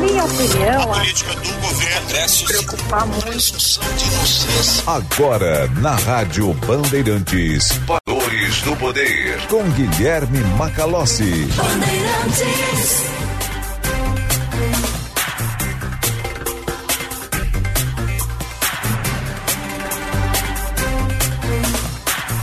[0.00, 3.80] minha opinião, a política do governo cresce preocupar muito.
[4.86, 11.48] Agora, na Rádio Bandeirantes, Padores do Poder, com Guilherme Macalossi.
[11.54, 13.04] Bandeirantes.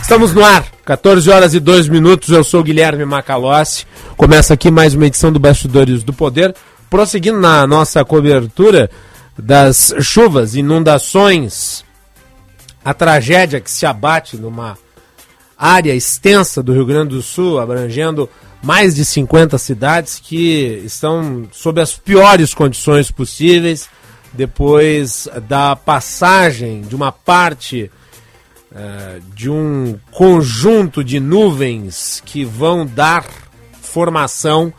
[0.00, 2.30] Estamos no ar, 14 horas e 2 minutos.
[2.30, 3.84] Eu sou Guilherme Macalossi.
[4.16, 6.54] Começa aqui mais uma edição do Bastidores do Poder.
[6.90, 8.90] Prosseguindo na nossa cobertura
[9.38, 11.84] das chuvas, inundações,
[12.84, 14.76] a tragédia que se abate numa
[15.56, 18.28] área extensa do Rio Grande do Sul, abrangendo
[18.62, 23.88] mais de 50 cidades que estão sob as piores condições possíveis
[24.32, 27.90] depois da passagem de uma parte
[28.72, 33.24] uh, de um conjunto de nuvens que vão dar
[33.80, 34.72] formação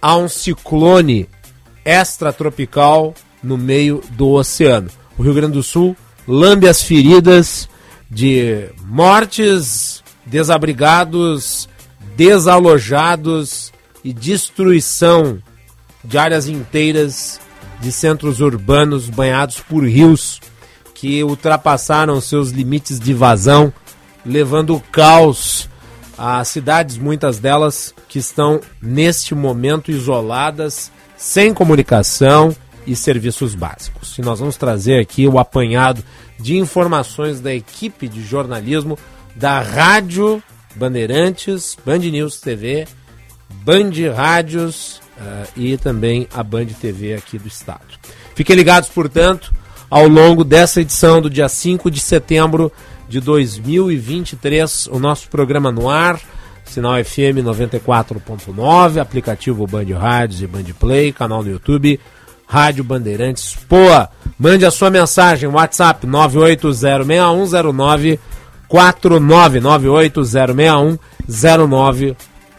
[0.00, 1.28] a um ciclone
[1.86, 4.90] extratropical no meio do oceano.
[5.16, 7.68] O Rio Grande do Sul lambe as feridas
[8.10, 11.68] de mortes, desabrigados,
[12.16, 15.40] desalojados e destruição
[16.04, 17.40] de áreas inteiras
[17.80, 20.40] de centros urbanos banhados por rios
[20.94, 23.72] que ultrapassaram seus limites de vazão,
[24.24, 25.68] levando caos
[26.16, 32.54] a cidades, muitas delas que estão neste momento isoladas, sem comunicação
[32.86, 34.16] e serviços básicos.
[34.18, 36.04] E nós vamos trazer aqui o apanhado
[36.38, 38.98] de informações da equipe de jornalismo
[39.34, 40.42] da Rádio
[40.76, 42.86] Bandeirantes, Band News TV,
[43.64, 47.86] Band Rádios uh, e também a Band TV aqui do estado.
[48.34, 49.52] Fiquem ligados, portanto,
[49.88, 52.70] ao longo dessa edição do dia 5 de setembro
[53.08, 54.88] de 2023.
[54.88, 56.20] O nosso programa no ar,
[56.70, 61.98] sinal FM 94.9, aplicativo Band Rádios e Band Play, canal no YouTube,
[62.46, 64.08] Rádio Bandeirantes Poa.
[64.38, 68.18] Mande a sua mensagem, WhatsApp 980610949,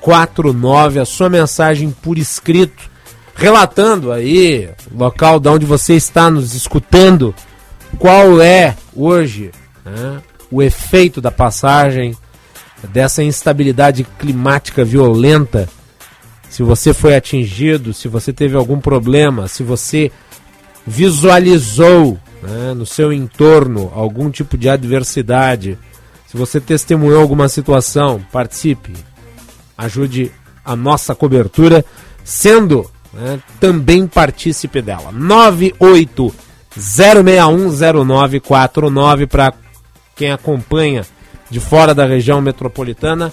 [0.01, 2.97] 980610949, a sua mensagem por escrito
[3.37, 7.33] relatando aí, local de onde você está nos escutando,
[7.99, 9.51] qual é hoje
[9.85, 12.17] né, o efeito da passagem
[12.83, 15.69] dessa instabilidade climática violenta.
[16.49, 20.11] Se você foi atingido, se você teve algum problema, se você
[20.85, 25.77] visualizou né, no seu entorno algum tipo de adversidade,
[26.27, 28.93] se você testemunhou alguma situação, participe,
[29.77, 30.31] ajude
[30.63, 31.83] a nossa cobertura,
[32.23, 35.11] sendo né, também participe dela.
[36.77, 39.53] 980610949 para
[40.15, 41.05] quem acompanha
[41.49, 43.31] de fora da região metropolitana.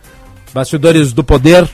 [0.53, 1.69] Bastidores do Poder,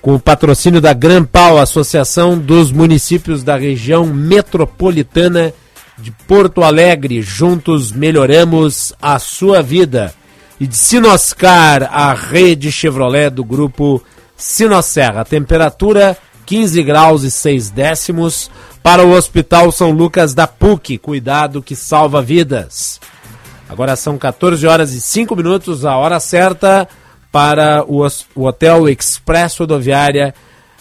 [0.00, 5.52] com o patrocínio da Gran Pau, Associação dos Municípios da Região Metropolitana
[5.98, 7.22] de Porto Alegre.
[7.22, 10.14] Juntos melhoramos a sua vida.
[10.60, 14.04] E de Sinoscar, a rede Chevrolet do grupo
[14.36, 15.24] Sinosserra.
[15.24, 18.50] Temperatura 15 graus e 6 décimos
[18.82, 20.98] para o Hospital São Lucas da PUC.
[20.98, 23.00] Cuidado que salva vidas.
[23.70, 26.86] Agora são 14 horas e 5 minutos, a hora certa
[27.32, 30.34] para o, o Hotel Express Rodoviária.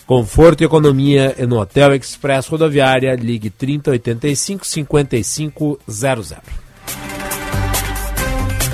[0.06, 3.16] Conforto e economia no Hotel Express Rodoviária.
[3.16, 6.34] Ligue 3085 5500.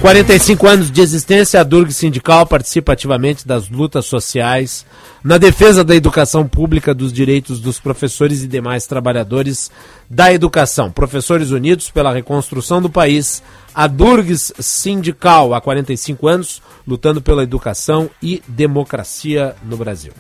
[0.06, 4.86] 45 anos de existência, a Durg Sindical participa ativamente das lutas sociais
[5.24, 9.72] na defesa da educação pública, dos direitos dos professores e demais trabalhadores
[10.08, 10.92] da educação.
[10.92, 13.42] Professores Unidos pela Reconstrução do País,
[13.74, 20.14] a Durgs Sindical, há 45 anos, lutando pela educação e democracia no Brasil.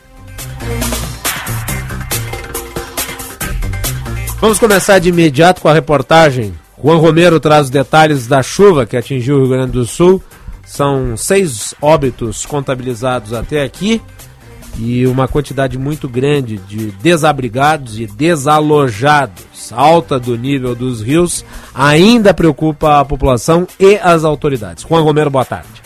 [4.41, 6.64] Vamos começar de imediato com a reportagem.
[6.85, 10.21] Juan Romero traz os detalhes da chuva que atingiu o Rio Grande do Sul.
[10.63, 13.99] São seis óbitos contabilizados até aqui
[14.77, 19.71] e uma quantidade muito grande de desabrigados e desalojados.
[19.71, 21.43] Alta do nível dos rios
[21.73, 24.85] ainda preocupa a população e as autoridades.
[24.87, 25.84] Juan Romero, boa tarde.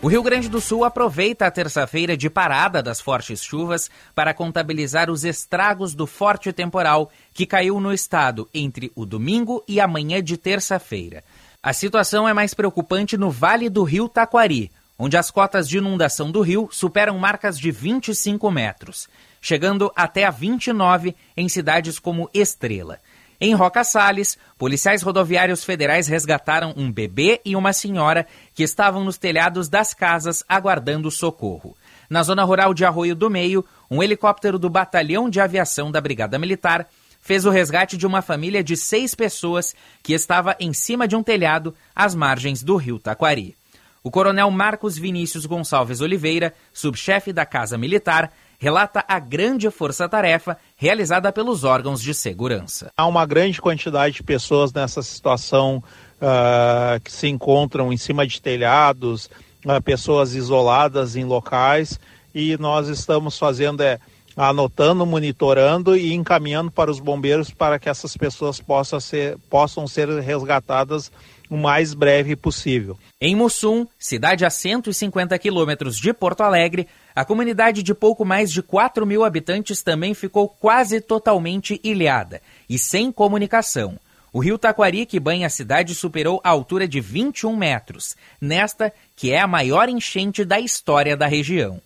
[0.00, 5.10] O Rio Grande do Sul aproveita a terça-feira de parada das fortes chuvas para contabilizar
[5.10, 10.22] os estragos do forte temporal que caiu no estado entre o domingo e a manhã
[10.22, 11.24] de terça-feira.
[11.60, 16.30] A situação é mais preocupante no Vale do Rio Taquari, onde as cotas de inundação
[16.30, 19.08] do rio superam marcas de 25 metros,
[19.40, 23.00] chegando até a 29 em cidades como Estrela.
[23.40, 29.16] Em Roca Salles, policiais rodoviários federais resgataram um bebê e uma senhora que estavam nos
[29.16, 31.76] telhados das casas aguardando socorro.
[32.10, 36.36] Na zona rural de Arroio do Meio, um helicóptero do Batalhão de Aviação da Brigada
[36.36, 36.88] Militar
[37.20, 41.22] fez o resgate de uma família de seis pessoas que estava em cima de um
[41.22, 43.54] telhado às margens do rio Taquari.
[44.02, 51.32] O coronel Marcos Vinícius Gonçalves Oliveira, subchefe da Casa Militar, relata a grande força-tarefa realizada
[51.32, 52.92] pelos órgãos de segurança.
[52.96, 55.82] Há uma grande quantidade de pessoas nessa situação
[56.22, 59.28] uh, que se encontram em cima de telhados,
[59.66, 61.98] uh, pessoas isoladas em locais,
[62.32, 63.98] e nós estamos fazendo é,
[64.36, 70.08] anotando, monitorando e encaminhando para os bombeiros para que essas pessoas possam ser, possam ser
[70.20, 71.10] resgatadas
[71.48, 72.98] o mais breve possível.
[73.20, 78.62] Em Mussum, cidade a 150 quilômetros de Porto Alegre, a comunidade de pouco mais de
[78.62, 83.98] 4 mil habitantes também ficou quase totalmente ilhada e sem comunicação.
[84.32, 89.32] O rio Taquari, que banha a cidade, superou a altura de 21 metros, nesta que
[89.32, 91.80] é a maior enchente da história da região.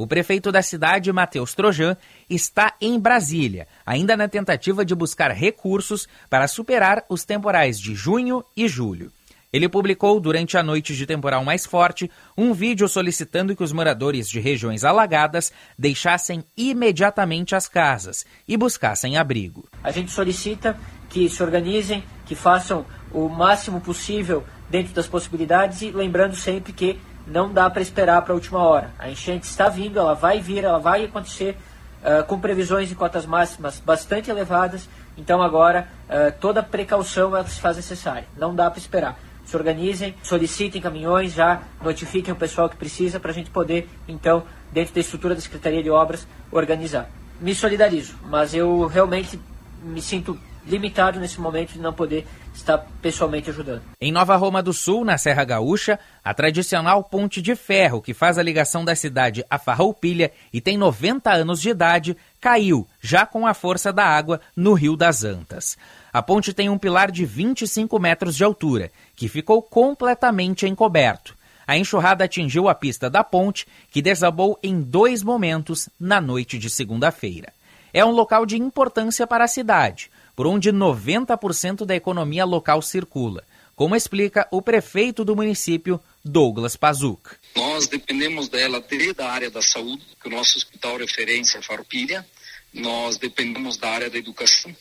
[0.00, 1.96] O prefeito da cidade, Matheus Trojan,
[2.30, 8.44] está em Brasília, ainda na tentativa de buscar recursos para superar os temporais de junho
[8.56, 9.10] e julho.
[9.52, 14.28] Ele publicou, durante a noite de temporal mais forte, um vídeo solicitando que os moradores
[14.28, 19.68] de regiões alagadas deixassem imediatamente as casas e buscassem abrigo.
[19.82, 20.78] A gente solicita
[21.08, 27.00] que se organizem, que façam o máximo possível dentro das possibilidades e lembrando sempre que
[27.28, 28.90] não dá para esperar para a última hora.
[28.98, 31.56] A enchente está vindo, ela vai vir, ela vai acontecer
[32.02, 34.88] uh, com previsões de cotas máximas bastante elevadas.
[35.16, 38.26] Então agora uh, toda precaução ela se faz necessária.
[38.36, 43.30] Não dá para esperar se organizem, solicitem caminhões, já notifiquem o pessoal que precisa para
[43.30, 47.08] a gente poder, então, dentro da estrutura da Secretaria de Obras, organizar.
[47.40, 49.40] Me solidarizo, mas eu realmente
[49.82, 53.82] me sinto limitado nesse momento de não poder estar pessoalmente ajudando.
[54.00, 58.38] Em Nova Roma do Sul, na Serra Gaúcha, a tradicional ponte de ferro que faz
[58.38, 63.46] a ligação da cidade a Farroupilha e tem 90 anos de idade, caiu, já com
[63.46, 65.76] a força da água, no Rio das Antas.
[66.12, 71.36] A ponte tem um pilar de 25 metros de altura, que ficou completamente encoberto.
[71.66, 76.70] A enxurrada atingiu a pista da ponte, que desabou em dois momentos na noite de
[76.70, 77.52] segunda-feira.
[77.92, 83.42] É um local de importância para a cidade, por onde 90% da economia local circula,
[83.74, 87.30] como explica o prefeito do município, Douglas Pazuc.
[87.56, 92.24] Nós dependemos dela desde a área da saúde, que o nosso hospital referência é Farroupilha,
[92.72, 94.72] nós dependemos da área da educação,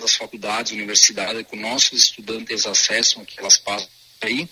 [0.00, 3.90] das faculdades, universidades, que nossos estudantes acessam, que elas passam
[4.22, 4.48] aí,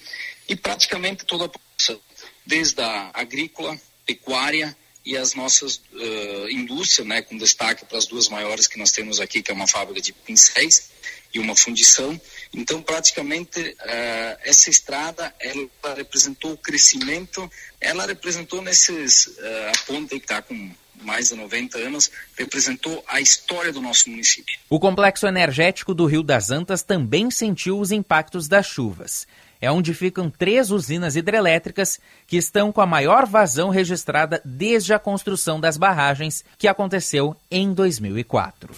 [0.47, 1.99] e praticamente toda a população,
[2.45, 8.29] desde a agrícola, pecuária e as nossas uh, indústrias, né, com destaque para as duas
[8.29, 10.91] maiores que nós temos aqui, que é uma fábrica de pincéis
[11.35, 12.21] e uma fundição.
[12.55, 17.51] Então, praticamente, uh, essa estrada, ela representou o crescimento,
[17.81, 20.73] ela representou nesses, uh, a ponte que está com
[21.03, 24.57] mais de 90 anos, representou a história do nosso município.
[24.71, 29.27] O complexo energético do Rio das Antas também sentiu os impactos das chuvas.
[29.63, 34.99] É onde ficam três usinas hidrelétricas que estão com a maior vazão registrada desde a
[34.99, 38.75] construção das barragens, que aconteceu em 2004.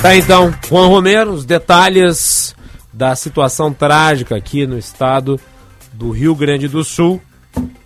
[0.00, 2.54] Tá então, Juan Romero, os detalhes
[2.92, 5.40] da situação trágica aqui no estado
[5.92, 7.20] do Rio Grande do Sul.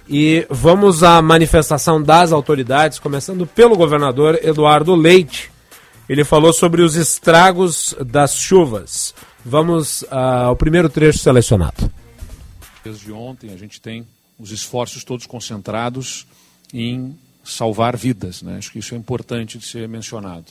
[0.07, 5.56] E vamos à manifestação das autoridades, começando pelo governador Eduardo Leite.
[6.09, 9.15] Ele falou sobre os estragos das chuvas.
[9.45, 11.91] Vamos ao primeiro trecho selecionado.
[12.85, 14.07] Desde ontem a gente tem
[14.39, 16.27] os esforços todos concentrados
[16.73, 18.43] em salvar vidas.
[18.43, 18.57] Né?
[18.59, 20.47] Acho que isso é importante de ser mencionado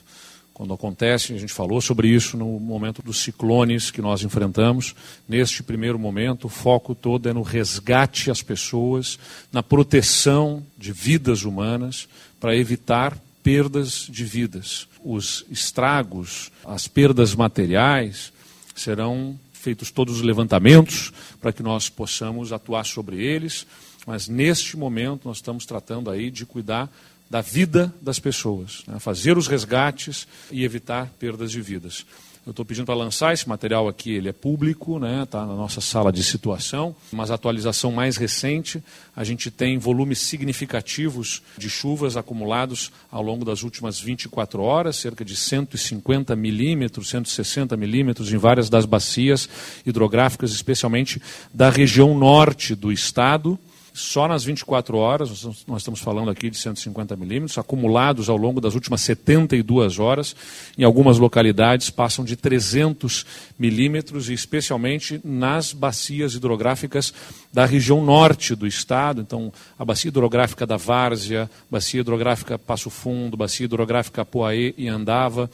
[0.56, 4.96] quando acontece, a gente falou sobre isso no momento dos ciclones que nós enfrentamos.
[5.28, 9.20] Neste primeiro momento, o foco todo é no resgate às pessoas,
[9.52, 12.08] na proteção de vidas humanas,
[12.40, 14.88] para evitar perdas de vidas.
[15.08, 18.34] Os estragos, as perdas materiais,
[18.76, 23.68] serão feitos todos os levantamentos para que nós possamos atuar sobre eles,
[24.08, 26.92] mas neste momento nós estamos tratando aí de cuidar
[27.30, 28.98] da vida das pessoas, né?
[29.00, 32.04] fazer os resgates e evitar perdas de vidas.
[32.46, 35.26] Eu estou pedindo para lançar esse material aqui, ele é público, está né?
[35.26, 38.84] Tá na nossa sala de situação, mas a atualização mais recente,
[39.16, 45.26] a gente tem volumes significativos de chuvas acumulados ao longo das últimas 24 horas, cerca
[45.26, 49.50] de 150 milímetros, 160 milímetros em várias das bacias
[49.84, 51.20] hidrográficas, especialmente
[51.52, 53.58] da região norte do estado,
[53.96, 58.76] só nas 24 horas, nós estamos falando aqui de 150 milímetros, acumulados ao longo das
[58.76, 60.36] últimas 72 horas,
[60.78, 63.26] em algumas localidades passam de 300
[63.58, 67.14] milímetros, e especialmente nas bacias hidrográficas
[67.54, 73.38] da região norte do estado, então a bacia hidrográfica da Várzea, bacia hidrográfica Passo Fundo,
[73.38, 75.50] bacia hidrográfica Poaê e Andava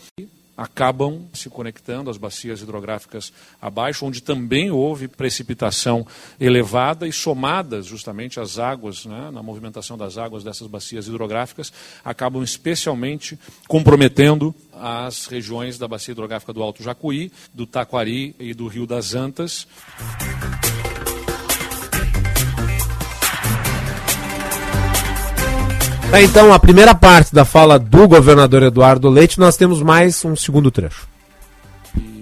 [0.61, 6.05] acabam se conectando às bacias hidrográficas abaixo, onde também houve precipitação
[6.39, 11.73] elevada e somadas justamente as águas, né, na movimentação das águas dessas bacias hidrográficas,
[12.05, 18.67] acabam especialmente comprometendo as regiões da bacia hidrográfica do Alto Jacuí, do Taquari e do
[18.67, 19.67] Rio das Antas.
[26.19, 30.69] Então, a primeira parte da fala do governador Eduardo Leite, nós temos mais um segundo
[30.69, 31.10] trecho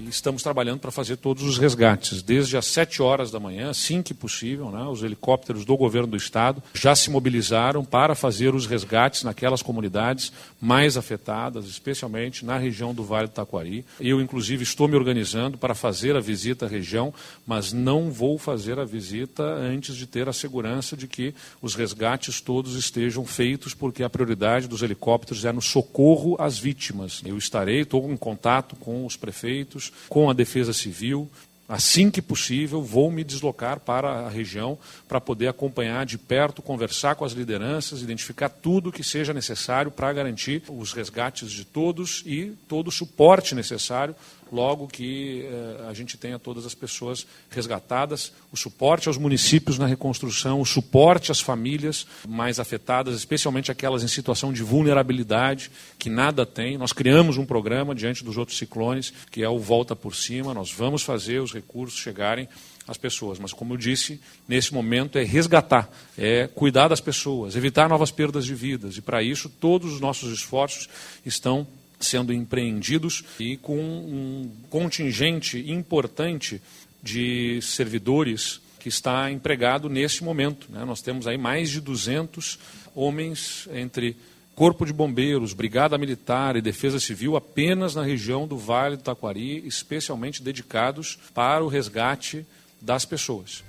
[0.09, 4.13] estamos trabalhando para fazer todos os resgates, desde as 7 horas da manhã, assim que
[4.13, 4.69] possível.
[4.71, 9.61] Né, os helicópteros do governo do estado já se mobilizaram para fazer os resgates naquelas
[9.61, 13.85] comunidades mais afetadas, especialmente na região do Vale do Taquari.
[13.99, 17.13] Eu, inclusive, estou me organizando para fazer a visita à região,
[17.45, 22.41] mas não vou fazer a visita antes de ter a segurança de que os resgates
[22.41, 27.21] todos estejam feitos, porque a prioridade dos helicópteros é no socorro às vítimas.
[27.25, 31.29] Eu estarei, estou em contato com os prefeitos, com a Defesa Civil.
[31.67, 34.75] Assim que possível, vou me deslocar para a região
[35.07, 40.11] para poder acompanhar de perto, conversar com as lideranças, identificar tudo que seja necessário para
[40.11, 44.15] garantir os resgates de todos e todo o suporte necessário
[44.51, 49.85] logo que eh, a gente tenha todas as pessoas resgatadas, o suporte aos municípios na
[49.85, 56.45] reconstrução, o suporte às famílias mais afetadas, especialmente aquelas em situação de vulnerabilidade, que nada
[56.45, 56.77] tem.
[56.77, 60.71] Nós criamos um programa diante dos outros ciclones, que é o Volta por Cima, nós
[60.71, 62.47] vamos fazer os recursos chegarem
[62.87, 63.37] às pessoas.
[63.37, 68.45] Mas, como eu disse, nesse momento é resgatar, é cuidar das pessoas, evitar novas perdas
[68.45, 68.97] de vidas.
[68.97, 70.89] E, para isso, todos os nossos esforços
[71.25, 71.67] estão
[71.99, 76.61] sendo empreendidos e com um contingente importante
[77.01, 80.67] de servidores que está empregado neste momento.
[80.69, 80.85] Né?
[80.85, 82.57] Nós temos aí mais de 200
[82.95, 84.15] homens entre
[84.55, 89.65] Corpo de Bombeiros, Brigada Militar e Defesa Civil apenas na região do Vale do Taquari,
[89.65, 92.45] especialmente dedicados para o resgate
[92.81, 93.63] das pessoas.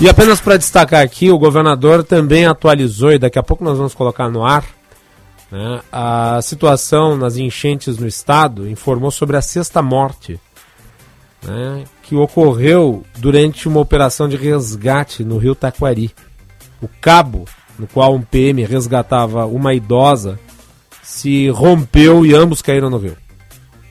[0.00, 3.94] E apenas para destacar aqui, o governador também atualizou, e daqui a pouco nós vamos
[3.94, 4.64] colocar no ar,
[5.50, 10.38] né, a situação nas enchentes no estado, informou sobre a sexta morte
[11.42, 16.14] né, que ocorreu durante uma operação de resgate no rio Taquari.
[16.80, 17.44] O cabo
[17.76, 20.38] no qual um PM resgatava uma idosa
[21.02, 23.16] se rompeu e ambos caíram no rio.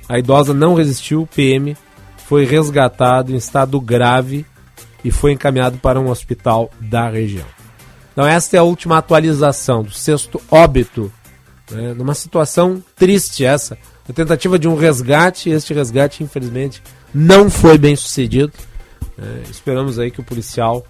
[0.08, 1.76] A idosa não resistiu, o PM
[2.18, 4.46] foi resgatado em estado grave
[5.08, 7.46] e foi encaminhado para um hospital da região.
[8.12, 11.10] Então, esta é a última atualização do sexto óbito,
[11.72, 13.78] né, numa situação triste essa,
[14.10, 16.84] a tentativa de um resgate, este resgate, infelizmente,
[17.14, 18.52] não foi bem sucedido.
[19.18, 20.86] É, esperamos aí que o policial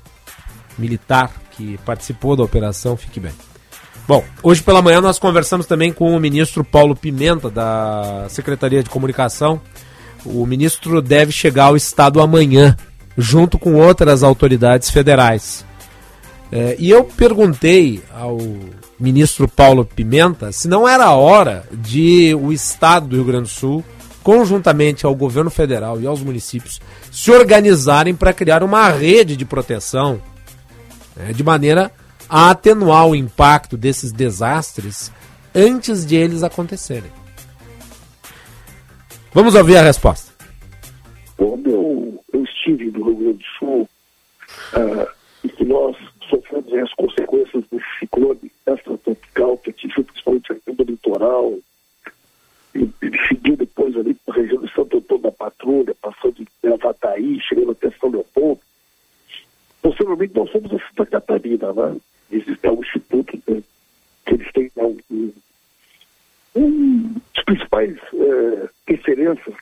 [0.79, 3.33] militar que participou da operação fique bem.
[4.07, 8.89] Bom, hoje pela manhã nós conversamos também com o ministro Paulo Pimenta, da Secretaria de
[8.89, 9.61] Comunicação.
[10.25, 12.75] O ministro deve chegar ao Estado amanhã
[13.17, 15.65] junto com outras autoridades federais.
[16.51, 18.37] É, e eu perguntei ao
[18.99, 23.83] ministro Paulo Pimenta se não era hora de o Estado do Rio Grande do Sul,
[24.23, 26.79] conjuntamente ao governo federal e aos municípios,
[27.11, 30.21] se organizarem para criar uma rede de proteção
[31.15, 31.91] né, de maneira
[32.29, 35.11] a atenuar o impacto desses desastres
[35.55, 37.11] antes de eles acontecerem.
[39.33, 40.31] Vamos ouvir a resposta.
[41.37, 42.06] Quando eu
[42.71, 43.89] no Rio Grande do Sul
[44.73, 45.07] uh,
[45.43, 45.95] e que nós
[46.29, 51.53] sofremos as consequências do ciclone extratropical que atingiu principalmente a do litoral
[52.75, 56.73] e, e seguiu depois ali para a região de Santo Antônio da Patrulha, passando em
[56.73, 58.61] Avataí, chegando até São Leopoldo.
[59.81, 61.97] Posteriormente nós fomos a Santa Catarina, né?
[62.29, 63.63] Existe um instituto né,
[64.25, 65.33] que eles têm um, um,
[66.55, 69.55] um dos principais é, referências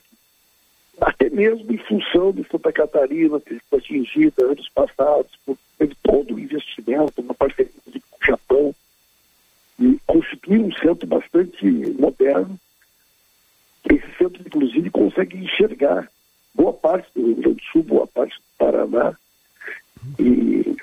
[0.99, 5.57] até mesmo em função de Santa Catarina ter sido atingida anos passados por
[6.01, 8.75] todo o investimento na parceria com o Japão
[9.79, 11.65] e constituir um centro bastante
[11.99, 12.57] moderno.
[13.89, 16.09] Esse centro, inclusive, consegue enxergar
[16.53, 19.15] boa parte do Rio Grande do Sul, boa parte do Paraná.
[20.17, 20.75] E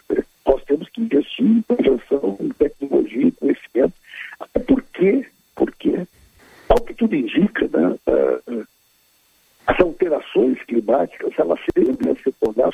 [0.46, 3.94] nós temos que investir em prevenção, em tecnologia, em conhecimento,
[4.38, 6.06] até porque, porque,
[6.68, 8.66] ao que tudo indica, né, uh,
[9.66, 12.72] as alterações climáticas, elas tendem a se tornar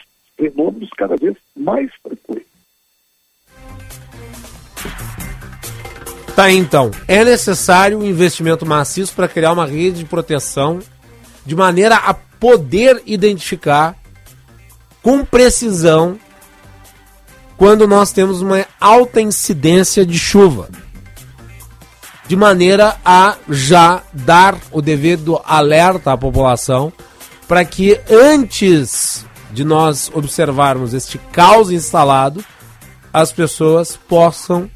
[6.38, 6.92] Tá então.
[7.08, 10.78] É necessário um investimento maciço para criar uma rede de proteção
[11.44, 13.96] de maneira a poder identificar
[15.02, 16.16] com precisão
[17.56, 20.68] quando nós temos uma alta incidência de chuva.
[22.28, 26.92] De maneira a já dar o devido alerta à população
[27.48, 32.44] para que antes de nós observarmos este caos instalado,
[33.12, 34.70] as pessoas possam,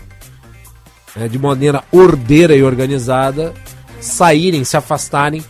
[1.17, 3.55] né, de maneira ordeira e organizada,
[4.01, 5.45] saírem, se afastarem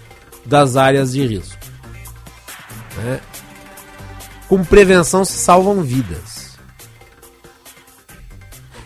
[0.45, 1.59] das áreas de risco.
[2.97, 3.21] Né?
[4.49, 6.53] Com prevenção se salvam vidas.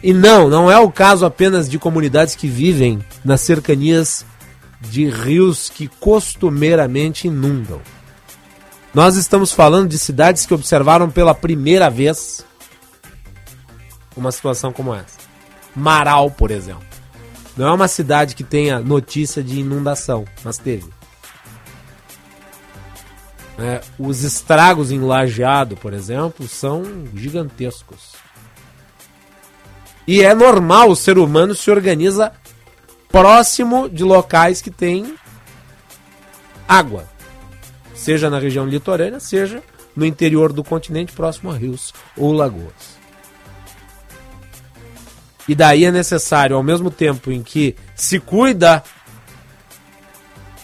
[0.02, 4.24] E não, não é o caso apenas de comunidades que vivem nas cercanias
[4.80, 7.80] de rios que costumeiramente inundam.
[8.94, 12.44] Nós estamos falando de cidades que observaram pela primeira vez
[14.16, 15.25] uma situação como essa.
[15.76, 16.86] Marau, por exemplo.
[17.56, 20.88] Não é uma cidade que tenha notícia de inundação, mas teve.
[23.58, 26.82] É, os estragos em Lajeado, por exemplo, são
[27.14, 28.14] gigantescos.
[30.06, 32.32] E é normal, o ser humano se organiza
[33.08, 35.16] próximo de locais que têm
[36.68, 37.08] água.
[37.94, 39.62] Seja na região litorânea, seja
[39.96, 42.95] no interior do continente, próximo a rios ou lagoas.
[45.48, 48.82] E daí é necessário, ao mesmo tempo em que se cuida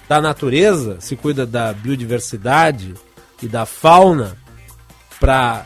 [0.08, 2.94] da natureza, se cuida da biodiversidade
[3.40, 4.36] e da fauna
[5.20, 5.64] para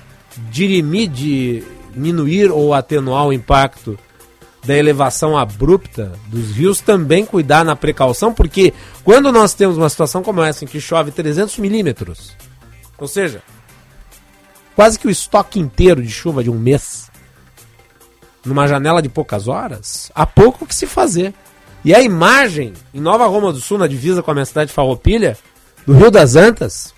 [0.50, 3.98] dirimir, diminuir ou atenuar o impacto
[4.66, 10.22] da elevação abrupta dos rios, também cuidar na precaução, porque quando nós temos uma situação
[10.22, 12.36] como essa em que chove 300 milímetros,
[12.98, 13.42] ou seja,
[14.74, 17.10] quase que o estoque inteiro de chuva de um mês,
[18.46, 21.34] numa janela de poucas horas, há pouco que se fazer.
[21.84, 24.74] E a imagem em Nova Roma do Sul, na divisa com a minha cidade de
[24.74, 25.36] Farroupilha,
[25.86, 26.94] do Rio das Antas,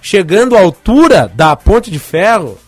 [0.00, 2.58] chegando à altura da Ponte de Ferro,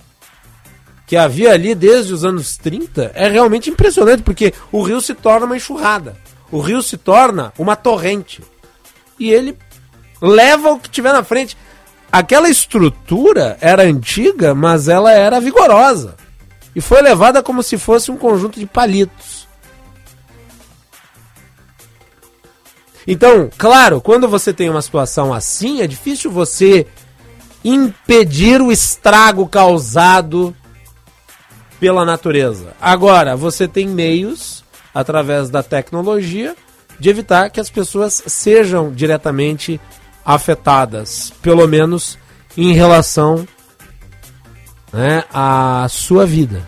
[1.07, 5.47] que havia ali desde os anos 30, é realmente impressionante, porque o rio se torna
[5.47, 6.17] uma enxurrada.
[6.51, 8.43] O rio se torna uma torrente.
[9.19, 9.57] E ele
[10.21, 11.57] leva o que tiver na frente.
[12.11, 16.17] Aquela estrutura era antiga, mas ela era vigorosa
[16.77, 19.49] e foi levada como se fosse um conjunto de palitos.
[23.07, 26.87] Então, claro, quando você tem uma situação assim, é difícil você
[27.65, 30.55] impedir o estrago causado
[31.81, 32.75] pela natureza.
[32.79, 34.63] Agora, você tem meios,
[34.93, 36.55] através da tecnologia,
[37.01, 39.81] de evitar que as pessoas sejam diretamente
[40.23, 42.19] afetadas, pelo menos
[42.55, 43.49] em relação
[44.97, 46.67] né, a sua vida.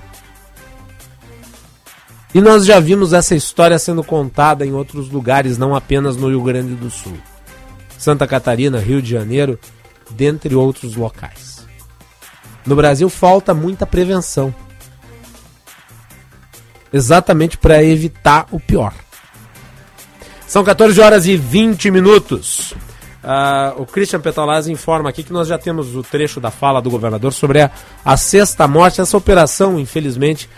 [2.34, 6.42] E nós já vimos essa história sendo contada em outros lugares, não apenas no Rio
[6.42, 7.16] Grande do Sul.
[7.96, 9.58] Santa Catarina, Rio de Janeiro,
[10.10, 11.66] dentre outros locais.
[12.66, 14.54] No Brasil falta muita prevenção.
[16.92, 18.92] Exatamente para evitar o pior.
[20.46, 22.74] São 14 horas e 20 minutos.
[23.28, 26.88] Uh, o Christian Petalazzi informa aqui que nós já temos o trecho da fala do
[26.88, 27.70] governador sobre a,
[28.02, 30.48] a sexta morte, essa operação, infelizmente,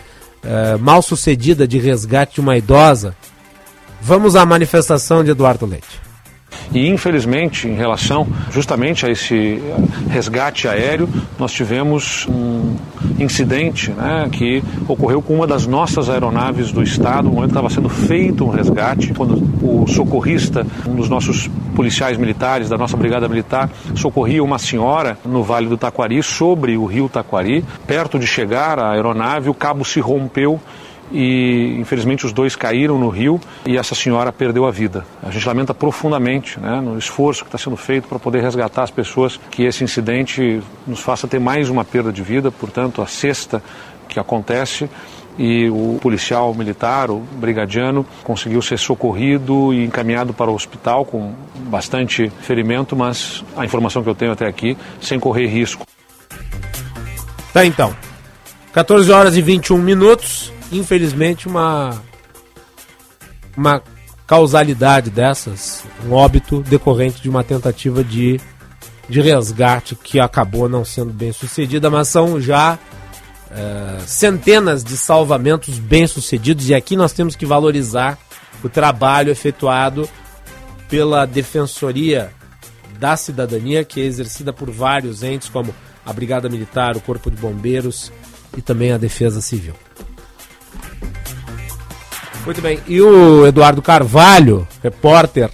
[0.41, 3.13] uh, mal sucedida de resgate de uma idosa.
[4.01, 6.10] Vamos à manifestação de Eduardo Leite.
[6.73, 9.61] E infelizmente, em relação justamente a esse
[10.09, 12.75] resgate aéreo, nós tivemos um
[13.19, 17.69] incidente né, que ocorreu com uma das nossas aeronaves do Estado, no momento que estava
[17.69, 23.27] sendo feito um resgate, quando o socorrista, um dos nossos policiais militares da nossa brigada
[23.27, 27.65] militar, socorria uma senhora no Vale do Taquari, sobre o rio Taquari.
[27.85, 30.59] Perto de chegar a aeronave, o cabo se rompeu
[31.11, 35.05] e infelizmente os dois caíram no rio e essa senhora perdeu a vida.
[35.21, 38.91] A gente lamenta profundamente né, no esforço que está sendo feito para poder resgatar as
[38.91, 43.61] pessoas, que esse incidente nos faça ter mais uma perda de vida, portanto, a sexta
[44.07, 44.89] que acontece
[45.37, 51.33] e o policial militar, o brigadiano, conseguiu ser socorrido e encaminhado para o hospital com
[51.67, 55.85] bastante ferimento, mas a informação que eu tenho até aqui, sem correr risco.
[57.53, 57.95] Tá então.
[58.73, 62.01] 14 horas e 21 minutos infelizmente, uma,
[63.55, 63.81] uma
[64.25, 68.39] causalidade dessas, um óbito decorrente de uma tentativa de,
[69.09, 72.79] de resgate que acabou não sendo bem sucedida, mas são já
[73.51, 78.17] é, centenas de salvamentos bem sucedidos e aqui nós temos que valorizar
[78.63, 80.07] o trabalho efetuado
[80.87, 82.31] pela Defensoria
[82.97, 85.73] da Cidadania, que é exercida por vários entes, como
[86.05, 88.11] a Brigada Militar, o Corpo de Bombeiros
[88.55, 89.73] e também a Defesa Civil.
[92.45, 92.79] Muito bem.
[92.87, 95.49] E o Eduardo Carvalho, repórter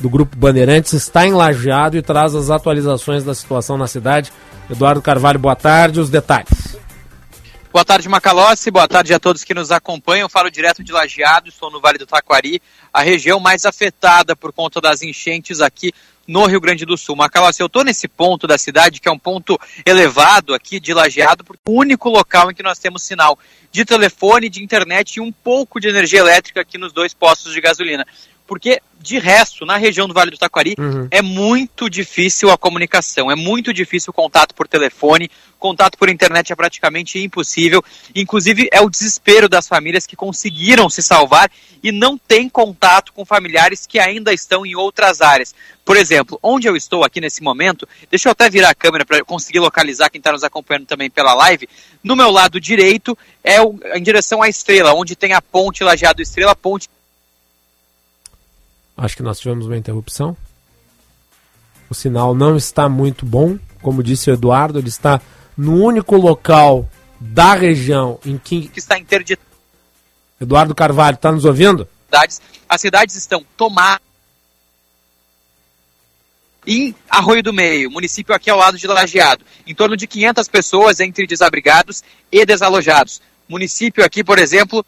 [0.00, 4.32] do Grupo Bandeirantes, está enlajeado e traz as atualizações da situação na cidade.
[4.70, 6.00] Eduardo Carvalho, boa tarde.
[6.00, 6.78] Os detalhes.
[7.72, 8.68] Boa tarde, Macalossi.
[8.68, 10.28] Boa tarde a todos que nos acompanham.
[10.28, 12.60] Falo direto de Lajeado, estou no Vale do Taquari,
[12.92, 15.92] a região mais afetada por conta das enchentes aqui
[16.26, 17.16] no Rio Grande do Sul.
[17.16, 21.44] Macalossi, eu estou nesse ponto da cidade, que é um ponto elevado aqui de Lajeado,
[21.44, 23.38] porque é o único local em que nós temos sinal
[23.72, 27.60] de telefone, de internet e um pouco de energia elétrica aqui nos dois postos de
[27.60, 28.06] gasolina
[28.50, 31.06] porque de resto, na região do Vale do Taquari, uhum.
[31.08, 36.52] é muito difícil a comunicação, é muito difícil o contato por telefone, contato por internet
[36.52, 37.80] é praticamente impossível.
[38.12, 41.48] Inclusive, é o desespero das famílias que conseguiram se salvar
[41.80, 45.54] e não têm contato com familiares que ainda estão em outras áreas.
[45.84, 49.24] Por exemplo, onde eu estou aqui nesse momento, deixa eu até virar a câmera para
[49.24, 51.68] conseguir localizar quem está nos acompanhando também pela live.
[52.02, 56.20] No meu lado direito é o, em direção à Estrela, onde tem a ponte Lajeado
[56.20, 56.88] Estrela, ponte
[59.00, 60.36] Acho que nós tivemos uma interrupção.
[61.88, 63.58] O sinal não está muito bom.
[63.80, 65.22] Como disse o Eduardo, ele está
[65.56, 66.86] no único local
[67.18, 68.68] da região em que.
[68.68, 69.48] que está interditado.
[70.38, 71.88] Eduardo Carvalho, está nos ouvindo?
[72.68, 74.02] As cidades estão tomadas.
[76.66, 81.00] Em Arroio do Meio, município aqui ao lado de Lajeado, em torno de 500 pessoas
[81.00, 83.22] entre desabrigados e desalojados.
[83.48, 84.84] Município aqui, por exemplo,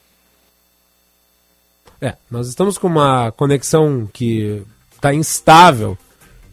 [2.03, 4.61] é, nós estamos com uma conexão que
[4.93, 5.97] está instável.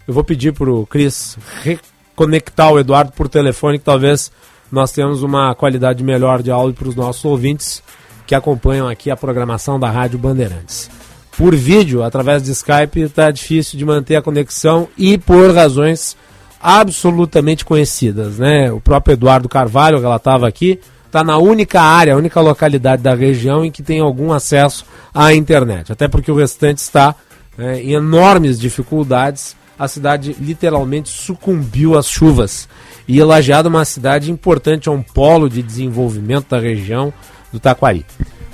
[0.07, 4.31] Eu vou pedir para o Cris reconectar o Eduardo por telefone, que talvez
[4.71, 7.81] nós tenhamos uma qualidade melhor de áudio para os nossos ouvintes
[8.27, 10.87] que acompanham aqui a programação da Rádio Bandeirantes.
[11.35, 16.15] Por vídeo, através de Skype, está difícil de manter a conexão e por razões
[16.61, 18.37] absolutamente conhecidas.
[18.37, 18.71] Né?
[18.71, 23.65] O próprio Eduardo Carvalho relatava aqui está na única área, a única localidade da região
[23.65, 25.91] em que tem algum acesso à internet.
[25.91, 27.15] Até porque o restante está
[27.57, 29.57] é, em enormes dificuldades.
[29.77, 32.69] A cidade literalmente sucumbiu às chuvas.
[33.07, 37.11] E Lajeado é uma cidade importante, é um polo de desenvolvimento da região
[37.51, 38.05] do Taquari.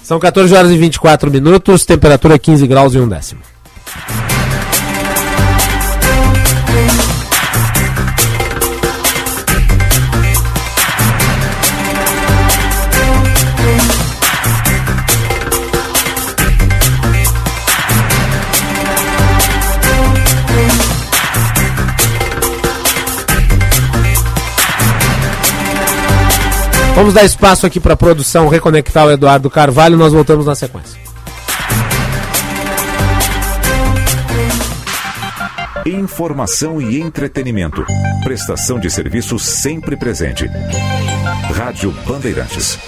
[0.02, 3.42] São 14 horas e 24 minutos, temperatura 15 graus e um décimo.
[26.96, 29.98] Vamos dar espaço aqui para a produção reconectar o Eduardo Carvalho.
[29.98, 30.98] Nós voltamos na sequência.
[35.86, 37.86] Informação e entretenimento.
[38.24, 40.46] Prestação de serviço sempre presente.
[41.54, 42.80] Rádio Bandeirantes.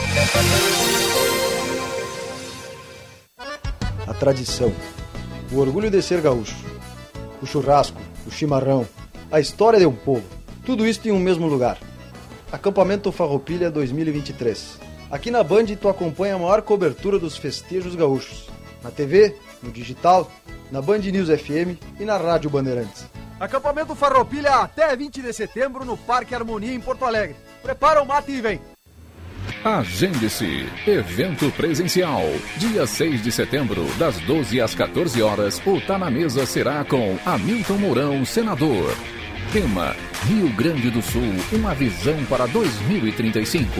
[4.07, 4.71] A tradição.
[5.51, 6.55] O orgulho de ser gaúcho.
[7.41, 8.87] O churrasco, o chimarrão,
[9.29, 10.23] a história de um povo.
[10.65, 11.77] Tudo isso em um mesmo lugar
[12.51, 14.79] Acampamento Farroupilha 2023.
[15.11, 18.47] Aqui na Band tu acompanha a maior cobertura dos festejos gaúchos.
[18.83, 20.31] Na TV, no digital,
[20.71, 23.05] na Band News FM e na Rádio Bandeirantes.
[23.39, 27.35] Acampamento Farroupilha até 20 de setembro no Parque Harmonia em Porto Alegre.
[27.61, 28.61] Prepara o mate e vem!
[29.63, 30.67] Agende-se.
[30.85, 32.23] Evento presencial.
[32.57, 37.17] Dia 6 de setembro, das 12 às 14 horas, o Tá na Mesa será com
[37.25, 38.95] Hamilton Mourão, senador.
[39.51, 43.71] Tema: Rio Grande do Sul, uma visão para 2035.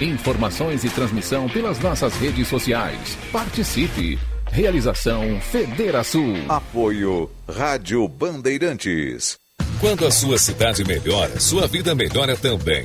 [0.00, 3.18] Informações e transmissão pelas nossas redes sociais.
[3.30, 4.18] Participe.
[4.50, 6.34] Realização Federação.
[6.48, 9.36] Apoio Rádio Bandeirantes.
[9.80, 12.84] Quando a sua cidade melhora, sua vida melhora também.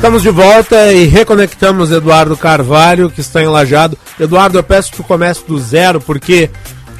[0.00, 3.98] Estamos de volta e reconectamos Eduardo Carvalho, que está enlajado.
[4.18, 6.48] Eduardo, eu peço que tu comece do zero, porque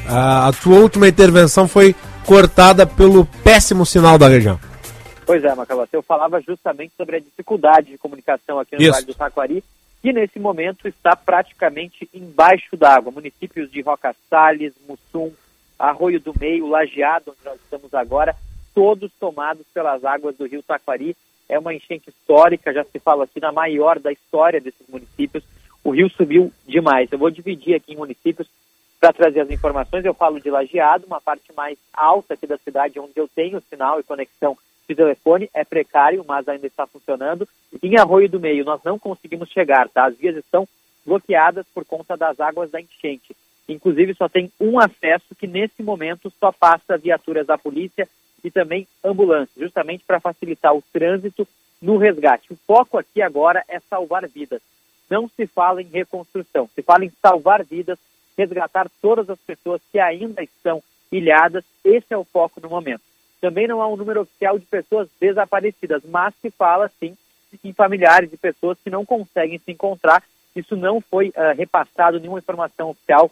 [0.07, 1.95] a, a tua última intervenção foi
[2.27, 4.59] cortada pelo péssimo sinal da região.
[5.25, 8.91] Pois é, Macalossi, eu falava justamente sobre a dificuldade de comunicação aqui no Isso.
[8.91, 9.63] Vale do Taquari,
[9.99, 13.11] que nesse momento está praticamente embaixo d'água.
[13.11, 15.31] Municípios de Roca Salles, Mussum,
[15.79, 18.35] Arroio do Meio, Lajeado, onde nós estamos agora,
[18.75, 21.17] todos tomados pelas águas do rio Taquari.
[21.47, 25.43] É uma enchente histórica, já se fala aqui na maior da história desses municípios.
[25.83, 27.11] O rio subiu demais.
[27.11, 28.47] Eu vou dividir aqui em municípios
[28.99, 30.05] para trazer as informações.
[30.05, 33.99] Eu falo de Lajeado, uma parte mais alta aqui da cidade, onde eu tenho sinal
[33.99, 37.47] e conexão de telefone, é precário, mas ainda está funcionando.
[37.81, 40.05] Em Arroio do Meio, nós não conseguimos chegar, tá?
[40.05, 40.67] As vias estão
[41.05, 43.35] bloqueadas por conta das águas da enchente.
[43.67, 48.07] Inclusive, só tem um acesso que, nesse momento, só passa viaturas da polícia
[48.43, 51.47] e também ambulâncias, justamente para facilitar o trânsito
[51.81, 52.53] no resgate.
[52.53, 54.61] O foco aqui agora é salvar vidas.
[55.09, 57.97] Não se fala em reconstrução, se fala em salvar vidas,
[58.37, 61.63] resgatar todas as pessoas que ainda estão ilhadas.
[61.83, 63.01] Esse é o foco no momento.
[63.41, 67.17] Também não há um número oficial de pessoas desaparecidas, mas se fala sim
[67.63, 70.23] em familiares de pessoas que não conseguem se encontrar.
[70.55, 73.31] Isso não foi uh, repassado nenhuma informação oficial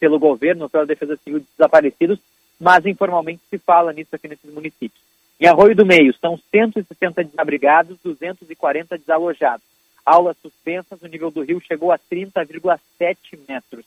[0.00, 2.18] pelo governo, pela Defesa Civil de Desaparecidos,
[2.64, 5.04] mas informalmente se fala nisso aqui nesses municípios.
[5.38, 9.66] Em Arroio do Meio, são 160 desabrigados, 240 desalojados.
[10.02, 13.84] Aulas suspensas, o nível do rio chegou a 30,7 metros.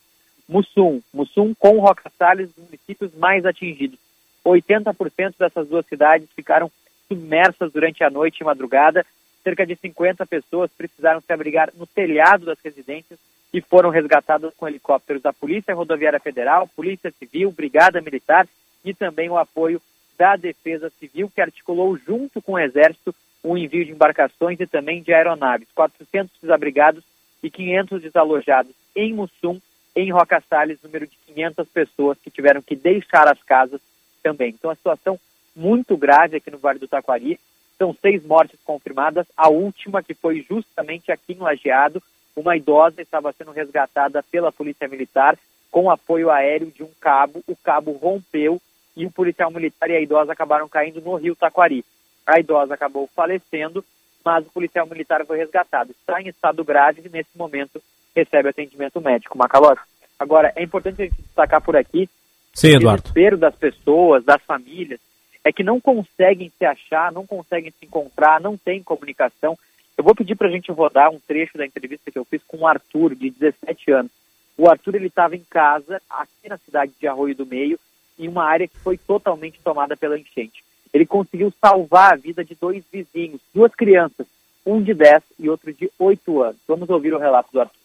[0.47, 3.97] Mussum, Mussum com Roca Salles, os municípios mais atingidos.
[4.45, 6.71] 80% dessas duas cidades ficaram
[7.07, 9.03] submersas durante a noite e madrugada.
[9.43, 13.17] Cerca de 50 pessoas precisaram se abrigar no telhado das residências
[13.51, 18.47] e foram resgatadas com helicópteros da Polícia Rodoviária Federal, Polícia Civil, Brigada Militar
[18.89, 19.81] e também o apoio
[20.17, 25.01] da Defesa Civil, que articulou junto com o Exército o envio de embarcações e também
[25.01, 25.67] de aeronaves.
[25.73, 27.03] 400 desabrigados
[27.41, 29.59] e 500 desalojados em Mussum,
[29.95, 33.79] em Roca Salles, número de 500 pessoas que tiveram que deixar as casas
[34.23, 34.49] também.
[34.49, 35.19] Então, a situação
[35.55, 37.39] muito grave aqui no Vale do Taquari.
[37.77, 42.01] São seis mortes confirmadas, a última que foi justamente aqui em Lajeado.
[42.35, 45.37] Uma idosa estava sendo resgatada pela Polícia Militar
[45.71, 47.43] com apoio aéreo de um cabo.
[47.47, 48.61] O cabo rompeu
[48.97, 51.85] e o policial militar e a idosa acabaram caindo no rio Taquari.
[52.25, 53.85] A idosa acabou falecendo,
[54.25, 55.91] mas o policial militar foi resgatado.
[55.91, 57.81] Está em estado grave e, nesse momento,
[58.15, 59.37] recebe atendimento médico.
[59.37, 59.77] Macalós.
[60.19, 62.09] Agora, é importante a gente destacar por aqui
[62.51, 63.01] Sim, Eduardo.
[63.01, 64.99] o desespero das pessoas, das famílias,
[65.43, 69.57] é que não conseguem se achar, não conseguem se encontrar, não tem comunicação.
[69.95, 72.57] Eu vou pedir para a gente rodar um trecho da entrevista que eu fiz com
[72.57, 74.11] o Arthur, de 17 anos.
[74.57, 77.79] O Arthur ele estava em casa, aqui na cidade de Arroio do Meio,
[78.17, 80.63] em uma área que foi totalmente tomada pela enchente.
[80.93, 84.25] Ele conseguiu salvar a vida de dois vizinhos, duas crianças,
[84.65, 86.57] um de 10 e outro de 8 anos.
[86.67, 87.77] Vamos ouvir o relato do Arthur.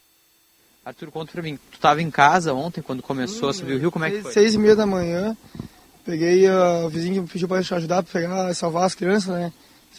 [0.84, 3.78] Arthur, conta pra mim, tu estava em casa ontem, quando começou hum, a subir o
[3.78, 4.32] rio, como é que foi?
[4.32, 5.36] Seis e meia da manhã,
[6.04, 9.52] peguei, uh, o vizinho pediu para ajudar para pegar, salvar as crianças, né?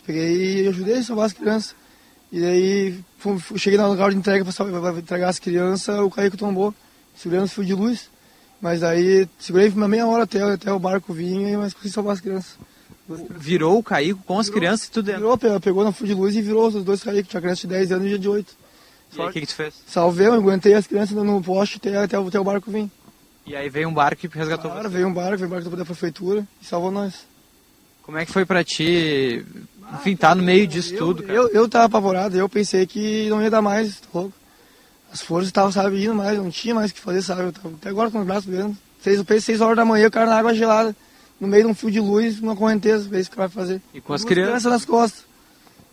[0.05, 1.75] Peguei e ajudei a salvar as crianças.
[2.29, 6.75] E daí, fui, cheguei no lugar de entrega para entregar as crianças, o carro tombou,
[7.15, 8.09] segurando o fio de luz.
[8.63, 12.21] Mas daí, segurei uma meia hora até, até o barco vir, mas consegui salvar as
[12.21, 12.57] crianças.
[13.37, 15.37] Virou o caico com as crianças e tudo dentro?
[15.37, 17.29] Virou, pegou no fio de luz e virou os dois caicos.
[17.29, 18.55] Tinha criança de 10 anos e de 8.
[19.17, 19.73] E aí, o que, que tu fez?
[19.85, 22.89] Salvei, eu aguentei as crianças no poste até, até, até o barco vir.
[23.45, 25.83] E aí veio um barco e resgatou claro, veio um barco, veio um barco da
[25.83, 27.27] prefeitura e salvou nós.
[28.03, 29.45] Como é que foi pra ti,
[29.95, 31.33] enfim, tá no meio disso eu, tudo, cara?
[31.33, 34.42] Eu, eu tava apavorado, eu pensei que não ia dar mais, tá louco.
[35.13, 37.43] As forças estavam, sabe, indo mais, não tinha mais o que fazer, sabe?
[37.43, 38.75] Eu tava até agora com os braços doendo.
[38.99, 40.95] Seis, eu seis horas da manhã, o cara na água gelada,
[41.39, 43.79] no meio de um fio de luz, numa correnteza, é isso que vai fazer.
[43.93, 44.47] E com as crianças?
[44.47, 45.25] crianças nas costas.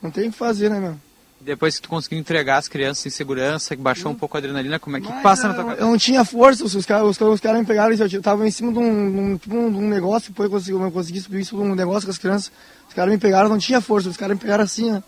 [0.00, 0.96] Não tem o que fazer, né, meu?
[1.38, 4.78] Depois que tu conseguiu entregar as crianças em segurança, que baixou um pouco a adrenalina,
[4.78, 5.82] como é que Mas, passa na tua cabeça?
[5.82, 8.72] Eu não tinha força, os caras os, os cara me pegaram, eu estava em cima
[8.72, 11.74] de um, tipo, um, um negócio, depois eu consegui, eu consegui subir isso de um
[11.74, 12.52] negócio com as crianças,
[12.88, 15.02] os caras me pegaram, não tinha força, os caras me pegaram assim, né?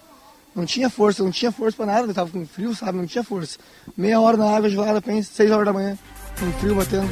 [0.54, 2.98] Não tinha força, não tinha força para nada, eu tava com frio, sabe?
[2.98, 3.58] Não tinha força.
[3.96, 5.96] Meia hora na água gelada, pensa, seis horas da manhã,
[6.38, 7.08] com frio batendo.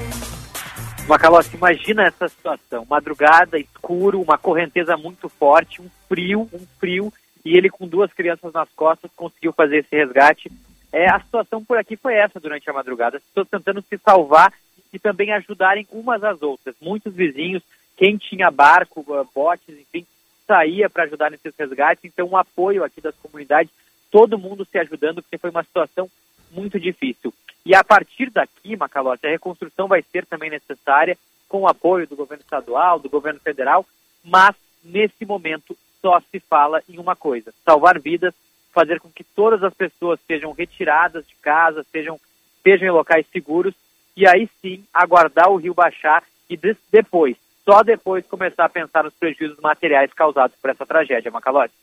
[1.09, 7.13] Macalossi, imagina essa situação, madrugada, escuro, uma correnteza muito forte, um frio, um frio,
[7.45, 10.53] e ele com duas crianças nas costas conseguiu fazer esse resgate.
[10.93, 14.53] É, a situação por aqui foi essa durante a madrugada, as pessoas tentando se salvar
[14.93, 16.75] e também ajudarem umas às outras.
[16.81, 17.63] Muitos vizinhos,
[17.97, 20.07] quem tinha barco, botes, enfim,
[20.51, 23.71] saía para ajudar nesses resgates, então um apoio aqui das comunidades,
[24.11, 26.11] todo mundo se ajudando, porque foi uma situação
[26.51, 27.33] muito difícil.
[27.65, 31.17] E a partir daqui, Macalossi, a reconstrução vai ser também necessária,
[31.49, 33.87] com o apoio do governo estadual, do governo federal,
[34.25, 38.35] mas nesse momento só se fala em uma coisa: salvar vidas,
[38.73, 42.19] fazer com que todas as pessoas sejam retiradas de casa, sejam,
[42.65, 43.75] sejam em locais seguros,
[44.17, 46.59] e aí sim aguardar o rio baixar e
[46.91, 51.75] depois, só depois começar a pensar nos prejuízos materiais causados por essa tragédia, Macalote.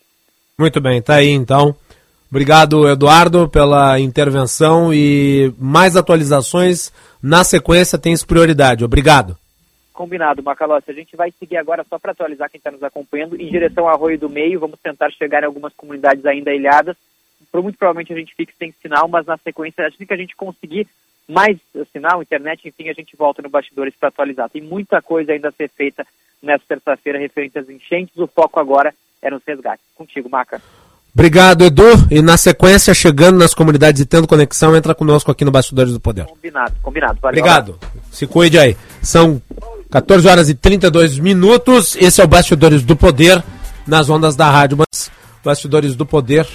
[0.57, 1.75] Muito bem, tá aí então.
[2.29, 6.91] Obrigado, Eduardo, pela intervenção e mais atualizações
[7.23, 8.83] na sequência tens prioridade.
[8.83, 9.37] Obrigado.
[9.93, 10.91] Combinado, Macalossi.
[10.91, 13.95] A gente vai seguir agora, só para atualizar quem está nos acompanhando, em direção ao
[13.95, 14.59] Arroio do Meio.
[14.59, 16.95] Vamos tentar chegar em algumas comunidades ainda ilhadas.
[17.51, 20.35] Por muito provavelmente a gente fique sem sinal, mas na sequência, assim que a gente
[20.35, 20.87] conseguir
[21.27, 21.57] mais
[21.91, 24.49] sinal, internet, enfim, a gente volta no Bastidores para atualizar.
[24.49, 26.05] Tem muita coisa ainda a ser feita
[26.41, 28.15] nessa terça-feira referente às enchentes.
[28.17, 29.83] O foco agora é nos resgates.
[29.95, 30.61] Contigo, Maca.
[31.13, 31.83] Obrigado, Edu.
[32.11, 35.99] E na sequência, chegando nas comunidades e tendo conexão, entra conosco aqui no Bastidores do
[35.99, 36.25] Poder.
[36.25, 37.19] Combinado, combinado.
[37.19, 37.79] Valeu, Obrigado.
[38.11, 38.77] Se cuide aí.
[39.01, 39.41] São
[39.89, 41.95] 14 horas e 32 minutos.
[41.95, 43.43] Esse é o Bastidores do Poder
[43.87, 44.77] nas ondas da rádio.
[44.77, 45.09] Mas
[45.43, 46.47] Bastidores do Poder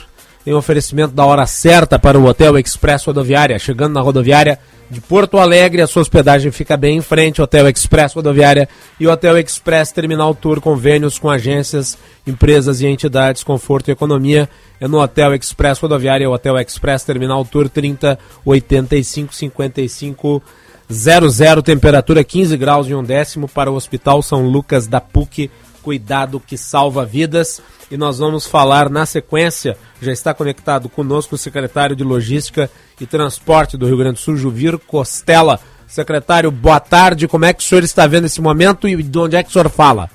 [0.45, 3.59] tem oferecimento da hora certa para o Hotel Express Rodoviária.
[3.59, 4.59] Chegando na rodoviária
[4.91, 8.69] de Porto Alegre, a sua hospedagem fica bem em frente, Hotel Express Rodoviária
[9.01, 14.49] e Hotel Express Terminal Tour, convênios com agências, empresas e entidades, conforto e economia.
[14.81, 20.43] É no Hotel Express Rodoviária, Hotel Express Terminal Tour 30 85 55
[20.91, 25.51] 00, temperatura 15 graus e um décimo para o Hospital São Lucas da PUC.
[25.83, 27.63] Cuidado que salva vidas.
[27.91, 29.77] E nós vamos falar na sequência.
[30.01, 34.37] Já está conectado conosco o secretário de Logística e Transporte do Rio Grande do Sul,
[34.37, 35.59] Juvir Costela.
[35.87, 37.29] Secretário, boa tarde.
[37.29, 39.53] Como é que o senhor está vendo esse momento e de onde é que o
[39.53, 40.09] senhor fala?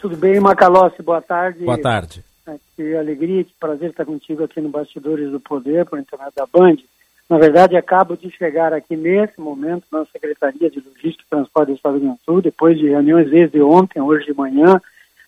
[0.00, 1.64] Tudo bem, Macalossi, boa tarde.
[1.64, 2.24] Boa tarde.
[2.46, 6.46] É, que alegria, que prazer estar contigo aqui no Bastidores do Poder, por internet da
[6.46, 6.76] Band.
[7.28, 11.74] Na verdade, acabo de chegar aqui nesse momento na Secretaria de Logística e Transporte do
[11.74, 14.80] Estado do Rio Grande do Sul, depois de reuniões desde ontem, hoje de manhã,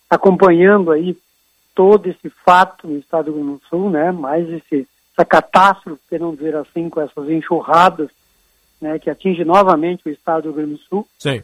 [0.08, 1.16] acompanhando aí
[1.74, 6.00] todo esse fato no Estado do Rio Grande do Sul, né, mais esse, essa catástrofe,
[6.08, 8.08] por não dizer assim, com essas enxurradas,
[8.80, 11.08] né, que atinge novamente o Estado do Rio Grande do Sul.
[11.18, 11.42] Sim.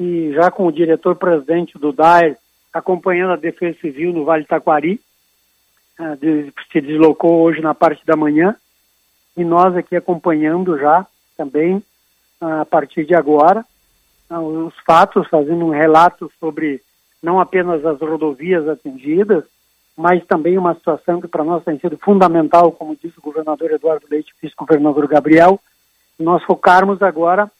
[0.00, 2.36] E já com o diretor-presidente do DAER
[2.72, 5.00] acompanhando a Defesa Civil no Vale Taquari,
[6.18, 8.56] de, se deslocou hoje na parte da manhã,
[9.36, 11.82] e nós aqui acompanhando já também,
[12.40, 13.64] a partir de agora,
[14.30, 16.80] os fatos, fazendo um relato sobre
[17.22, 19.44] não apenas as rodovias atingidas,
[19.96, 24.06] mas também uma situação que para nós tem sido fundamental, como disse o governador Eduardo
[24.10, 25.60] Leite, vice-governador Gabriel,
[26.18, 27.50] nós focarmos agora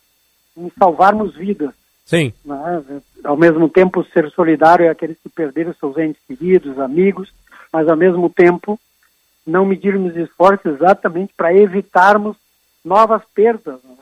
[0.56, 1.72] em salvarmos vidas.
[2.04, 2.32] Sim.
[2.44, 2.82] Né?
[3.22, 7.32] Ao mesmo tempo, ser solidário é aqueles que perderam seus entes queridos, amigos,
[7.72, 8.78] mas ao mesmo tempo
[9.46, 12.36] não medirmos esforços exatamente para evitarmos
[12.84, 13.96] novas perdas, né?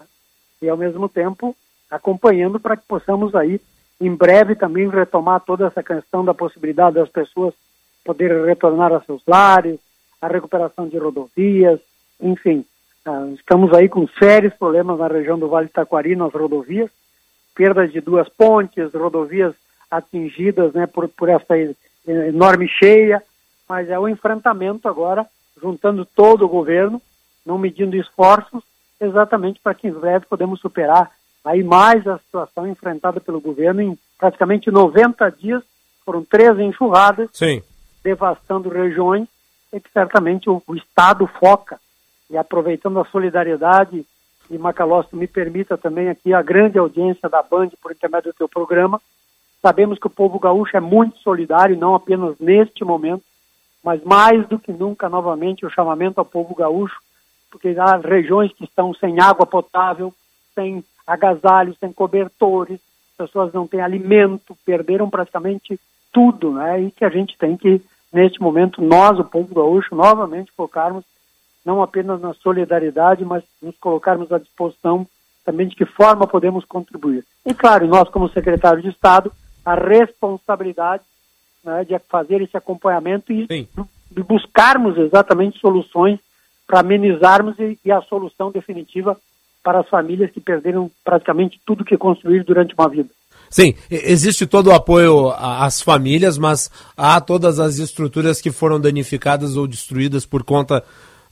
[0.62, 1.56] e ao mesmo tempo
[1.90, 3.60] acompanhando para que possamos aí
[4.00, 7.54] em breve também retomar toda essa questão da possibilidade das pessoas
[8.04, 9.78] poderem retornar a seus lares,
[10.20, 11.80] a recuperação de rodovias,
[12.20, 12.64] enfim,
[13.04, 16.90] ah, estamos aí com sérios problemas na região do Vale do Taquari nas rodovias,
[17.54, 19.54] perdas de duas pontes, rodovias
[19.90, 21.54] atingidas né, por, por essa
[22.06, 23.22] enorme cheia,
[23.70, 25.24] mas é o enfrentamento agora,
[25.62, 27.00] juntando todo o governo,
[27.46, 28.64] não medindo esforços,
[29.00, 31.08] exatamente para que em breve podemos superar
[31.44, 35.62] aí mais a situação enfrentada pelo governo em praticamente 90 dias,
[36.04, 37.62] foram três enxurradas, Sim.
[38.02, 39.28] devastando regiões,
[39.72, 41.78] e que certamente o, o Estado foca,
[42.28, 44.04] e aproveitando a solidariedade,
[44.50, 48.48] e Macalossi me permita também aqui a grande audiência da Band por intermédio do teu
[48.48, 49.00] programa,
[49.62, 53.29] sabemos que o povo gaúcho é muito solidário, não apenas neste momento,
[53.82, 57.00] mas mais do que nunca, novamente, o chamamento ao povo gaúcho,
[57.50, 60.14] porque há regiões que estão sem água potável,
[60.54, 62.78] sem agasalhos, sem cobertores,
[63.16, 65.78] pessoas não têm alimento, perderam praticamente
[66.12, 66.80] tudo, né?
[66.80, 71.04] E que a gente tem que, neste momento, nós, o povo gaúcho, novamente focarmos
[71.64, 75.06] não apenas na solidariedade, mas nos colocarmos à disposição
[75.44, 77.24] também de que forma podemos contribuir.
[77.44, 79.32] E, claro, nós, como secretário de Estado,
[79.64, 81.02] a responsabilidade
[81.64, 86.18] né, de fazer esse acompanhamento e de buscarmos exatamente soluções
[86.66, 89.16] para amenizarmos e, e, a solução definitiva
[89.62, 93.08] para as famílias que perderam praticamente tudo que construíram durante uma vida.
[93.50, 99.56] Sim, existe todo o apoio às famílias, mas há todas as estruturas que foram danificadas
[99.56, 100.84] ou destruídas por conta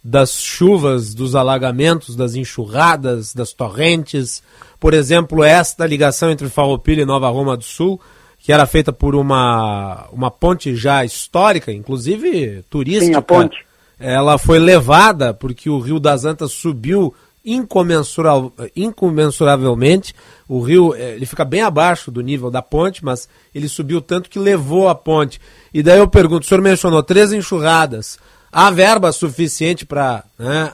[0.02, 4.42] das chuvas, dos alagamentos, das enxurradas, das torrentes.
[4.80, 8.00] Por exemplo, esta ligação entre Farroupilha e Nova Roma do Sul,
[8.38, 13.06] que era feita por uma, uma ponte já histórica, inclusive turística.
[13.06, 13.56] Sim, a ponte.
[13.98, 17.14] Ela foi levada porque o Rio das Antas subiu
[17.44, 20.14] incomensural, incomensuravelmente.
[20.46, 24.38] O rio ele fica bem abaixo do nível da ponte, mas ele subiu tanto que
[24.38, 25.40] levou a ponte.
[25.72, 28.18] E daí eu pergunto, o senhor mencionou três enxurradas.
[28.52, 30.72] Há verba suficiente para né,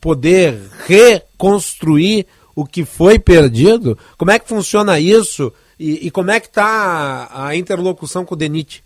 [0.00, 3.98] poder reconstruir o que foi perdido?
[4.16, 5.52] Como é que funciona isso?
[5.78, 8.82] E, e como é que está a, interlocução com o DENIT?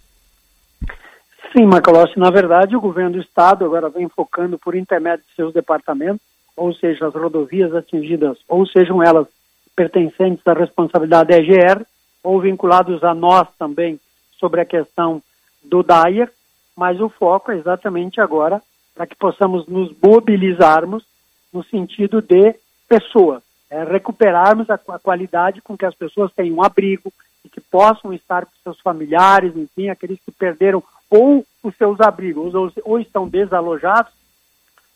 [1.57, 5.53] Sim, Macalossi, na verdade o governo do estado agora vem focando por intermédio de seus
[5.53, 6.20] departamentos,
[6.57, 9.26] ou seja, as rodovias atingidas, ou sejam elas
[9.74, 11.84] pertencentes à responsabilidade da EGR
[12.22, 13.99] ou vinculados a nós também
[14.38, 15.22] sobre a questão
[15.62, 16.30] do DAIR,
[16.76, 18.62] mas o foco é exatamente agora
[18.95, 21.05] para que possamos nos mobilizarmos
[21.53, 22.55] no sentido de
[22.88, 23.43] pessoas,
[23.73, 27.11] é, recuperarmos a, a, qualidade com que as pessoas tenham abrigo
[27.43, 32.55] e que possam estar com seus familiares, enfim, aqueles que perderam ou os seus abrigos
[32.55, 34.12] ou, ou estão desalojados,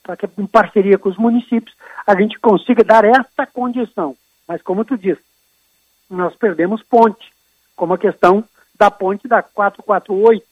[0.03, 1.75] para que em parceria com os municípios
[2.07, 4.15] a gente consiga dar esta condição.
[4.47, 5.23] Mas como tu disse,
[6.11, 7.33] nós perdemos ponte,
[7.75, 8.45] como a questão
[8.79, 10.45] da ponte da 448,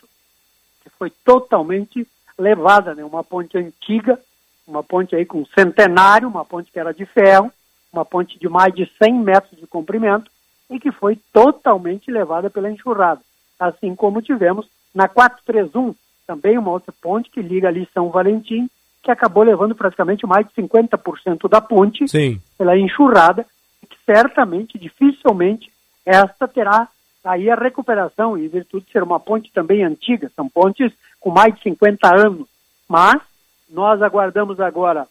[0.82, 2.08] que foi totalmente
[2.38, 3.04] levada, né?
[3.04, 4.18] uma ponte antiga,
[4.66, 7.52] uma ponte aí com centenário, uma ponte que era de ferro,
[7.94, 10.30] uma ponte de mais de 100 metros de comprimento
[10.70, 13.20] e que foi totalmente levada pela enxurrada.
[13.58, 15.94] Assim como tivemos na 431,
[16.26, 18.68] também uma outra ponte que liga ali São Valentim,
[19.02, 22.40] que acabou levando praticamente mais de 50% da ponte Sim.
[22.56, 23.46] pela enxurrada,
[23.82, 25.70] e que certamente, dificilmente,
[26.06, 26.88] esta terá
[27.24, 31.54] aí a recuperação, em virtude de ser uma ponte também antiga, são pontes com mais
[31.54, 32.46] de 50 anos.
[32.88, 33.20] Mas
[33.68, 35.06] nós aguardamos agora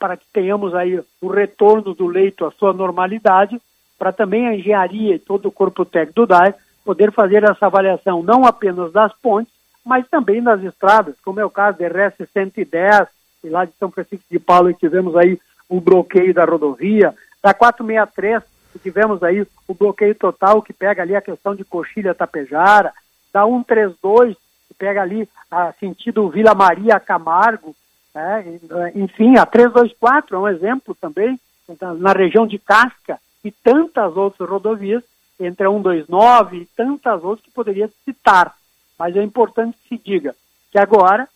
[0.00, 3.60] para que tenhamos aí o retorno do leito à sua normalidade,
[3.98, 8.22] para também a engenharia e todo o corpo técnico do DAE poder fazer essa avaliação
[8.22, 9.52] não apenas das pontes,
[9.84, 13.08] mas também das estradas, como é o caso da RS 110,
[13.44, 15.38] e lá de São Francisco de Paulo tivemos aí
[15.68, 18.42] o bloqueio da rodovia, da 463,
[18.72, 22.92] que tivemos aí o bloqueio total que pega ali a questão de Coxilha Tapejara,
[23.32, 24.34] da 132,
[24.66, 27.74] que pega ali a sentido Vila Maria Camargo,
[28.22, 28.92] né?
[28.94, 31.38] enfim, a 324 é um exemplo também,
[31.98, 35.02] na região de Casca, e tantas outras rodovias,
[35.38, 38.54] entre a 129 e tantas outras que poderia citar.
[38.98, 40.34] Mas é importante que se diga
[40.70, 41.26] que agora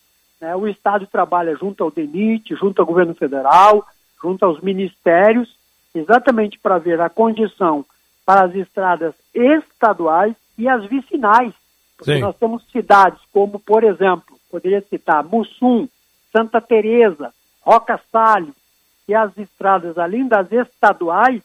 [0.41, 3.87] né, o Estado trabalha junto ao DENIT, junto ao governo federal,
[4.23, 5.57] junto aos ministérios,
[5.95, 7.85] exatamente para ver a condição
[8.27, 11.53] para as estradas estaduais e as vicinais.
[11.97, 12.21] Porque Sim.
[12.21, 15.89] nós temos cidades como, por exemplo, poderia citar Mussum,
[16.35, 17.33] Santa Teresa,
[17.63, 18.55] Roca Salles,
[19.07, 21.43] e as estradas, além das estaduais,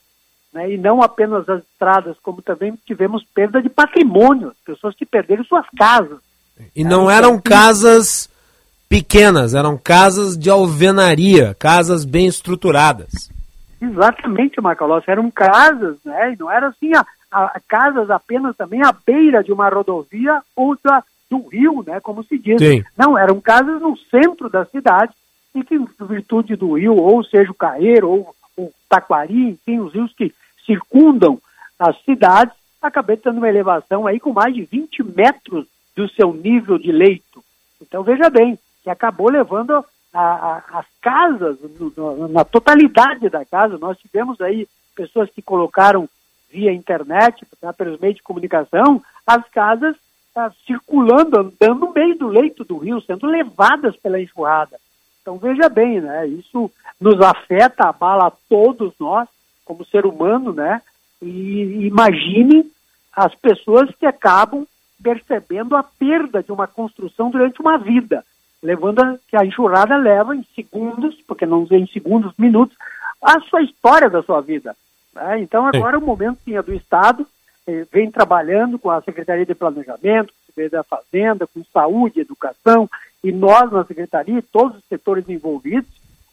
[0.53, 5.43] né, e não apenas as estradas, como também tivemos perda de patrimônio, pessoas que perderam
[5.43, 6.19] suas casas.
[6.75, 8.29] E não eram casas
[8.87, 13.29] pequenas, eram casas de alvenaria, casas bem estruturadas.
[13.81, 16.33] Exatamente, Macalossi, eram casas, né?
[16.33, 20.77] E não eram assim, a, a, casas apenas também à beira de uma rodovia ou
[20.83, 21.99] da, do rio, né?
[21.99, 22.59] Como se diz.
[22.59, 22.83] Sim.
[22.97, 25.13] Não, eram casas no centro da cidade
[25.53, 29.93] e que, em virtude do rio, ou seja o Caeiro, ou o Taquari, enfim, os
[29.93, 30.33] rios que
[30.65, 31.39] circundam
[31.77, 35.65] as cidades, acabei tendo uma elevação aí com mais de 20 metros
[35.95, 37.43] do seu nível de leito.
[37.81, 43.77] Então, veja bem, que acabou levando a, a, as casas, no, na totalidade da casa,
[43.77, 46.09] nós tivemos aí pessoas que colocaram
[46.51, 49.95] via internet, tá, pelos meios de comunicação, as casas
[50.33, 54.77] tá, circulando, andando no meio do leito do rio, sendo levadas pela enxurrada.
[55.21, 56.27] Então veja bem, né?
[56.27, 59.27] Isso nos afeta, abala todos nós,
[59.65, 60.81] como ser humano, né?
[61.21, 62.69] E imagine
[63.15, 64.65] as pessoas que acabam
[65.01, 68.23] percebendo a perda de uma construção durante uma vida,
[68.61, 72.75] levando a, que a enxurrada leva em segundos, porque não em segundos, minutos,
[73.21, 74.75] a sua história da sua vida.
[75.13, 75.41] Né?
[75.41, 76.03] Então agora Sim.
[76.03, 77.25] o momento sim, é do Estado,
[77.91, 82.89] vem trabalhando com a Secretaria de Planejamento, Secretaria da Fazenda, com saúde, educação,
[83.23, 85.89] e nós na Secretaria, todos os setores envolvidos,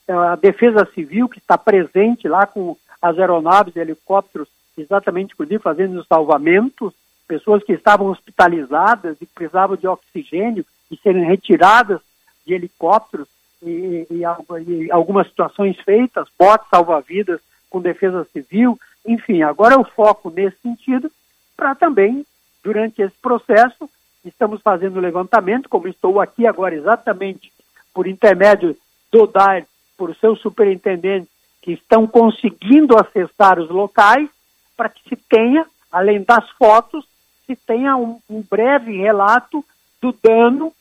[0.07, 5.62] eh, a Defesa Civil que está presente lá com as aeronaves e helicópteros, exatamente, inclusive,
[5.62, 6.93] fazendo os salvamentos,
[7.26, 12.01] pessoas que estavam hospitalizadas e precisavam de oxigênio e serem retiradas
[12.47, 13.26] de helicópteros
[13.62, 14.22] e, e,
[14.68, 21.11] e algumas situações feitas, botes salva-vidas com defesa civil, enfim, agora o foco nesse sentido,
[21.57, 22.24] para também,
[22.62, 23.88] durante esse processo,
[24.24, 27.52] estamos fazendo levantamento, como estou aqui agora exatamente
[27.94, 28.76] por intermédio
[29.11, 31.30] do DAIR, por seus superintendentes
[31.62, 34.28] que estão conseguindo acessar os locais,
[34.76, 37.07] para que se tenha, além das fotos,
[37.46, 39.64] se tenha um, um breve relato
[40.00, 40.72] do dano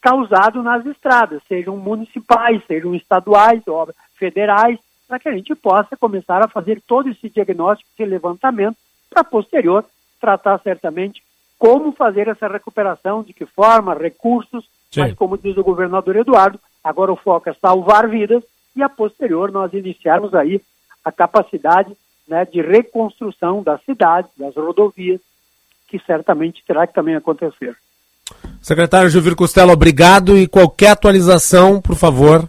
[0.00, 6.44] causado nas estradas, sejam municipais, sejam estaduais, obras federais, para que a gente possa começar
[6.44, 8.76] a fazer todo esse diagnóstico, esse levantamento,
[9.10, 9.84] para posterior
[10.22, 11.20] tratar certamente
[11.58, 15.00] como fazer essa recuperação, de que forma, recursos, Sim.
[15.00, 18.42] mas como diz o governador Eduardo, agora o foco é salvar vidas
[18.74, 20.62] e a posterior nós iniciarmos aí
[21.04, 21.92] a capacidade
[22.26, 25.20] né, de reconstrução das cidades, das rodovias,
[25.88, 27.76] que certamente terá que também acontecer.
[28.60, 32.48] Secretário Gilvir Costello, obrigado e qualquer atualização, por favor,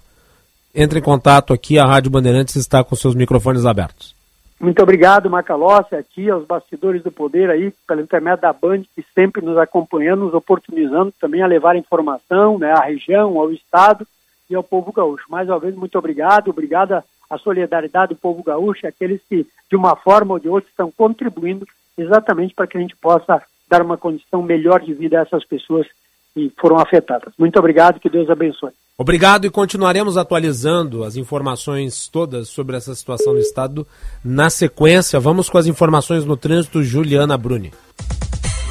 [0.74, 4.16] entre em contato aqui, a Rádio Bandeirantes está com seus microfones abertos.
[4.60, 9.06] Muito obrigado, Macalossi, a ti, aos bastidores do poder aí, pelo intermédio da Band, que
[9.14, 14.08] sempre nos acompanhando, nos oportunizando também a levar informação né, à região, ao Estado
[14.50, 15.26] e ao povo gaúcho.
[15.30, 19.96] Mais uma vez, muito obrigado, obrigado à solidariedade do povo gaúcho, aqueles que, de uma
[19.96, 24.42] forma ou de outra, estão contribuindo exatamente para que a gente possa dar uma condição
[24.42, 25.88] melhor de vida a essas pessoas
[26.34, 27.34] que foram afetadas.
[27.38, 28.72] Muito obrigado, que Deus abençoe.
[28.96, 33.88] Obrigado e continuaremos atualizando as informações todas sobre essa situação no estado
[34.24, 35.20] na sequência.
[35.20, 37.74] Vamos com as informações no trânsito, Juliana Bruni.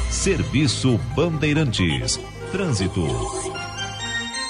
[0.09, 2.17] Serviço Bandeirantes.
[2.53, 3.05] Trânsito.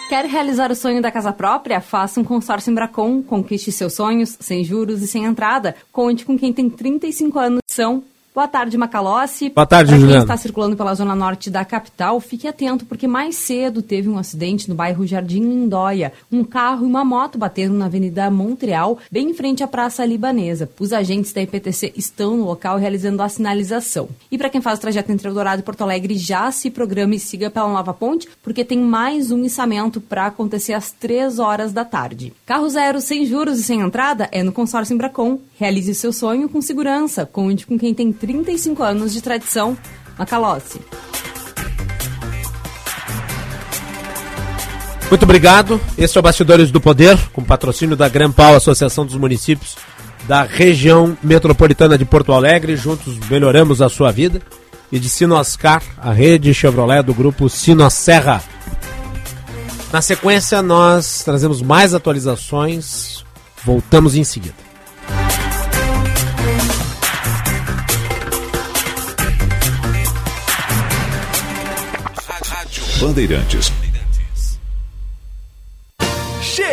[0.07, 1.81] Quer realizar o sonho da casa própria?
[1.81, 5.75] Faça um consórcio Embracon, conquiste seus sonhos sem juros e sem entrada.
[5.91, 7.59] Conte com quem tem 35 anos.
[7.67, 8.03] São
[8.33, 9.49] Boa tarde, Macalossi.
[9.51, 10.21] Boa tarde, pra Juliana.
[10.21, 14.17] quem está circulando pela zona norte da capital, fique atento, porque mais cedo teve um
[14.17, 16.11] acidente no bairro Jardim Lindóia.
[16.31, 20.67] Um carro e uma moto bateram na Avenida Montreal, bem em frente à Praça Libanesa.
[20.79, 24.09] Os agentes da IPTC estão no local realizando a sinalização.
[24.31, 27.19] E para quem faz o trajeto entre Eldorado e Porto Alegre, já se programe e
[27.19, 31.85] siga pela Nova Ponte, porque tem mais um içamento para acontecer às 3 horas da
[31.85, 32.33] tarde.
[32.47, 35.39] Carro zero sem juros e sem entrada é no consórcio Embracon.
[35.59, 37.27] Realize seu sonho com segurança.
[37.27, 39.77] Conte com quem tem 35 anos de tradição.
[40.17, 40.79] Macalossi.
[45.09, 45.79] Muito obrigado.
[45.97, 49.75] Esse é o Bastidores do Poder, com patrocínio da Grampal, Associação dos Municípios
[50.25, 52.77] da região metropolitana de Porto Alegre.
[52.77, 54.41] Juntos melhoramos a sua vida.
[54.89, 58.41] E de Sinoscar, a rede Chevrolet do grupo Sinosserra.
[59.91, 63.25] Na sequência, nós trazemos mais atualizações.
[63.65, 64.72] Voltamos em seguida.
[73.03, 73.82] Bandeirantes.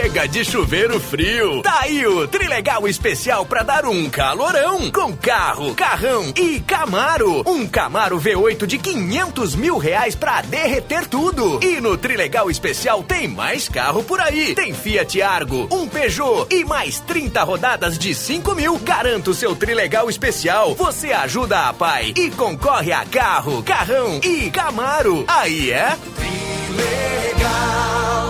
[0.01, 1.61] Chega de chuveiro frio.
[1.61, 4.91] Tá aí o Trilegal especial pra dar um calorão.
[4.91, 7.43] Com carro, carrão e Camaro.
[7.47, 11.63] Um Camaro V8 de 500 mil reais pra derreter tudo.
[11.63, 14.55] E no Trilegal especial tem mais carro por aí.
[14.55, 18.79] Tem Fiat Argo, um Peugeot e mais 30 rodadas de 5 mil.
[18.79, 20.75] Garanta o seu Trilegal especial.
[20.77, 25.27] Você ajuda a pai e concorre a carro, carrão e Camaro.
[25.29, 28.30] Aí é Trilegal.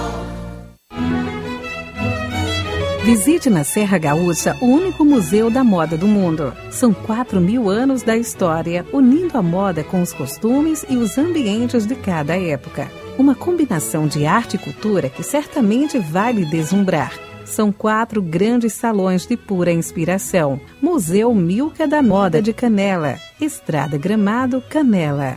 [3.10, 6.54] Visite na Serra Gaúcha o único museu da moda do mundo.
[6.70, 11.84] São 4 mil anos da história, unindo a moda com os costumes e os ambientes
[11.84, 12.88] de cada época.
[13.18, 17.12] Uma combinação de arte e cultura que certamente vai lhe deslumbrar.
[17.44, 20.60] São quatro grandes salões de pura inspiração.
[20.80, 23.18] Museu Milka da Moda de Canela.
[23.40, 25.36] Estrada Gramado, Canela.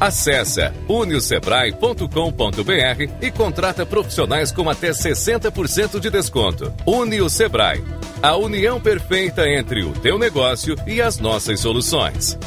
[0.00, 6.74] Acesse uniosebrae.com.br e contrata profissionais com até 60% de desconto.
[6.86, 7.82] Unio Sebrae,
[8.22, 12.38] a união perfeita entre o teu negócio e as nossas soluções.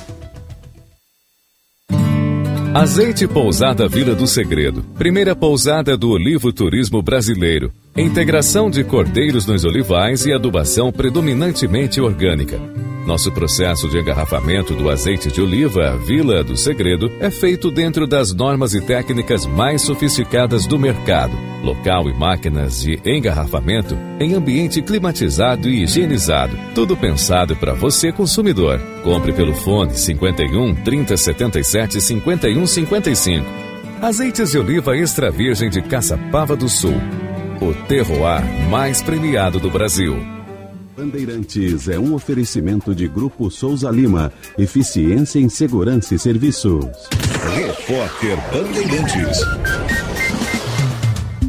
[2.74, 7.74] Azeite Pousada Vila do Segredo, primeira pousada do Olivo Turismo Brasileiro.
[7.98, 12.60] Integração de cordeiros nos olivais e adubação predominantemente orgânica.
[13.08, 18.32] Nosso processo de engarrafamento do azeite de oliva Vila do Segredo é feito dentro das
[18.32, 21.36] normas e técnicas mais sofisticadas do mercado.
[21.64, 26.56] Local e máquinas de engarrafamento em ambiente climatizado e higienizado.
[26.76, 28.80] Tudo pensado para você consumidor.
[29.04, 33.46] Compre pelo fone 51 3077 51 55.
[34.00, 37.02] Azeites de oliva extra virgem de Caçapava do Sul.
[37.60, 40.16] O terroir mais premiado do Brasil.
[40.96, 44.32] Bandeirantes é um oferecimento de Grupo Souza Lima.
[44.60, 46.86] Eficiência em Segurança e Serviços.
[47.56, 49.40] Repórter Bandeirantes.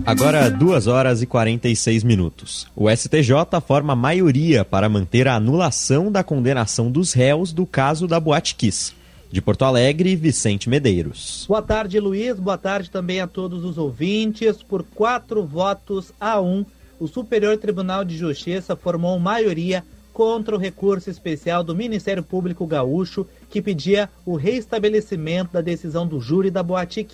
[0.06, 2.66] Agora, 2 horas e 46 minutos.
[2.74, 8.18] O STJ forma maioria para manter a anulação da condenação dos réus do caso da
[8.18, 8.97] Boate Kiss.
[9.30, 11.44] De Porto Alegre, Vicente Medeiros.
[11.46, 12.38] Boa tarde, Luiz.
[12.38, 14.62] Boa tarde também a todos os ouvintes.
[14.62, 16.64] Por quatro votos a um,
[16.98, 23.26] o Superior Tribunal de Justiça formou maioria contra o recurso especial do Ministério Público Gaúcho
[23.50, 27.06] que pedia o reestabelecimento da decisão do júri da Boate.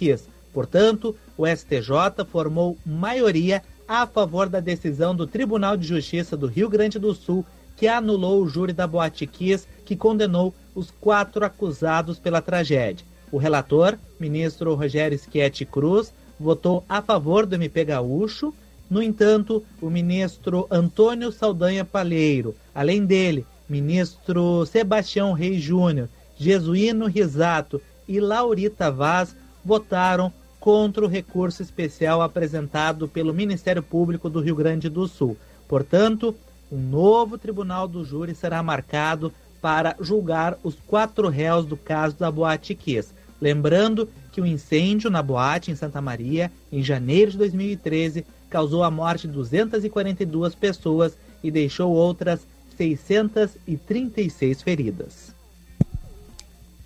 [0.52, 6.68] Portanto, o STJ formou maioria a favor da decisão do Tribunal de Justiça do Rio
[6.68, 7.44] Grande do Sul
[7.76, 13.06] que anulou o júri da Boate que condenou os quatro acusados pela tragédia.
[13.30, 18.54] O relator, ministro Rogério Schietti Cruz, votou a favor do MP Gaúcho.
[18.88, 27.80] No entanto, o ministro Antônio Saldanha Palheiro, além dele, ministro Sebastião Reis Júnior, Jesuíno Risato
[28.06, 34.88] e Laurita Vaz votaram contra o recurso especial apresentado pelo Ministério Público do Rio Grande
[34.88, 35.36] do Sul.
[35.68, 36.34] Portanto,
[36.70, 39.32] um novo tribunal do júri será marcado
[39.64, 43.08] para julgar os quatro réus do caso da Boate Kiss.
[43.40, 48.90] Lembrando que o incêndio na boate em Santa Maria, em janeiro de 2013, causou a
[48.90, 52.46] morte de 242 pessoas e deixou outras
[52.76, 55.34] 636 feridas.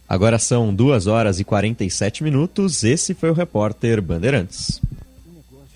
[0.09, 2.85] Agora são 2 horas e 47 minutos.
[2.85, 4.81] Esse foi o repórter Bandeirantes.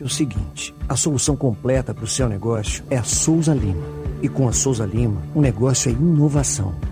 [0.01, 3.83] É o seguinte: a solução completa para o seu negócio é a Souza Lima.
[4.23, 6.92] E com a Souza Lima, o negócio é inovação.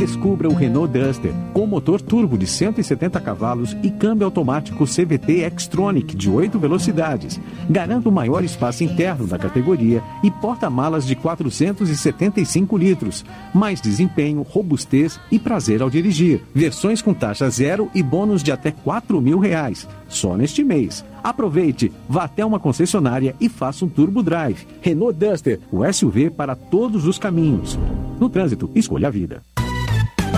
[0.00, 6.16] Descubra o Renault Duster com motor turbo de 170 cavalos e câmbio automático CVT Xtronic
[6.16, 7.38] de 8 velocidades.
[7.68, 13.26] Garanta o maior espaço interno da categoria e porta-malas de 475 litros.
[13.52, 16.40] Mais desempenho, robustez e prazer ao dirigir.
[16.54, 19.86] Versões com taxa zero e bônus de até 4 mil reais.
[20.08, 21.04] Só neste mês.
[21.22, 24.66] Aproveite, vá até uma concessionária e faça um turbo drive.
[24.80, 27.78] Renault Duster, o SUV para todos os caminhos.
[28.18, 29.42] No trânsito, escolha a vida.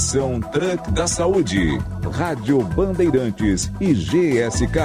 [0.00, 1.78] Ação Truck da Saúde,
[2.10, 4.80] Rádio Bandeirantes e GSK.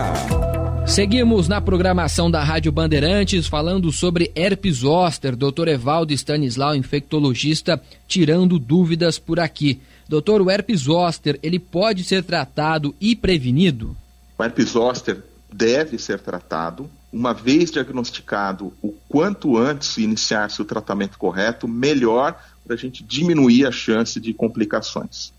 [0.85, 5.33] Seguimos na programação da Rádio Bandeirantes falando sobre herpes zoster.
[5.33, 5.69] Dr.
[5.69, 9.79] Evaldo Stanislau, infectologista, tirando dúvidas por aqui.
[10.05, 13.95] Doutor, o herpes zoster, ele pode ser tratado e prevenido?
[14.37, 16.89] O herpes zoster deve ser tratado.
[17.09, 23.65] Uma vez diagnosticado, o quanto antes iniciar-se o tratamento correto, melhor para a gente diminuir
[23.65, 25.31] a chance de complicações.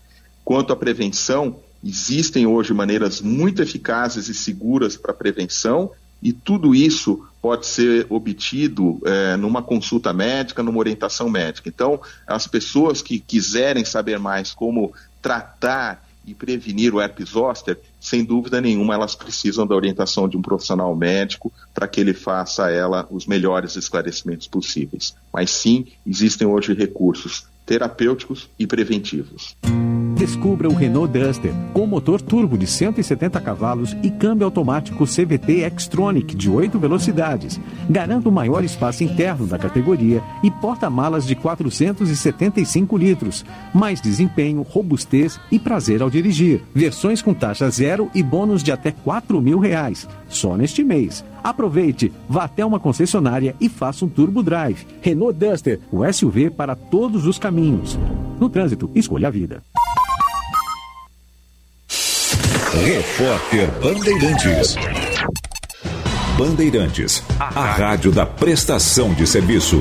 [0.43, 5.91] Quanto à prevenção, existem hoje maneiras muito eficazes e seguras para prevenção,
[6.23, 11.69] e tudo isso pode ser obtido é, numa consulta médica, numa orientação médica.
[11.69, 18.25] Então, as pessoas que quiserem saber mais como tratar e prevenir o herpes zoster, sem
[18.25, 22.71] dúvida nenhuma, elas precisam da orientação de um profissional médico para que ele faça a
[22.71, 25.15] ela os melhores esclarecimentos possíveis.
[25.33, 29.57] Mas sim, existem hoje recursos terapêuticos e preventivos.
[30.17, 36.35] Descubra o Renault Duster com motor turbo de 170 cavalos e câmbio automático CVT Xtronic
[36.35, 37.59] de 8 velocidades.
[37.87, 43.45] Garanta o maior espaço interno da categoria e porta-malas de 475 litros.
[43.75, 46.63] Mais desempenho, robustez e prazer ao dirigir.
[46.73, 50.07] Versões com taxa zero e bônus de até 4 mil reais.
[50.27, 51.23] Só neste mês.
[51.43, 54.85] Aproveite, vá até uma concessionária e faça um turbo drive.
[55.01, 57.97] Renault Duster, o SUV para todos os caminhos.
[58.39, 59.63] No trânsito, escolha a vida.
[62.85, 64.75] Repórter Bandeirantes.
[66.37, 69.79] Bandeirantes, a rádio da prestação de serviço.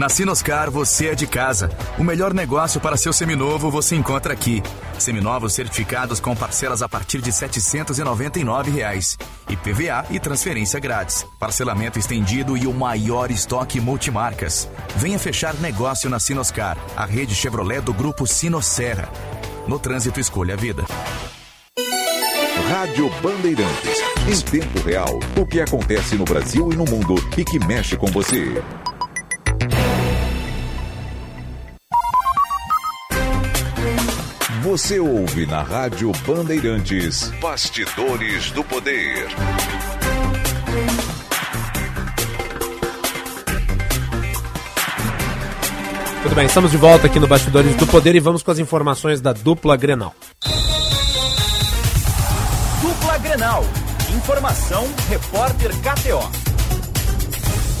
[0.00, 1.68] Na Sinoscar você é de casa.
[1.98, 4.62] O melhor negócio para seu seminovo você encontra aqui.
[4.98, 9.18] Seminovos certificados com parcelas a partir de 799 reais.
[9.46, 11.26] E PVA e transferência grátis.
[11.38, 14.70] Parcelamento estendido e o maior estoque multimarcas.
[14.96, 19.06] Venha fechar negócio na Sinoscar, a rede Chevrolet do grupo Sinosserra.
[19.68, 20.82] No trânsito escolha a vida.
[22.70, 24.00] Rádio Bandeirantes.
[24.26, 28.06] Em tempo real, o que acontece no Brasil e no mundo e que mexe com
[28.06, 28.62] você.
[34.70, 39.26] Você ouve na Rádio Bandeirantes Bastidores do Poder.
[46.22, 49.20] Tudo bem, estamos de volta aqui no Bastidores do Poder e vamos com as informações
[49.20, 50.14] da dupla Grenal.
[52.80, 53.64] Dupla Grenal.
[54.16, 56.30] Informação, repórter KTO.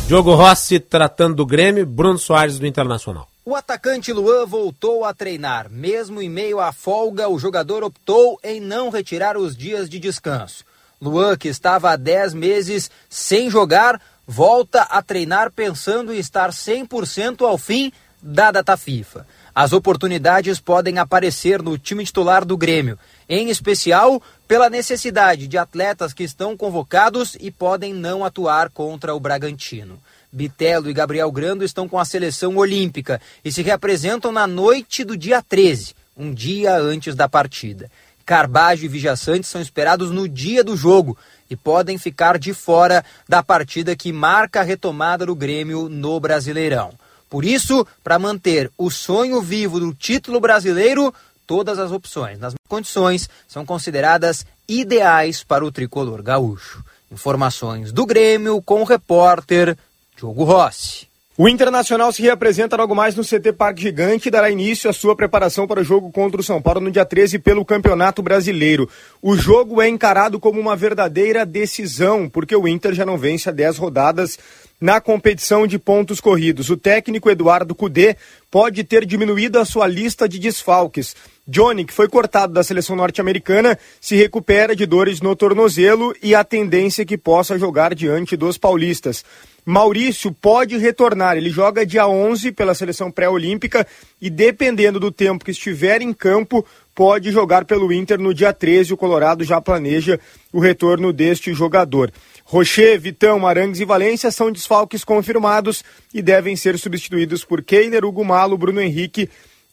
[0.08, 3.29] Diogo Rossi tratando do Grêmio, Bruno Soares do Internacional.
[3.42, 5.70] O atacante Luan voltou a treinar.
[5.70, 10.62] Mesmo em meio à folga, o jogador optou em não retirar os dias de descanso.
[11.00, 17.40] Luan, que estava há 10 meses sem jogar, volta a treinar pensando em estar 100%
[17.40, 17.90] ao fim
[18.22, 19.26] da data FIFA.
[19.54, 26.12] As oportunidades podem aparecer no time titular do Grêmio, em especial pela necessidade de atletas
[26.12, 29.98] que estão convocados e podem não atuar contra o Bragantino.
[30.32, 35.16] Bitelo e Gabriel Grando estão com a seleção olímpica e se reapresentam na noite do
[35.16, 37.90] dia 13, um dia antes da partida.
[38.24, 41.18] Carbajo e Vijaçante são esperados no dia do jogo
[41.50, 46.92] e podem ficar de fora da partida que marca a retomada do Grêmio no Brasileirão.
[47.28, 51.12] Por isso, para manter o sonho vivo do título brasileiro,
[51.46, 56.84] todas as opções nas condições são consideradas ideais para o tricolor gaúcho.
[57.10, 59.76] Informações do Grêmio com o repórter
[60.20, 61.08] Diogo Rossi.
[61.38, 65.16] O Internacional se reapresenta logo mais no CT Parque Gigante e dará início à sua
[65.16, 68.86] preparação para o jogo contra o São Paulo no dia 13 pelo Campeonato Brasileiro.
[69.22, 73.52] O jogo é encarado como uma verdadeira decisão, porque o Inter já não vence há
[73.52, 74.38] 10 rodadas
[74.78, 76.68] na competição de pontos corridos.
[76.68, 78.16] O técnico Eduardo Cudê
[78.50, 81.16] pode ter diminuído a sua lista de desfalques.
[81.48, 86.44] Johnny, que foi cortado da seleção norte-americana, se recupera de dores no tornozelo e a
[86.44, 89.24] tendência é que possa jogar diante dos paulistas.
[89.70, 91.36] Maurício pode retornar.
[91.36, 93.86] Ele joga dia 11 pela seleção pré-olímpica
[94.20, 98.92] e, dependendo do tempo que estiver em campo, pode jogar pelo Inter no dia 13.
[98.92, 100.18] O Colorado já planeja
[100.52, 102.12] o retorno deste jogador.
[102.44, 108.24] Rocher, Vitão, Arangues e Valência são desfalques confirmados e devem ser substituídos por Keiler, Hugo
[108.24, 109.30] Malo, Bruno Henrique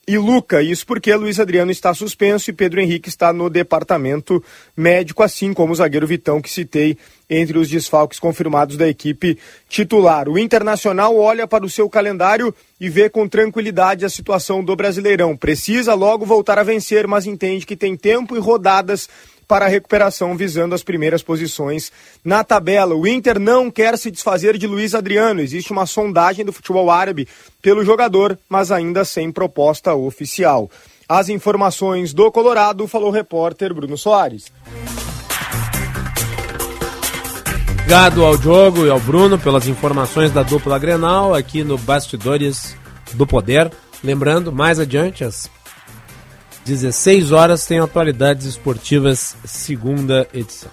[0.07, 0.61] e Luca.
[0.61, 4.41] Isso porque Luiz Adriano está suspenso e Pedro Henrique está no departamento
[4.75, 6.97] médico, assim como o zagueiro Vitão, que citei
[7.29, 9.37] entre os desfalques confirmados da equipe
[9.67, 10.29] titular.
[10.29, 15.35] O Internacional olha para o seu calendário e vê com tranquilidade a situação do Brasileirão.
[15.35, 19.09] Precisa logo voltar a vencer, mas entende que tem tempo e rodadas
[19.47, 21.91] para a recuperação visando as primeiras posições
[22.23, 22.95] na tabela.
[22.95, 25.39] O Inter não quer se desfazer de Luiz Adriano.
[25.39, 27.27] Existe uma sondagem do futebol árabe
[27.61, 30.69] pelo jogador, mas ainda sem proposta oficial.
[31.07, 34.51] As informações do Colorado, falou o repórter Bruno Soares.
[37.87, 42.75] Obrigado ao Diogo e ao Bruno pelas informações da dupla Grenal aqui no Bastidores
[43.13, 43.71] do Poder.
[44.03, 45.49] Lembrando, mais adiante, às
[46.67, 50.69] 16 horas, tem atualidades esportivas, segunda edição.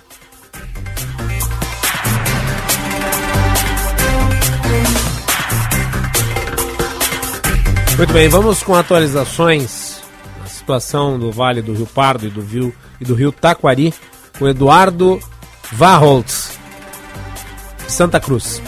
[7.97, 10.03] Muito bem, vamos com atualizações
[10.40, 13.95] na situação do Vale do Rio Pardo e do Rio, e do Rio Taquari
[14.36, 15.20] com Eduardo
[15.70, 16.59] Varholtz.
[17.86, 18.61] Santa Cruz.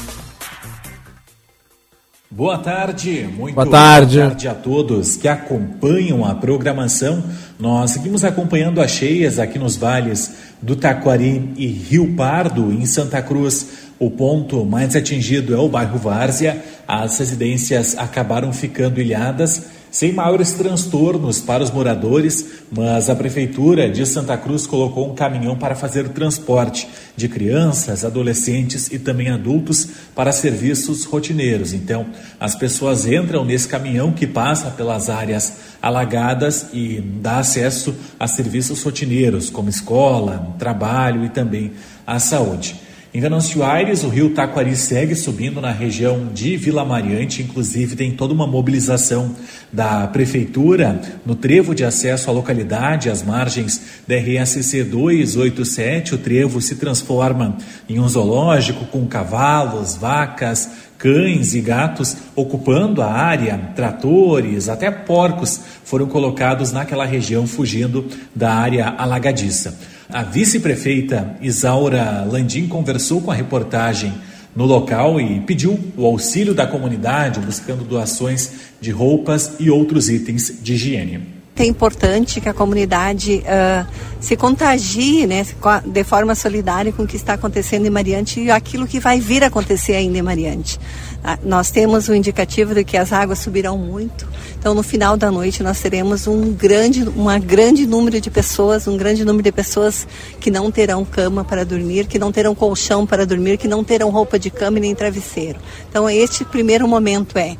[2.36, 4.18] Boa tarde, muito boa tarde.
[4.18, 7.24] boa tarde a todos que acompanham a programação.
[7.58, 13.22] Nós seguimos acompanhando as cheias aqui nos vales do Taquari e Rio Pardo, em Santa
[13.22, 13.86] Cruz.
[13.98, 16.62] O ponto mais atingido é o bairro Várzea.
[16.86, 24.04] As residências acabaram ficando ilhadas sem maiores transtornos para os moradores, mas a Prefeitura de
[24.04, 26.86] Santa Cruz colocou um caminhão para fazer o transporte
[27.16, 31.72] de crianças, adolescentes e também adultos para serviços rotineiros.
[31.72, 38.28] Então, as pessoas entram nesse caminhão que passa pelas áreas alagadas e dá acesso a
[38.28, 41.72] serviços rotineiros, como escola, trabalho e também
[42.06, 42.85] a saúde.
[43.16, 48.10] Em Venâncio Aires, o rio Taquari segue subindo na região de Vila Mariante, inclusive tem
[48.10, 49.34] toda uma mobilização
[49.72, 56.14] da prefeitura no trevo de acesso à localidade, às margens da RSC 287.
[56.14, 57.56] O trevo se transforma
[57.88, 65.58] em um zoológico com cavalos, vacas, cães e gatos ocupando a área, tratores, até porcos
[65.84, 69.95] foram colocados naquela região fugindo da área alagadiça.
[70.08, 74.14] A vice-prefeita Isaura Landim conversou com a reportagem
[74.54, 78.50] no local e pediu o auxílio da comunidade, buscando doações
[78.80, 81.35] de roupas e outros itens de higiene.
[81.58, 83.86] É importante que a comunidade uh,
[84.20, 85.46] se contagie né,
[85.86, 89.42] de forma solidária com o que está acontecendo em Mariante e aquilo que vai vir
[89.42, 90.76] a acontecer ainda em Mariante.
[90.76, 94.28] Uh, nós temos o indicativo de que as águas subirão muito,
[94.58, 98.98] então no final da noite nós teremos um grande, uma grande número de pessoas, um
[98.98, 100.06] grande número de pessoas
[100.38, 104.10] que não terão cama para dormir, que não terão colchão para dormir, que não terão
[104.10, 105.58] roupa de cama nem travesseiro.
[105.88, 107.56] Então este primeiro momento é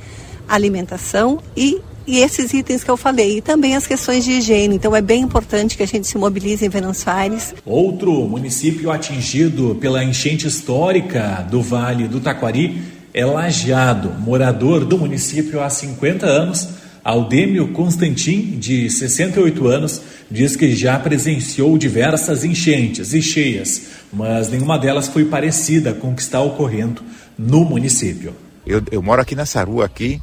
[0.47, 4.77] alimentação e e esses itens que eu falei, e também as questões de higiene.
[4.77, 7.55] Então é bem importante que a gente se mobilize em Venâncio Aires.
[7.65, 12.81] Outro município atingido pela enchente histórica do Vale do Taquari
[13.13, 16.69] é Lajeado, morador do município há 50 anos.
[17.03, 23.83] Aldêmio Constantin, de 68 anos, diz que já presenciou diversas enchentes e cheias,
[24.13, 27.03] mas nenhuma delas foi parecida com o que está ocorrendo
[27.39, 28.35] no município.
[28.67, 30.21] Eu, eu moro aqui nessa rua aqui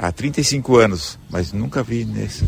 [0.00, 2.46] há 35 anos, mas nunca vi nessa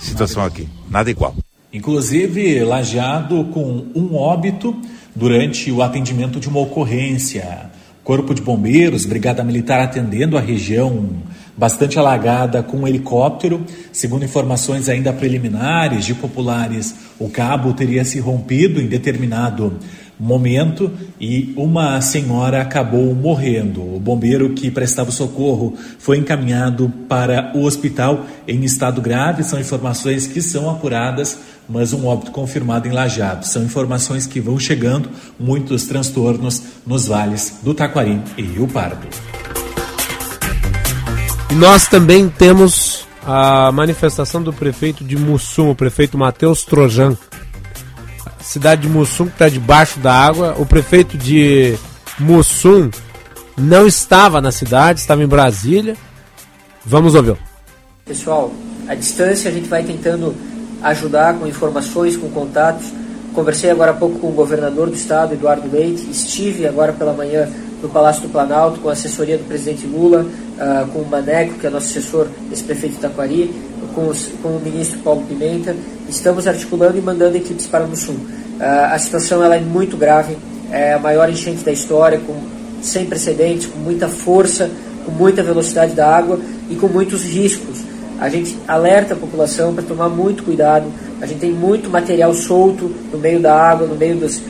[0.00, 0.66] situação aqui.
[0.90, 1.34] Nada igual.
[1.72, 4.74] Inclusive, lajeado com um óbito
[5.14, 7.70] durante o atendimento de uma ocorrência.
[8.02, 11.10] Corpo de Bombeiros, Brigada Militar atendendo a região
[11.56, 13.64] bastante alagada com um helicóptero.
[13.92, 19.78] Segundo informações ainda preliminares de populares, o cabo teria se rompido em determinado
[20.18, 20.90] momento
[21.20, 23.80] e uma senhora acabou morrendo.
[23.80, 29.42] O bombeiro que prestava socorro foi encaminhado para o hospital em estado grave.
[29.42, 31.38] São informações que são apuradas,
[31.68, 33.46] mas um óbito confirmado em Lajado.
[33.46, 39.06] São informações que vão chegando, muitos transtornos nos vales do Taquari e Rio Pardo.
[41.52, 47.16] Nós também temos a manifestação do prefeito de Mussum, o prefeito Matheus Trojan.
[48.44, 50.54] A cidade de Mussum que está debaixo da água.
[50.58, 51.78] O prefeito de
[52.20, 52.90] Mussum
[53.56, 55.96] não estava na cidade, estava em Brasília.
[56.84, 57.38] Vamos ouvir.
[58.04, 58.52] Pessoal,
[58.86, 60.36] à distância a gente vai tentando
[60.82, 62.92] ajudar com informações, com contatos.
[63.32, 66.06] Conversei agora há pouco com o governador do estado, Eduardo Leite.
[66.10, 67.48] Estive agora pela manhã
[67.82, 71.66] no Palácio do Planalto com a assessoria do presidente Lula, uh, com o Maneco, que
[71.66, 73.50] é nosso assessor, esse prefeito de Taquari,
[73.94, 75.74] com, os, com, o ministro Paulo Pimenta.
[76.08, 78.14] Estamos articulando e mandando equipes para o Sul.
[78.14, 80.36] Uh, a situação ela é muito grave,
[80.70, 82.34] é a maior enchente da história, com,
[82.82, 84.70] sem precedentes, com muita força,
[85.04, 86.38] com muita velocidade da água
[86.68, 87.82] e com muitos riscos.
[88.20, 90.86] A gente alerta a população para tomar muito cuidado.
[91.20, 94.42] A gente tem muito material solto no meio da água, no meio dos uh,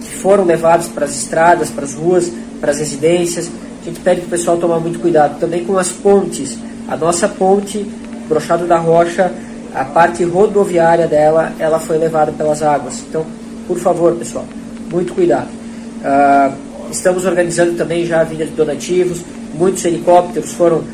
[0.00, 3.50] que foram levados para as estradas, para as ruas, para as residências.
[3.82, 5.38] A gente pede para o pessoal tomar muito cuidado.
[5.38, 6.56] Também com as pontes.
[6.88, 7.86] A nossa ponte,
[8.28, 9.30] Brochado da Rocha,
[9.74, 13.02] a parte rodoviária dela, ela foi levada pelas águas.
[13.08, 13.26] Então,
[13.66, 14.44] por favor, pessoal,
[14.90, 15.48] muito cuidado.
[15.48, 16.54] Uh,
[16.90, 19.22] estamos organizando também já a vinda de donativos.
[19.54, 20.84] Muitos helicópteros foram uh,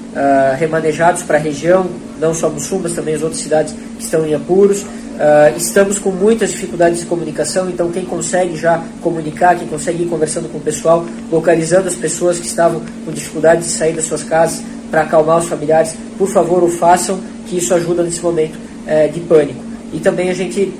[0.58, 1.86] remanejados para a região,
[2.18, 4.82] não só Mussum, mas também as outras cidades que estão em apuros.
[4.82, 10.06] Uh, estamos com muitas dificuldades de comunicação, então quem consegue já comunicar, quem consegue ir
[10.06, 14.22] conversando com o pessoal, localizando as pessoas que estavam com dificuldade de sair das suas
[14.22, 19.12] casas para acalmar os familiares, por favor, o façam, que isso ajuda nesse momento uh,
[19.12, 19.62] de pânico.
[19.92, 20.72] E também a gente,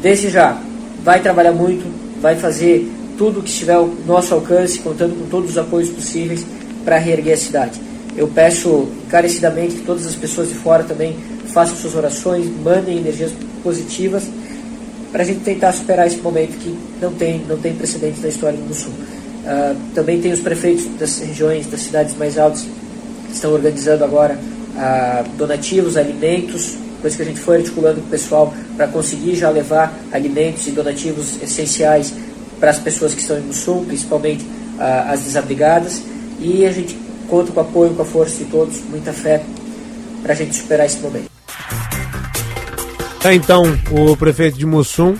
[0.00, 0.60] desde já,
[1.04, 1.84] vai trabalhar muito,
[2.20, 6.44] vai fazer tudo o que estiver ao nosso alcance, contando com todos os apoios possíveis
[6.84, 7.80] para reerguer a cidade.
[8.16, 11.16] Eu peço encarecidamente que todas as pessoas de fora também
[11.52, 13.32] façam suas orações, mandem energias
[13.62, 14.24] positivas
[15.10, 18.58] para a gente tentar superar esse momento que não tem, não tem precedente na história
[18.58, 18.92] do Sul.
[18.92, 22.66] Uh, também tem os prefeitos das regiões, das cidades mais altas,
[23.32, 28.52] estão organizando agora uh, donativos, alimentos, coisa que a gente foi articulando com o pessoal
[28.76, 32.12] para conseguir já levar alimentos e donativos essenciais
[32.58, 36.02] para as pessoas que estão no Sul, principalmente uh, as desabrigadas.
[36.40, 36.98] E a gente
[37.28, 39.42] conta com o apoio, com a força de todos, muita fé
[40.22, 41.28] para a gente superar esse momento.
[43.24, 45.16] É então o prefeito de Mussum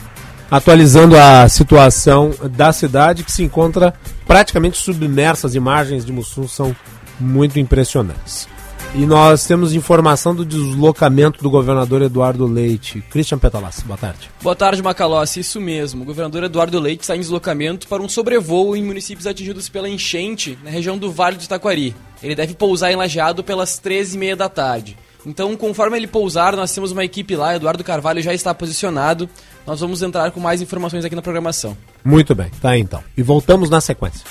[0.51, 3.93] atualizando a situação da cidade que se encontra
[4.27, 5.47] praticamente submersa.
[5.47, 6.75] As imagens de Mussum são
[7.19, 8.49] muito impressionantes.
[8.95, 13.03] E nós temos informação do deslocamento do governador Eduardo Leite.
[13.11, 14.31] Christian Petalassi, boa tarde.
[14.43, 15.41] Boa tarde, Macalossi.
[15.41, 16.03] Isso mesmo.
[16.03, 20.59] O governador Eduardo Leite está em deslocamento para um sobrevoo em municípios atingidos pela enchente
[20.65, 21.95] na região do Vale do Taquari.
[22.23, 24.97] Ele deve pousar em Lajeado pelas 13h30 da tarde.
[25.27, 29.29] Então, conforme ele pousar, nós temos uma equipe lá, Eduardo Carvalho já está posicionado.
[29.67, 31.77] Nós vamos entrar com mais informações aqui na programação.
[32.03, 33.05] Muito bem, tá então.
[33.15, 34.25] E voltamos na sequência.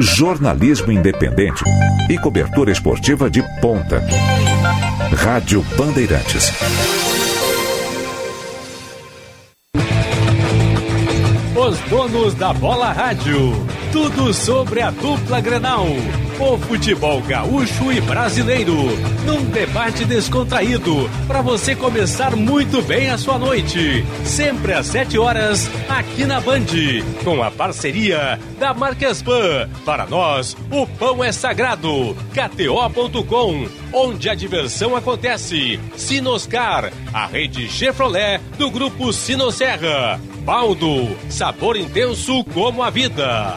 [0.00, 1.62] Jornalismo independente
[2.10, 4.02] e cobertura esportiva de ponta.
[5.14, 6.52] Rádio Bandeirantes.
[11.56, 13.52] Os donos da bola rádio.
[13.92, 15.86] Tudo sobre a dupla Grenal.
[16.38, 18.74] O futebol gaúcho e brasileiro.
[19.24, 21.08] Num debate descontraído.
[21.28, 24.04] Para você começar muito bem a sua noite.
[24.24, 26.66] Sempre às 7 horas, aqui na Band.
[27.22, 29.68] Com a parceria da Marques Pan.
[29.84, 32.16] Para nós, o pão é sagrado.
[32.32, 33.68] KTO.com.
[33.92, 35.78] Onde a diversão acontece.
[35.96, 36.92] Sinoscar.
[37.12, 40.20] A rede Chevrolet do grupo Sinosserra.
[40.40, 41.16] Baldo.
[41.30, 43.56] Sabor intenso como a vida.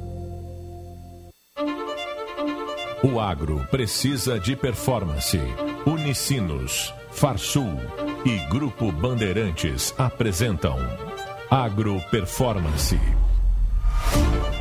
[3.03, 5.39] O agro precisa de performance.
[5.87, 7.79] Unicinos, Farsul
[8.23, 10.77] e Grupo Bandeirantes apresentam
[11.49, 12.99] Agro Performance.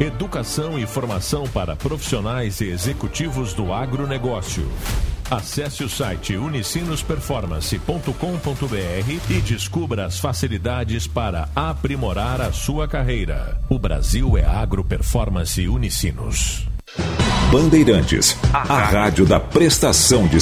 [0.01, 4.67] Educação e formação para profissionais e executivos do agronegócio.
[5.31, 13.61] Acesse o site unicinosperformance.com.br e descubra as facilidades para aprimorar a sua carreira.
[13.69, 16.70] O Brasil é Agro Performance Unicinos.
[17.51, 20.39] Bandeirantes, a rádio da prestação de.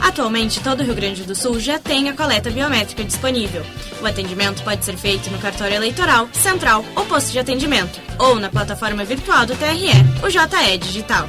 [0.00, 3.64] Atualmente, todo o Rio Grande do Sul já tem a coleta biométrica disponível.
[4.02, 8.50] O atendimento pode ser feito no cartório eleitoral, central ou posto de atendimento, ou na
[8.50, 9.90] plataforma virtual do TRE,
[10.22, 11.28] o JE Digital.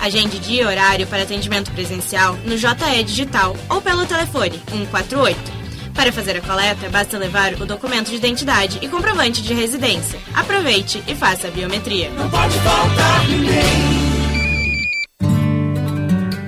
[0.00, 5.55] Agende dia e horário para atendimento presencial no JE Digital ou pelo telefone 148.
[5.96, 10.20] Para fazer a coleta, basta levar o documento de identidade e comprovante de residência.
[10.34, 12.10] Aproveite e faça a biometria.
[12.10, 13.96] Não pode faltar ninguém.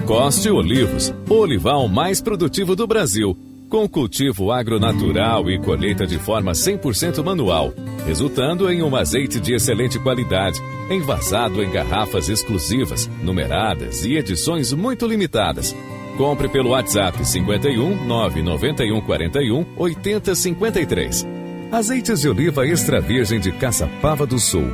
[0.06, 3.36] Coste Olivos, o olival mais produtivo do Brasil,
[3.70, 7.72] com cultivo agronatural e colheita de forma 100% manual,
[8.06, 15.06] resultando em um azeite de excelente qualidade, envasado em garrafas exclusivas, numeradas e edições muito
[15.06, 15.74] limitadas.
[16.18, 21.26] Compre pelo WhatsApp 51 991 41 80 53.
[21.70, 24.66] Azeites de oliva extra virgem de Caçapava do Sul.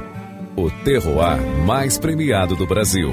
[0.57, 3.13] O terroir mais premiado do Brasil.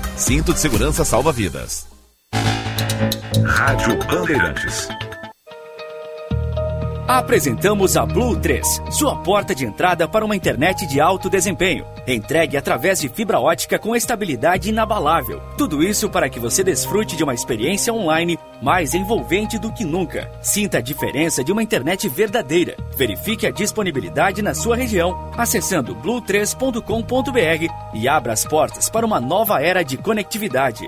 [0.21, 1.87] Cinto de segurança salva vidas.
[3.43, 4.87] Rádio Bandeirantes.
[7.07, 11.85] Apresentamos a Blue 3, sua porta de entrada para uma internet de alto desempenho.
[12.07, 15.41] Entregue através de fibra ótica com estabilidade inabalável.
[15.57, 20.31] Tudo isso para que você desfrute de uma experiência online mais envolvente do que nunca.
[20.41, 22.77] Sinta a diferença de uma internet verdadeira.
[22.95, 29.61] Verifique a disponibilidade na sua região acessando blue3.com.br e abra as portas para uma nova
[29.61, 30.87] era de conectividade.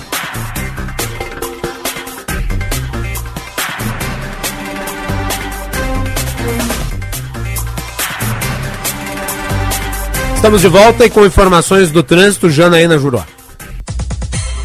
[10.41, 13.23] Estamos de volta e com informações do trânsito, Janaína Juró.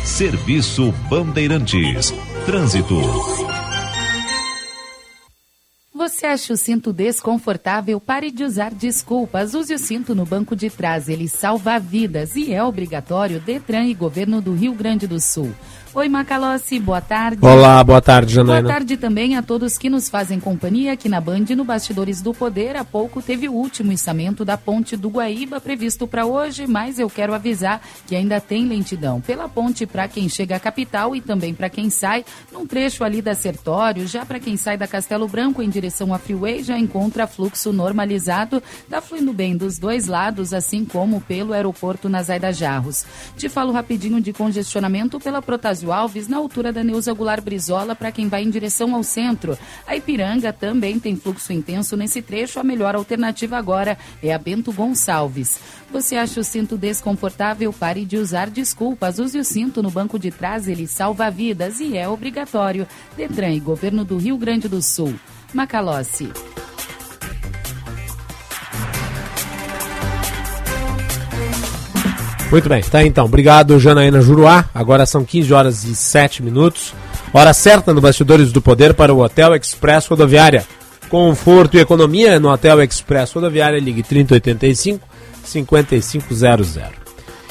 [0.03, 2.15] Serviço Bandeirantes.
[2.47, 2.99] Trânsito.
[5.95, 8.01] Você acha o cinto desconfortável?
[8.01, 9.53] Pare de usar desculpas.
[9.53, 11.11] Use o cinto no banco de trás.
[11.11, 15.55] Ele salva vidas e é obrigatório Detran e Governo do Rio Grande do Sul.
[15.97, 17.39] Oi, Macalossi, boa tarde.
[17.41, 18.61] Olá, boa tarde, Janaína.
[18.61, 22.35] Boa tarde também a todos que nos fazem companhia aqui na Band no Bastidores do
[22.35, 22.77] Poder.
[22.77, 27.09] Há pouco teve o último içamento da ponte do Guaíba previsto para hoje, mas eu
[27.09, 31.55] quero avisar que ainda tem lentidão pela ponte para quem chega à capital e também
[31.55, 35.63] para quem sai, num trecho ali da Sertório, já para quem sai da Castelo Branco
[35.63, 40.85] em direção à Freeway, já encontra fluxo normalizado, tá fluindo bem dos dois lados, assim
[40.85, 43.07] como pelo aeroporto Nazaida Jarros.
[43.35, 48.13] Te falo rapidinho de congestionamento pela Protásio Alves, na altura da Neuza Goulart Brizola, para
[48.13, 49.59] quem vai em direção ao centro.
[49.87, 52.61] A Ipiranga também tem fluxo intenso nesse trecho.
[52.61, 55.59] A melhor alternativa agora é a Bento Gonçalves.
[55.91, 57.73] Você acha o cinto desconfortável?
[57.73, 59.19] Pare de usar desculpas.
[59.19, 62.87] Use o cinto no banco de trás, ele salva vidas e é obrigatório.
[63.17, 65.15] Detran e Governo do Rio Grande do Sul.
[65.53, 66.31] Macalossi.
[72.51, 73.25] Muito bem, tá então.
[73.25, 74.67] Obrigado, Janaína Juruá.
[74.75, 76.95] Agora são 15 horas e 7 minutos.
[77.33, 80.65] Hora certa no Bastidores do Poder para o Hotel Express Rodoviária.
[81.09, 85.07] Conforto e economia no Hotel Express Rodoviária, ligue 3085
[85.45, 86.79] 5500.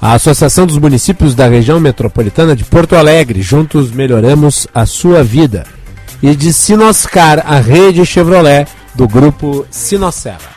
[0.00, 3.42] a Associação dos Municípios da Região Metropolitana de Porto Alegre.
[3.42, 5.66] Juntos melhoramos a sua vida
[6.22, 10.56] e de Sinoscar, a rede Chevrolet do grupo Sinosera.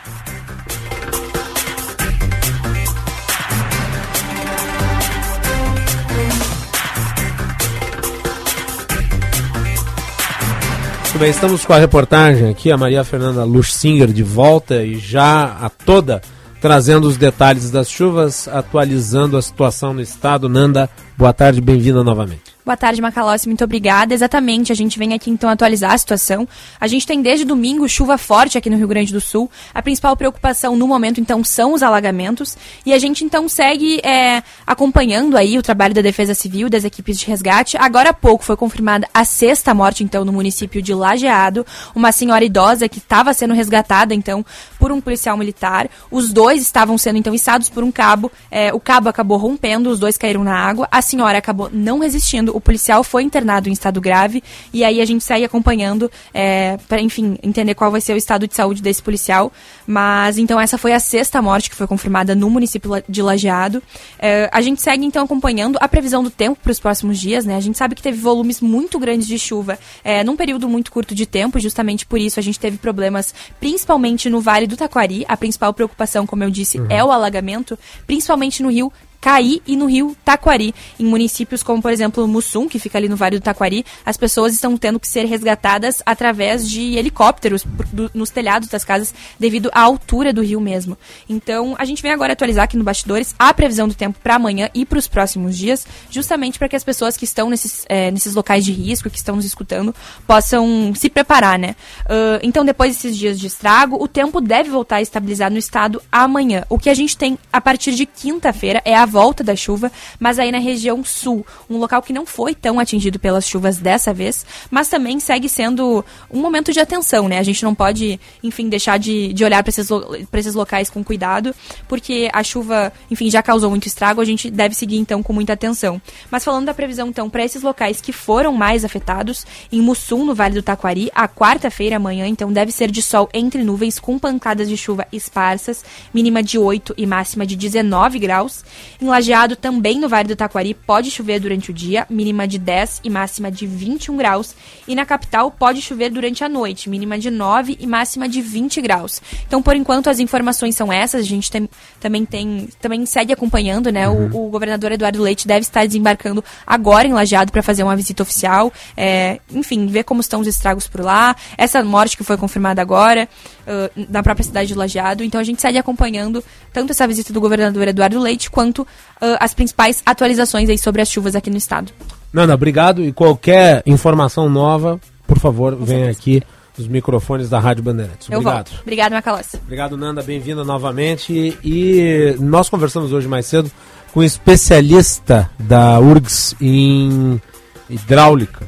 [11.02, 15.44] Muito bem, estamos com a reportagem aqui, a Maria Fernanda Luxinger de volta e já
[15.60, 16.22] a toda
[16.60, 20.48] trazendo os detalhes das chuvas, atualizando a situação no estado.
[20.48, 22.59] Nanda, boa tarde, bem-vinda novamente.
[22.62, 23.48] Boa tarde, Macalossi.
[23.48, 24.12] Muito obrigada.
[24.12, 26.46] Exatamente, a gente vem aqui então atualizar a situação.
[26.78, 29.50] A gente tem desde domingo chuva forte aqui no Rio Grande do Sul.
[29.72, 32.58] A principal preocupação no momento então são os alagamentos.
[32.84, 37.18] E a gente então segue é, acompanhando aí o trabalho da Defesa Civil, das equipes
[37.18, 37.78] de resgate.
[37.78, 41.64] Agora há pouco foi confirmada a sexta morte então no município de Lajeado.
[41.94, 44.44] Uma senhora idosa que estava sendo resgatada então
[44.78, 45.88] por um policial militar.
[46.10, 48.30] Os dois estavam sendo então içados por um cabo.
[48.50, 50.86] É, o cabo acabou rompendo, os dois caíram na água.
[50.90, 54.42] A senhora acabou não resistindo o policial foi internado em estado grave
[54.72, 58.46] e aí a gente segue acompanhando é, para, enfim, entender qual vai ser o estado
[58.46, 59.52] de saúde desse policial.
[59.86, 63.82] Mas então essa foi a sexta morte que foi confirmada no município de Lajeado.
[64.18, 67.56] É, a gente segue então acompanhando a previsão do tempo para os próximos dias, né?
[67.56, 71.14] A gente sabe que teve volumes muito grandes de chuva é, num período muito curto
[71.14, 75.24] de tempo, justamente por isso a gente teve problemas, principalmente no Vale do Taquari.
[75.28, 76.86] A principal preocupação, como eu disse, uhum.
[76.88, 80.74] é o alagamento, principalmente no rio Caí e no rio Taquari.
[80.98, 84.52] Em municípios como, por exemplo, Mussum, que fica ali no Vale do Taquari, as pessoas
[84.52, 89.82] estão tendo que ser resgatadas através de helicópteros do, nos telhados das casas devido à
[89.82, 90.96] altura do rio mesmo.
[91.28, 94.70] Então, a gente vem agora atualizar aqui no Bastidores a previsão do tempo para amanhã
[94.74, 98.34] e para os próximos dias, justamente para que as pessoas que estão nesses, é, nesses
[98.34, 99.94] locais de risco, que estão nos escutando,
[100.26, 101.76] possam se preparar, né?
[102.04, 106.02] Uh, então, depois desses dias de estrago, o tempo deve voltar a estabilizar no estado
[106.10, 106.64] amanhã.
[106.68, 110.38] O que a gente tem a partir de quinta-feira é a volta da chuva, mas
[110.38, 114.46] aí na região sul, um local que não foi tão atingido pelas chuvas dessa vez,
[114.70, 117.38] mas também segue sendo um momento de atenção, né?
[117.38, 119.88] A gente não pode, enfim, deixar de, de olhar para esses,
[120.32, 121.54] esses locais com cuidado,
[121.88, 125.52] porque a chuva, enfim, já causou muito estrago, a gente deve seguir então com muita
[125.52, 126.00] atenção.
[126.30, 130.34] Mas falando da previsão então para esses locais que foram mais afetados, em Mussum, no
[130.34, 134.68] Vale do Taquari, a quarta-feira amanhã, então deve ser de sol entre nuvens com pancadas
[134.68, 135.84] de chuva esparsas,
[136.14, 138.64] mínima de 8 e máxima de 19 graus.
[139.00, 143.00] Em Lajeado, também no Vale do Taquari, pode chover durante o dia, mínima de 10
[143.02, 144.54] e máxima de 21 graus.
[144.86, 148.78] E na capital, pode chover durante a noite, mínima de 9 e máxima de 20
[148.82, 149.22] graus.
[149.46, 151.22] Então, por enquanto, as informações são essas.
[151.22, 151.66] A gente tem,
[151.98, 154.06] também tem, também segue acompanhando, né?
[154.06, 154.30] Uhum.
[154.34, 158.22] O, o, governador Eduardo Leite deve estar desembarcando agora em Lajeado para fazer uma visita
[158.22, 158.70] oficial.
[158.94, 161.34] É, enfim, ver como estão os estragos por lá.
[161.56, 163.26] Essa morte que foi confirmada agora
[163.62, 165.24] uh, na própria cidade de Lajeado.
[165.24, 168.86] Então, a gente segue acompanhando tanto essa visita do governador Eduardo Leite quanto
[169.20, 171.92] uh, as principais atualizações aí sobre as chuvas aqui no estado.
[172.32, 173.02] Nanda, obrigado.
[173.02, 176.42] E qualquer informação nova, por favor, venha aqui
[176.78, 178.28] nos microfones da Rádio Bandeirantes.
[178.28, 178.46] Obrigado.
[178.46, 178.82] Eu volto.
[178.82, 179.56] Obrigado, Macalossi.
[179.56, 180.22] Obrigado, Nanda.
[180.22, 181.58] Bem-vinda novamente.
[181.62, 183.70] E nós conversamos hoje mais cedo
[184.12, 187.40] com um especialista da URGS em
[187.88, 188.66] hidráulica,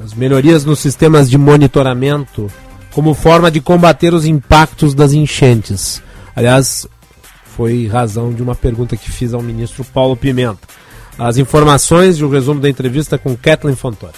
[0.00, 2.50] as melhorias nos sistemas de monitoramento
[2.92, 6.00] como forma de combater os impactos das enchentes.
[6.34, 6.86] Aliás,
[7.56, 10.66] foi razão de uma pergunta que fiz ao ministro Paulo Pimenta.
[11.16, 14.14] As informações e o resumo da entrevista com Kathleen Fontoura.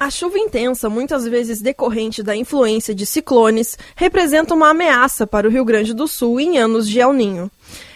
[0.00, 5.50] A chuva intensa, muitas vezes decorrente da influência de ciclones, representa uma ameaça para o
[5.50, 7.50] Rio Grande do Sul em anos de El Ninho.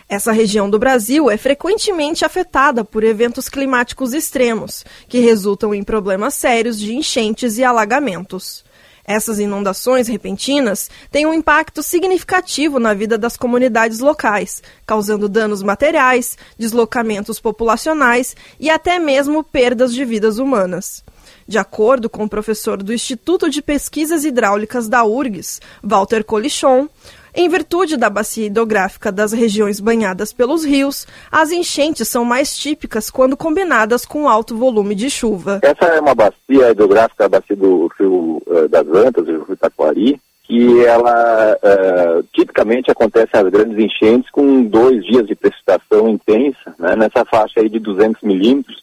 [0.09, 6.35] Essa região do Brasil é frequentemente afetada por eventos climáticos extremos, que resultam em problemas
[6.35, 8.65] sérios de enchentes e alagamentos.
[9.05, 16.39] Essas inundações repentinas têm um impacto significativo na vida das comunidades locais, causando danos materiais,
[16.59, 21.05] deslocamentos populacionais e até mesmo perdas de vidas humanas.
[21.47, 26.89] De acordo com o professor do Instituto de Pesquisas Hidráulicas da URGS, Walter Colichon,
[27.35, 33.11] em virtude da bacia hidrográfica das regiões banhadas pelos rios, as enchentes são mais típicas
[33.11, 35.61] quando combinadas com alto volume de chuva.
[35.63, 40.21] Essa é uma bacia hidrográfica, a bacia do Rio uh, das Antas, do Rio Itaquari,
[40.45, 46.95] que ela uh, tipicamente acontece as grandes enchentes com dois dias de precipitação intensa, né,
[46.97, 48.83] nessa faixa aí de 200 milímetros.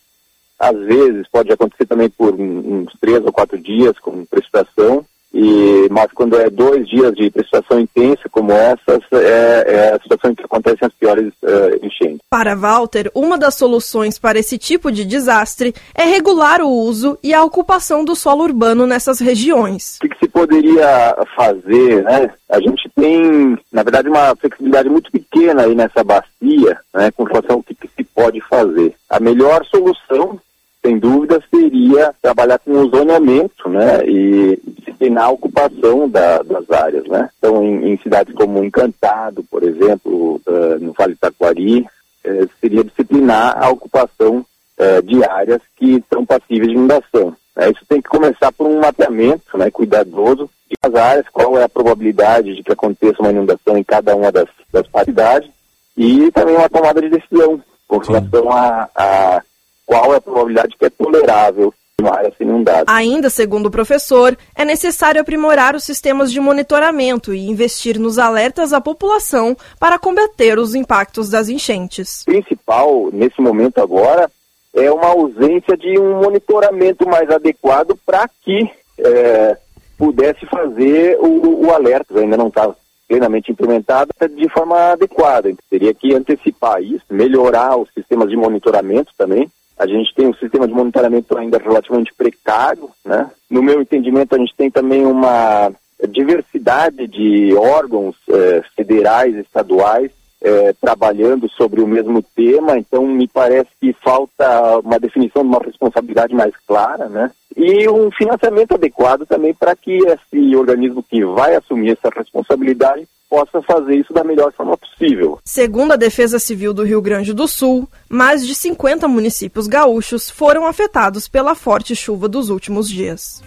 [0.58, 6.12] Às vezes pode acontecer também por uns três ou quatro dias com precipitação, e, mas
[6.14, 10.44] quando é dois dias de precipitação intensa como essa, é, é a situação em que
[10.44, 12.20] acontecem as piores uh, enchentes.
[12.30, 17.34] Para Walter, uma das soluções para esse tipo de desastre é regular o uso e
[17.34, 19.98] a ocupação do solo urbano nessas regiões.
[19.98, 22.32] O que, que se poderia fazer, né?
[22.50, 27.58] A gente tem, na verdade, uma flexibilidade muito pequena aí nessa bacia, né, com relação
[27.58, 28.96] ao que, que se pode fazer.
[29.08, 30.40] A melhor solução
[30.82, 34.58] sem dúvida, seria trabalhar com o zoneamento, né, e
[35.00, 37.30] disciplinar a ocupação da, das áreas, né.
[37.38, 43.58] Então, em, em, cidades como Encantado, por exemplo, uh, no Vale Taquari, uh, seria disciplinar
[43.64, 44.46] a ocupação
[44.78, 47.36] uh, de áreas que estão passíveis de inundação.
[47.56, 47.72] Né.
[47.72, 50.50] Isso tem que começar por um mapeamento, né, cuidadoso
[50.82, 54.48] das áreas, qual é a probabilidade de que aconteça uma inundação em cada uma das,
[54.72, 55.50] das paridades,
[55.98, 59.42] e também uma tomada de decisão com relação a, a
[59.86, 62.86] qual é a probabilidade que é tolerável uma área inundada.
[62.88, 68.74] Ainda, segundo o professor, é necessário aprimorar os sistemas de monitoramento e investir nos alertas
[68.74, 72.22] à população para combater os impactos das enchentes.
[72.24, 74.30] O principal, nesse momento agora,
[74.74, 78.70] é uma ausência de um monitoramento mais adequado para que
[79.00, 79.58] é,
[79.98, 82.20] pudesse fazer o, o alerta.
[82.20, 82.74] Ainda não está
[83.08, 85.52] plenamente implementada de forma adequada.
[85.70, 89.50] Teria que antecipar isso, melhorar os sistemas de monitoramento também,
[89.80, 93.32] a gente tem um sistema de monitoramento ainda relativamente precário, né?
[93.50, 95.72] No meu entendimento, a gente tem também uma
[96.10, 103.70] diversidade de órgãos eh, federais, estaduais, eh, trabalhando sobre o mesmo tema, então me parece
[103.80, 107.32] que falta uma definição de uma responsabilidade mais clara, né?
[107.56, 113.62] E um financiamento adequado também para que esse organismo que vai assumir essa responsabilidade possa
[113.62, 115.40] fazer isso da melhor forma possível.
[115.46, 120.66] Segundo a Defesa Civil do Rio Grande do Sul, mais de 50 municípios gaúchos foram
[120.66, 123.44] afetados pela forte chuva dos últimos dias.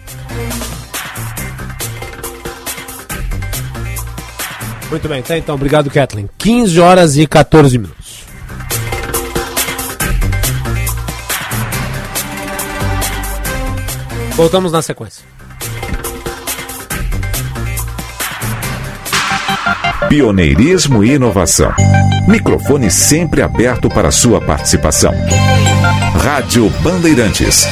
[4.93, 5.55] Muito bem, tá então.
[5.55, 6.29] Obrigado, Kathleen.
[6.37, 8.25] 15 horas e 14 minutos.
[14.35, 15.25] Voltamos na sequência.
[20.09, 21.73] Pioneirismo e inovação.
[22.27, 25.11] Microfone sempre aberto para sua participação.
[26.23, 27.65] Rádio Bandeirantes.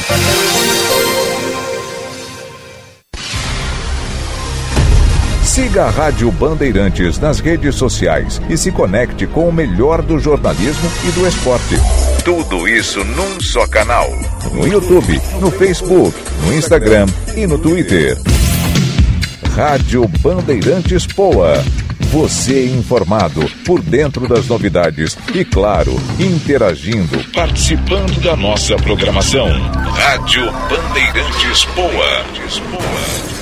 [5.52, 10.90] Siga a Rádio Bandeirantes nas redes sociais e se conecte com o melhor do jornalismo
[11.06, 11.74] e do esporte.
[12.24, 14.08] Tudo isso num só canal.
[14.50, 17.04] No YouTube, no Facebook, no Instagram
[17.36, 18.16] e no Twitter.
[19.54, 21.62] Rádio Bandeirantes Poa.
[22.10, 29.50] Você informado por dentro das novidades e, claro, interagindo, participando da nossa programação.
[29.50, 33.41] Rádio Bandeirantes Poa.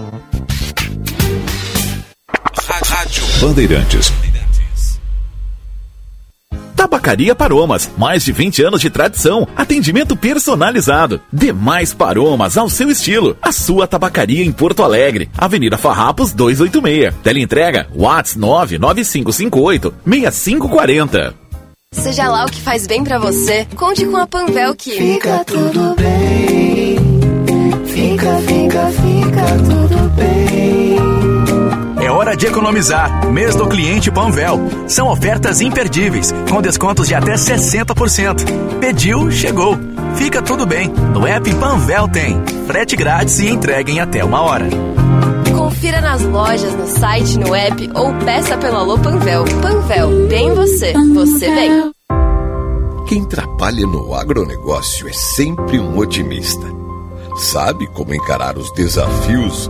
[3.41, 4.13] Bandeirantes.
[6.75, 11.19] Tabacaria Paromas, mais de 20 anos de tradição, atendimento personalizado.
[11.33, 13.35] Demais Paromas ao seu estilo.
[13.41, 17.15] A sua tabacaria em Porto Alegre, Avenida Farrapos 286.
[17.23, 21.33] Teleentrega Whats 99558 6540.
[21.93, 25.95] Seja lá o que faz bem para você, conte com a Panvel que fica tudo
[25.95, 26.95] bem.
[27.87, 30.80] Fica, fica, fica tudo bem.
[32.21, 33.31] Hora de economizar.
[33.31, 34.59] Mês do cliente Panvel.
[34.87, 38.43] São ofertas imperdíveis, com descontos de até 60%.
[38.79, 39.75] Pediu, chegou.
[40.17, 40.87] Fica tudo bem.
[40.87, 42.39] No app Panvel tem.
[42.67, 44.69] Frete grátis e entrega em até uma hora.
[45.51, 49.43] Confira nas lojas, no site, no app ou peça pelo Alô Panvel.
[49.59, 51.91] Panvel, bem você, você bem.
[53.07, 56.81] Quem trabalha no agronegócio é sempre um otimista
[57.37, 59.69] sabe como encarar os desafios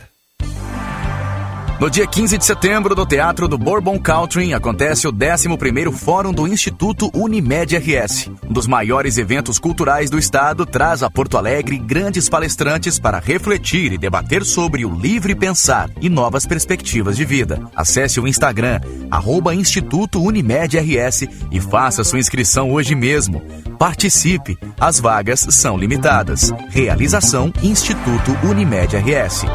[1.81, 6.47] No dia 15 de setembro, no Teatro do Bourbon Country, acontece o 11º Fórum do
[6.47, 8.29] Instituto Unimed RS.
[8.47, 13.93] Um dos maiores eventos culturais do estado traz a Porto Alegre grandes palestrantes para refletir
[13.93, 17.59] e debater sobre o livre pensar e novas perspectivas de vida.
[17.75, 18.79] Acesse o Instagram,
[19.09, 23.41] arroba Instituto Unimed RS e faça sua inscrição hoje mesmo.
[23.79, 26.53] Participe, as vagas são limitadas.
[26.69, 29.45] Realização Instituto Unimed RS.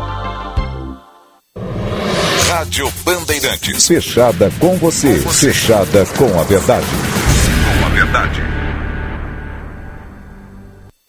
[2.57, 3.87] Rádio Bandeirantes.
[3.87, 5.19] Fechada com você.
[5.19, 6.87] Fechada com a verdade.
[6.87, 8.43] Com a verdade.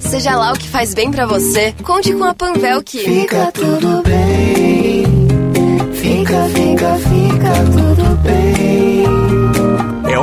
[0.02, 3.00] Seja lá o que faz bem pra você, conte com a Panvel que...
[3.00, 5.06] Fica tudo bem.
[5.94, 8.57] Fica, fica, fica tudo bem.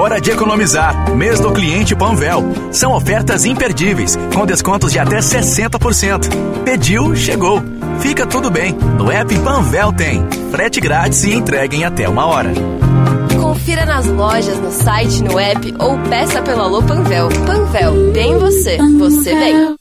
[0.04, 1.16] Hora de economizar.
[1.16, 2.44] Mês do cliente Panvel.
[2.70, 6.28] São ofertas imperdíveis, com descontos de até 60%.
[6.62, 7.62] Pediu, chegou.
[8.00, 8.74] Fica tudo bem.
[8.98, 10.22] No app Panvel tem.
[10.50, 12.52] Frete grátis e entrega em até uma hora.
[13.40, 17.30] Confira nas lojas, no site, no app ou peça pelo Alô Panvel.
[17.46, 19.74] Panvel, bem você, você bem.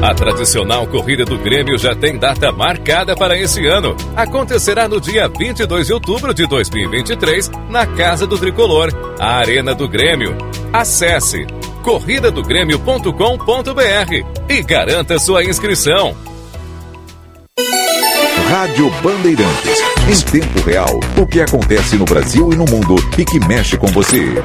[0.00, 3.96] A tradicional corrida do Grêmio já tem data marcada para esse ano.
[4.14, 9.88] Acontecerá no dia 22 de outubro de 2023, na Casa do Tricolor, a Arena do
[9.88, 10.38] Grêmio.
[10.72, 11.44] Acesse
[11.82, 16.16] corridadogrêmio.com.br e garanta sua inscrição.
[18.48, 19.82] Rádio Bandeirantes.
[20.08, 23.88] Em tempo real, o que acontece no Brasil e no mundo e que mexe com
[23.88, 24.40] você.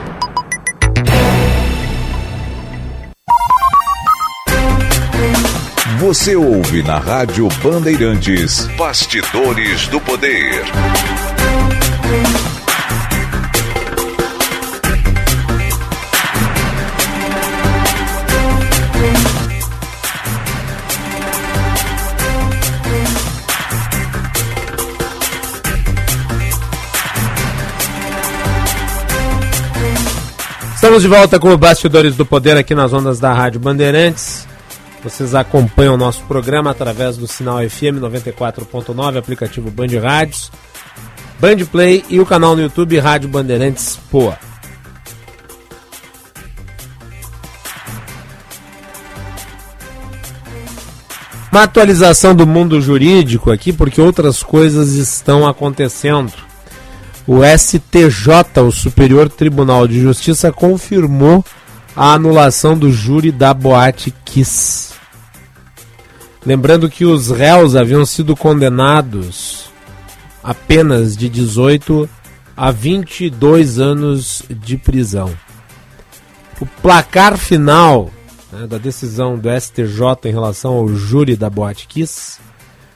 [6.04, 8.68] Você ouve na Rádio Bandeirantes.
[8.78, 10.66] Bastidores do Poder.
[30.76, 34.52] Estamos de volta com o Bastidores do Poder aqui nas ondas da Rádio Bandeirantes.
[35.04, 40.50] Vocês acompanham o nosso programa através do sinal FM 94.9, aplicativo Band Rádios,
[41.40, 44.38] Band Play e o canal no YouTube Rádio Bandeirantes Poa.
[51.52, 56.34] Uma atualização do mundo jurídico aqui, porque outras coisas estão acontecendo.
[57.28, 61.44] O STJ, o Superior Tribunal de Justiça, confirmou
[61.96, 64.93] a anulação do júri da Boate Kiss.
[66.46, 69.72] Lembrando que os réus haviam sido condenados
[70.44, 72.10] apenas de 18
[72.56, 75.34] a 22 anos de prisão.
[76.60, 78.12] O placar final
[78.52, 82.40] né, da decisão do STJ em relação ao júri da Boate Kiss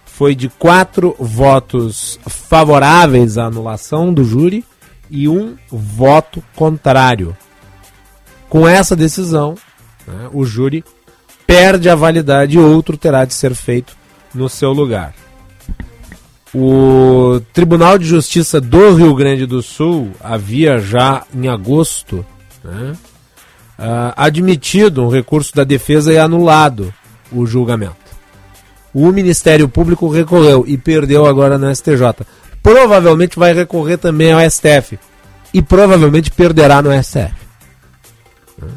[0.06, 4.66] foi de quatro votos favoráveis à anulação do júri
[5.10, 7.36] e um voto contrário.
[8.50, 9.56] Com essa decisão,
[10.06, 10.84] né, o júri
[11.48, 13.96] perde a validade e outro terá de ser feito
[14.36, 15.14] no seu lugar.
[16.54, 22.26] O Tribunal de Justiça do Rio Grande do Sul havia já em agosto
[22.64, 22.94] né,
[23.80, 26.94] uh, admitido um recurso da defesa e anulado
[27.32, 27.96] o julgamento.
[28.94, 32.26] O Ministério Público recorreu e perdeu agora no STJ.
[32.64, 34.98] Provavelmente vai recorrer também ao STF
[35.54, 37.34] e provavelmente perderá no STF.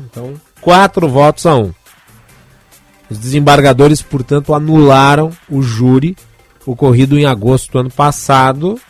[0.04, 1.72] Então, quatro votos a um.
[3.10, 6.16] Os desembargadores, portanto, anularam o júri
[6.64, 8.80] ocorrido em agosto do ano passado,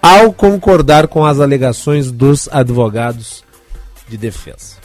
[0.00, 3.44] ao concordar com as alegações dos advogados
[4.08, 4.76] de defesa.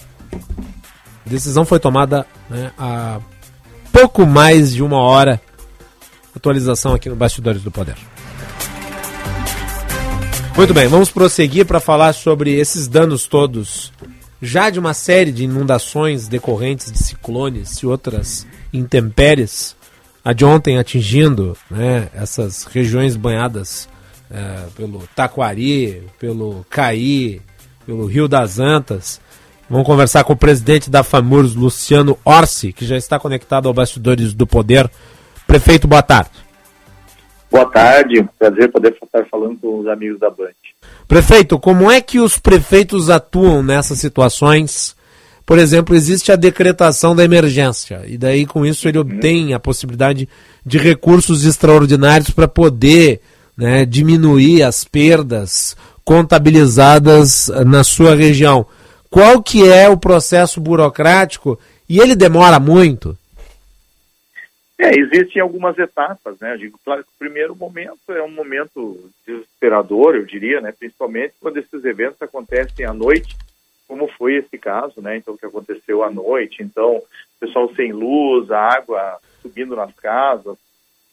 [1.25, 3.19] A decisão foi tomada né, há
[3.91, 5.41] pouco mais de uma hora.
[6.35, 7.95] Atualização aqui no Bastidores do Poder.
[10.55, 13.91] Muito bem, vamos prosseguir para falar sobre esses danos todos
[14.41, 19.75] já de uma série de inundações decorrentes de ciclones e outras intempéries,
[20.23, 23.89] a de ontem atingindo né, essas regiões banhadas
[24.29, 27.41] é, pelo Taquari, pelo Caí,
[27.85, 29.19] pelo Rio das Antas.
[29.69, 34.33] Vamos conversar com o presidente da FAMURS, Luciano Orsi, que já está conectado ao Bastidores
[34.33, 34.89] do Poder.
[35.45, 36.46] Prefeito, boa tarde.
[37.49, 40.51] Boa tarde, prazer poder estar falando com os amigos da Band.
[41.07, 44.95] Prefeito, como é que os prefeitos atuam nessas situações?
[45.45, 50.27] Por exemplo, existe a decretação da emergência, e daí com isso ele obtém a possibilidade
[50.65, 53.21] de recursos extraordinários para poder
[53.55, 58.65] né, diminuir as perdas contabilizadas na sua região.
[59.09, 61.57] Qual que é o processo burocrático
[61.87, 63.17] e ele demora muito?
[64.79, 66.53] É, existem algumas etapas, né?
[66.53, 70.71] Eu digo, claro que o primeiro momento é um momento desesperador, eu diria, né?
[70.71, 73.35] Principalmente quando esses eventos acontecem à noite,
[73.87, 75.17] como foi esse caso, né?
[75.17, 76.61] Então, que aconteceu à noite.
[76.61, 77.03] Então, o
[77.39, 80.57] pessoal sem luz, a água subindo nas casas,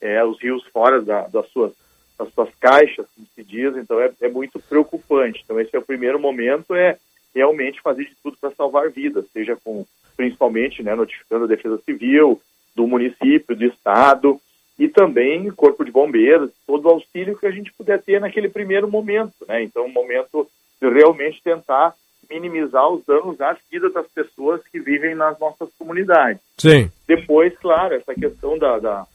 [0.01, 1.73] é, os rios fora da, das, suas,
[2.19, 3.75] das suas caixas, como se diz.
[3.77, 5.41] Então, é, é muito preocupante.
[5.43, 6.99] Então, esse é o primeiro momento, é
[7.35, 9.87] realmente fazer de tudo para salvar vidas, seja com,
[10.17, 12.41] principalmente, né, notificando a Defesa Civil,
[12.75, 14.41] do município, do estado
[14.79, 18.91] e também corpo de bombeiros, todo o auxílio que a gente puder ter naquele primeiro
[18.91, 19.63] momento, né?
[19.63, 20.49] Então, um momento
[20.81, 21.95] de realmente tentar
[22.29, 26.41] minimizar os danos às vidas das pessoas que vivem nas nossas comunidades.
[26.59, 26.91] Sim.
[27.07, 29.07] Depois, claro, essa questão da, da,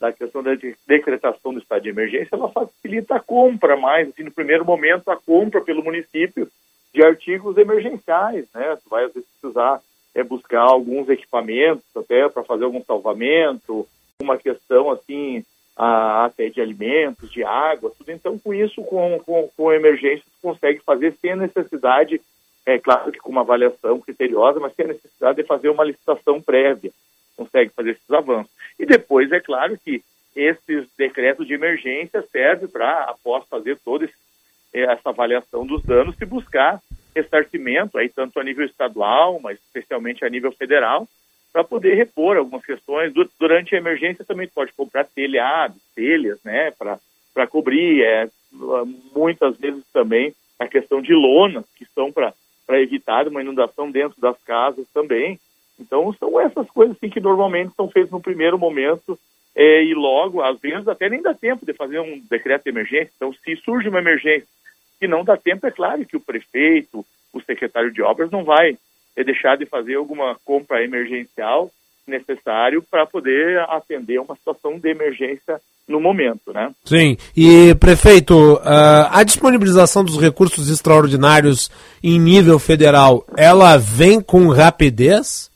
[0.00, 0.50] da questão da
[0.86, 5.16] decretação do estado de emergência, ela facilita a compra mais, assim, no primeiro momento, a
[5.16, 6.48] compra pelo município
[6.92, 8.76] de artigos emergenciais, né?
[8.82, 9.80] Tu vai, às vezes, precisar
[10.16, 13.86] é, buscar alguns equipamentos até para fazer algum salvamento,
[14.18, 15.44] uma questão, assim,
[15.76, 18.10] a, até de alimentos, de água, tudo.
[18.10, 22.20] Então, com isso, com, com, com emergência, consegue fazer sem a necessidade
[22.66, 26.42] é claro que com uma avaliação criteriosa, mas sem a necessidade de fazer uma licitação
[26.42, 26.90] prévia,
[27.36, 28.50] consegue fazer esses avanços.
[28.76, 30.02] E depois, é claro que
[30.34, 34.10] esses decretos de emergência servem para, após fazer toda
[34.74, 36.82] é, essa avaliação dos danos, se buscar
[37.16, 41.08] ressarcimento, aí tanto a nível estadual, mas especialmente a nível federal,
[41.52, 43.12] para poder repor algumas questões.
[43.40, 48.02] Durante a emergência também pode comprar telhados, telhas, né, para cobrir.
[48.02, 48.28] É,
[49.14, 52.32] muitas vezes também a questão de lonas, que são para
[52.66, 55.38] para evitar uma inundação dentro das casas também.
[55.78, 59.16] Então, são essas coisas assim, que normalmente são feitas no primeiro momento
[59.54, 63.12] é, e logo, às vezes, até nem dá tempo de fazer um decreto de emergência.
[63.14, 64.48] Então, se surge uma emergência
[64.98, 68.76] que não dá tempo, é claro que o prefeito, o secretário de obras não vai
[69.16, 71.70] deixar de fazer alguma compra emergencial
[72.06, 76.72] necessário para poder atender uma situação de emergência no momento, né?
[76.84, 77.16] Sim.
[77.36, 81.70] E, prefeito, a disponibilização dos recursos extraordinários
[82.02, 85.50] em nível federal, ela vem com rapidez?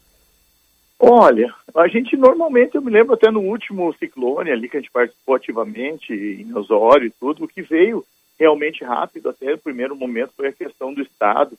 [0.98, 4.90] Olha, a gente normalmente, eu me lembro até no último ciclone ali que a gente
[4.90, 8.04] participou ativamente em Osório e tudo, o que veio
[8.40, 11.56] realmente rápido até o primeiro momento foi a questão do Estado,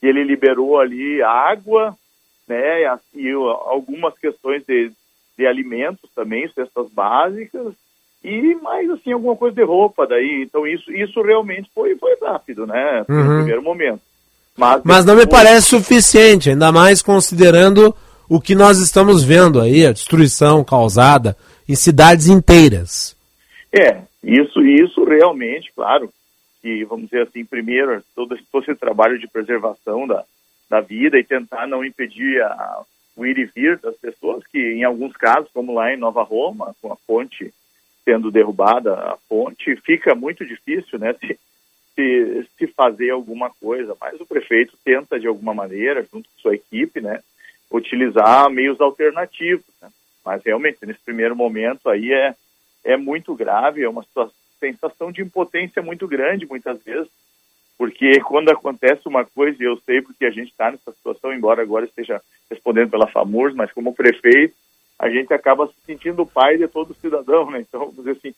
[0.00, 1.96] que ele liberou ali água,
[2.46, 2.82] né,
[3.12, 4.92] e algumas questões de,
[5.36, 7.74] de alimentos também, cestas básicas,
[8.22, 10.44] e mais assim alguma coisa de roupa daí.
[10.44, 13.04] Então isso isso realmente foi foi rápido, né?
[13.08, 13.24] Uhum.
[13.24, 14.00] No primeiro momento.
[14.56, 17.92] Mas, Mas não me parece suficiente, ainda mais considerando
[18.28, 21.36] o que nós estamos vendo aí, a destruição causada
[21.68, 23.16] em cidades inteiras.
[23.72, 26.12] É, isso isso realmente, claro,
[26.60, 30.24] que vamos dizer assim, primeiro todo, esse trabalho de preservação da,
[30.70, 32.82] da vida e tentar não impedir a,
[33.16, 36.74] o ir e vir das pessoas, que em alguns casos, como lá em Nova Roma,
[36.80, 37.52] com a ponte
[38.04, 41.38] sendo derrubada a ponte, fica muito difícil, né, se,
[41.94, 46.54] se, se, fazer alguma coisa, mas o prefeito tenta de alguma maneira, junto com sua
[46.54, 47.22] equipe, né,
[47.70, 49.88] utilizar meios alternativos, né?
[50.24, 52.34] mas realmente nesse primeiro momento aí é,
[52.84, 54.04] é muito grave, é uma
[54.58, 57.10] sensação de impotência muito grande muitas vezes,
[57.76, 61.62] porque quando acontece uma coisa, e eu sei porque a gente está nessa situação, embora
[61.62, 64.54] agora esteja respondendo pela FAMURS, mas como prefeito,
[64.98, 67.60] a gente acaba se sentindo pai de todo cidadão, né?
[67.60, 68.34] Então, vamos dizer assim,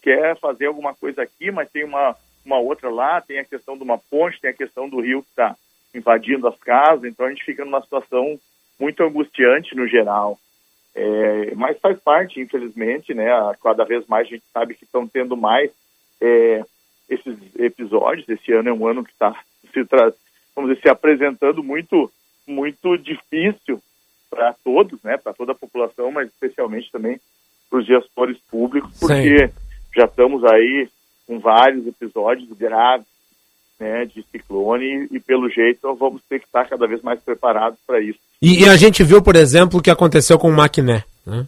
[0.00, 2.14] quer fazer alguma coisa aqui, mas tem uma,
[2.44, 5.30] uma outra lá, tem a questão de uma ponte, tem a questão do rio que
[5.30, 5.56] está
[5.92, 8.38] invadindo as casas, então a gente fica numa situação
[8.78, 10.38] muito angustiante no geral.
[10.94, 13.26] É, mas faz parte, infelizmente, né?
[13.62, 15.70] Cada vez mais a gente sabe que estão tendo mais
[16.20, 16.62] é,
[17.08, 18.28] esses episódios.
[18.28, 19.32] Esse ano é um ano que está
[19.72, 19.84] se,
[20.54, 22.10] vamos dizer, se apresentando muito,
[22.46, 23.82] muito difícil
[24.30, 27.20] para todos, né, para toda a população, mas especialmente também
[27.70, 29.52] para os gestores públicos, porque Sim.
[29.96, 30.88] já estamos aí
[31.26, 33.06] com vários episódios graves
[33.78, 38.00] né, de ciclone e, pelo jeito vamos ter que estar cada vez mais preparados para
[38.00, 38.18] isso.
[38.40, 41.04] E, e, a gente viu, por exemplo, o que aconteceu com o Maquiné.
[41.26, 41.46] Né?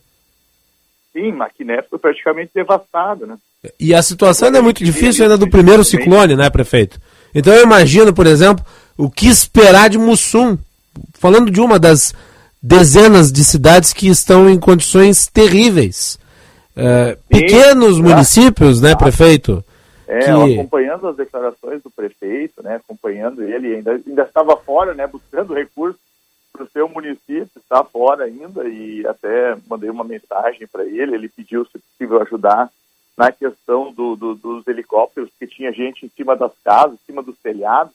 [1.13, 3.37] Sim, Maquiné foi praticamente devastado, né?
[3.81, 7.01] E a situação ainda é muito difícil ainda do primeiro ciclone, né, prefeito?
[7.35, 8.65] Então eu imagino, por exemplo,
[8.97, 10.59] o que esperar de Mussum.
[11.19, 12.15] Falando de uma das
[12.63, 16.19] dezenas de cidades que estão em condições terríveis.
[16.79, 18.97] eh, pequenos Sim, municípios, né, tá.
[18.97, 19.65] prefeito?
[20.09, 25.07] É, que- acompanhando as declarações do prefeito, né, acompanhando ele, ainda, ainda estava fora, né,
[25.07, 26.01] buscando recursos
[26.53, 31.29] para o seu município, está fora ainda, e até mandei uma mensagem para ele, ele
[31.29, 32.71] pediu, se possível, ajudar
[33.17, 37.23] na questão do, do- dos helicópteros, porque tinha gente em cima das casas, em cima
[37.23, 37.93] dos telhados,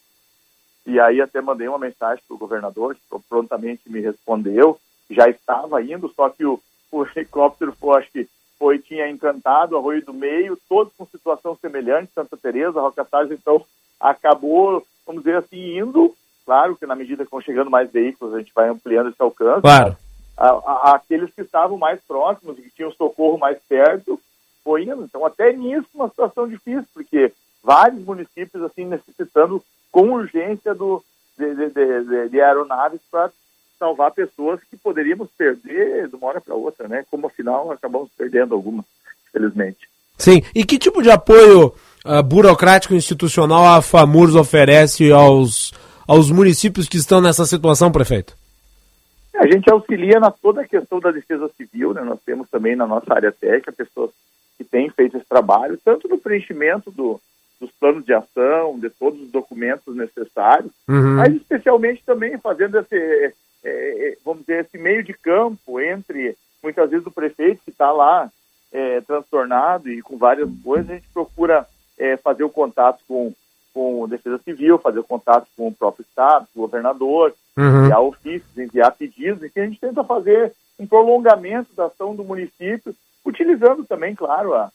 [0.86, 4.80] e aí até mandei uma mensagem para o governador, que prontamente me respondeu,
[5.10, 6.60] já estava indo, só que o,
[6.92, 8.28] o helicóptero foi, acho que
[8.62, 13.66] foi, tinha encantado Arroio do Meio, todos com situação semelhante, Santa Teresa, Roca Salles, então
[14.00, 16.16] acabou, vamos dizer assim, indo,
[16.46, 19.62] claro que na medida que vão chegando mais veículos, a gente vai ampliando esse alcance,
[19.62, 19.98] Claro.
[20.38, 24.20] a- a- aqueles que estavam mais próximos e que tinham socorro mais perto,
[24.64, 25.04] foi indo.
[25.06, 27.34] Então, até nisso, uma situação difícil, porque
[27.64, 31.04] vários municípios, assim, necessitando com urgência do,
[31.36, 31.70] de- de-
[32.04, 33.32] de- de aeronaves para
[33.82, 37.03] salvar pessoas que poderíamos perder de uma hora para outra, né?
[37.10, 38.86] Como, afinal, acabamos perdendo algumas,
[39.28, 39.90] infelizmente.
[40.20, 40.44] Sim.
[40.53, 41.74] E que tipo de apoio
[42.06, 45.74] ah, burocrático e institucional a FAMURS oferece aos,
[46.08, 48.38] aos municípios que estão nessa situação, prefeito?
[49.36, 52.03] A gente auxilia na toda a questão da defesa civil, né?
[52.03, 54.12] Nós temos também na nossa área técnica pessoas
[54.60, 57.20] que têm feito esse trabalho, tanto no preenchimento do-
[57.60, 61.16] dos planos de ação, de todos os documentos necessários, Uhum.
[61.16, 63.34] mas especialmente também fazendo esse,
[63.64, 63.70] é,
[64.10, 68.30] é, vamos dizer, esse meio de campo entre, muitas vezes, o prefeito que está lá
[68.72, 71.68] é, transtornado e com várias coisas, a gente procura
[71.98, 73.34] é, fazer o contato com,
[73.74, 77.84] com a Defesa Civil, fazer o contato com o próprio Estado, com o governador, Uhum.
[77.84, 82.96] enviar ofícios, enviar pedidos, e a gente tenta fazer um prolongamento da ação do município,
[83.26, 84.72] utilizando também, claro, a,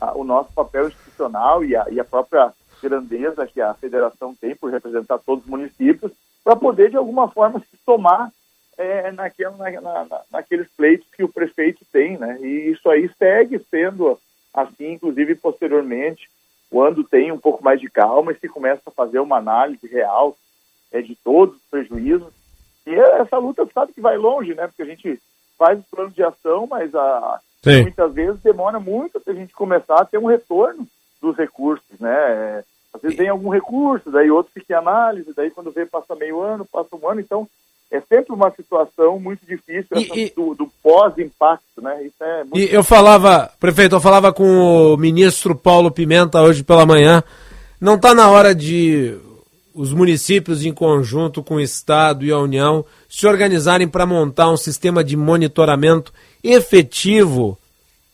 [0.00, 4.54] a- o nosso papel institucional e a, e a própria grandeza que a federação tem
[4.54, 6.12] por representar todos os municípios,
[6.44, 8.30] para poder, de alguma forma, se somar
[8.78, 12.38] é, naquela, na, na- na- naqueles pleitos que o prefeito tem, né?
[12.40, 14.18] E isso aí segue sendo
[14.52, 16.28] assim, inclusive posteriormente,
[16.70, 20.36] quando tem um pouco mais de calma e se começa a fazer uma análise real
[20.90, 22.32] é, de todos os prejuízos.
[22.86, 24.66] E essa luta sabe que vai longe, né?
[24.66, 25.20] Porque a gente
[25.58, 27.82] faz os planos de ação, mas a, Sim.
[27.82, 30.86] muitas vezes demora muito até a gente começar a ter um retorno
[31.20, 32.64] dos recursos, né?
[32.92, 36.40] Às vezes vem algum recurso, daí outro fica em análise, daí quando vê passa meio
[36.40, 37.48] ano, passa um ano, então
[37.90, 42.04] é sempre uma situação muito difícil essa do, do pós-impacto, né?
[42.04, 46.62] Isso é muito E eu falava, prefeito, eu falava com o ministro Paulo Pimenta hoje
[46.62, 47.22] pela manhã.
[47.80, 49.18] Não está na hora de
[49.74, 54.56] os municípios, em conjunto com o Estado e a União, se organizarem para montar um
[54.56, 56.12] sistema de monitoramento
[56.42, 57.58] efetivo,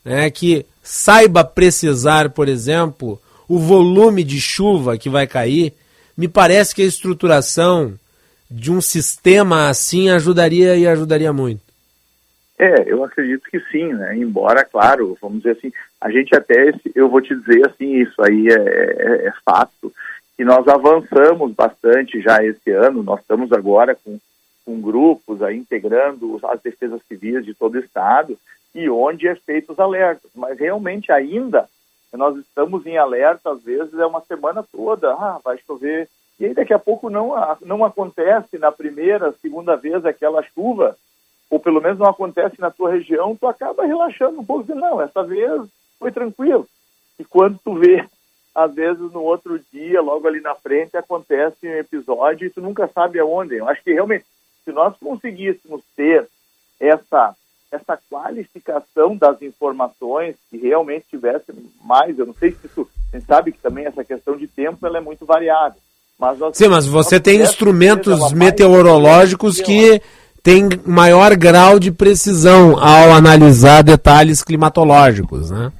[0.05, 5.73] né, que saiba precisar, por exemplo, o volume de chuva que vai cair.
[6.17, 7.95] Me parece que a estruturação
[8.51, 11.61] de um sistema assim ajudaria e ajudaria muito.
[12.59, 14.17] É, eu acredito que sim, né?
[14.17, 18.49] Embora, claro, vamos dizer assim, a gente até, eu vou te dizer assim, isso aí
[18.49, 19.93] é, é- é fato,
[20.37, 24.19] que nós avançamos bastante já esse ano, nós estamos agora com,
[24.65, 28.37] com grupos aí integrando as defesas civis de todo o estado
[28.75, 31.69] e onde é feito os alertas, mas realmente ainda
[32.17, 36.09] nós estamos em alerta, às vezes é uma semana toda, ah, vai chover,
[36.39, 40.97] e aí daqui a pouco não, não acontece na primeira, segunda vez aquela chuva,
[41.51, 45.01] ou pelo menos não acontece na tua região, tu acaba relaxando um pouco, dizendo, não,
[45.01, 45.63] essa vez
[45.99, 46.67] foi tranquilo.
[47.19, 48.07] E quando tu vê,
[48.55, 52.87] às vezes no outro dia, logo ali na frente, acontece um episódio e tu nunca
[52.89, 53.57] sabe aonde.
[53.57, 54.25] Eu acho que realmente,
[54.65, 56.29] se nós conseguíssemos ter
[56.79, 57.35] essa,
[57.71, 61.53] essa qualificação das informações, que realmente tivesse
[61.85, 64.87] mais, eu não sei se isso, a gente sabe que também essa questão de tempo
[64.87, 65.79] ela é muito variável.
[66.19, 70.01] Mas nós- Sim, mas você tem instrumentos meteorológicos que
[70.43, 75.71] têm maior grau de precisão ao analisar detalhes climatológicos, né?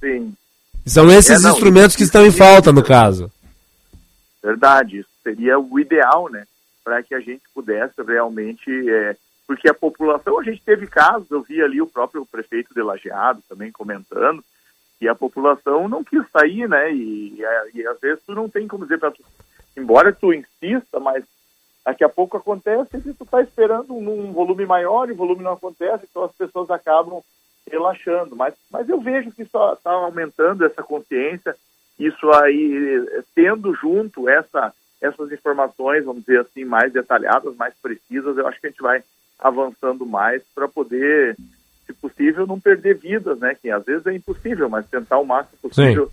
[0.00, 0.32] Sim.
[0.86, 3.30] São esses É, não, instrumentos que estão em falta, no caso.
[4.42, 6.44] Verdade, isso seria o ideal, né?
[6.82, 8.70] Para que a gente pudesse realmente.
[8.88, 9.14] é,
[9.50, 13.42] porque a população, a gente teve casos, eu vi ali o próprio prefeito de Lajeado
[13.48, 14.44] também comentando,
[14.96, 16.94] que a população não quis sair, né?
[16.94, 19.24] E, e, e às vezes tu não tem como dizer para tu,
[19.76, 21.24] embora tu insista, mas
[21.84, 25.42] daqui a pouco acontece e tu está esperando um, um volume maior e o volume
[25.42, 27.20] não acontece, então as pessoas acabam
[27.68, 28.36] relaxando.
[28.36, 31.56] Mas, mas eu vejo que só está aumentando essa consciência,
[31.98, 33.04] isso aí,
[33.34, 38.68] tendo junto essa, essas informações, vamos dizer assim, mais detalhadas, mais precisas, eu acho que
[38.68, 39.02] a gente vai
[39.40, 41.36] avançando mais para poder,
[41.86, 43.56] se possível, não perder vidas, né?
[43.60, 46.10] Que às vezes é impossível, mas tentar o máximo possível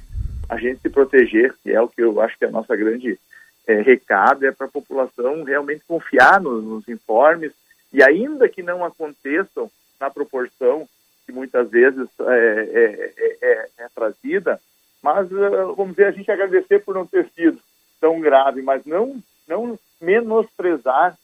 [0.49, 3.19] a gente se proteger, que é o que eu acho que é a nossa grande
[3.67, 7.51] eh, recado, é para a população realmente confiar nos, nos informes
[7.91, 10.87] e ainda que não aconteçam na proporção
[11.25, 14.61] que muitas vezes é, é, é, é, é trazida,
[15.03, 17.59] mas uh, vamos dizer, a gente agradecer por não ter sido
[17.99, 21.17] tão grave, mas não, não menosprezar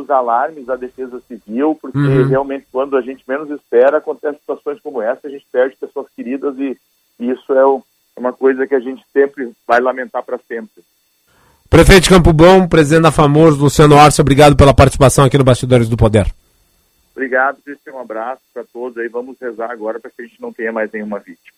[0.00, 2.26] os alarmes da defesa civil, porque Uhum.
[2.28, 6.56] realmente quando a gente menos espera, acontecem situações como essa, a gente perde pessoas queridas
[6.58, 6.76] e,
[7.20, 7.82] e isso é o-
[8.16, 10.82] é uma coisa que a gente sempre vai lamentar para sempre.
[11.68, 15.88] Prefeito de Campo Bom, presidente da FAMOS, Luciano Orsi, obrigado pela participação aqui no Bastidores
[15.88, 16.32] do Poder.
[17.16, 20.52] Obrigado, Cristian, um abraço para todos aí, vamos rezar agora para que a gente não
[20.52, 21.52] tenha mais nenhuma vítima.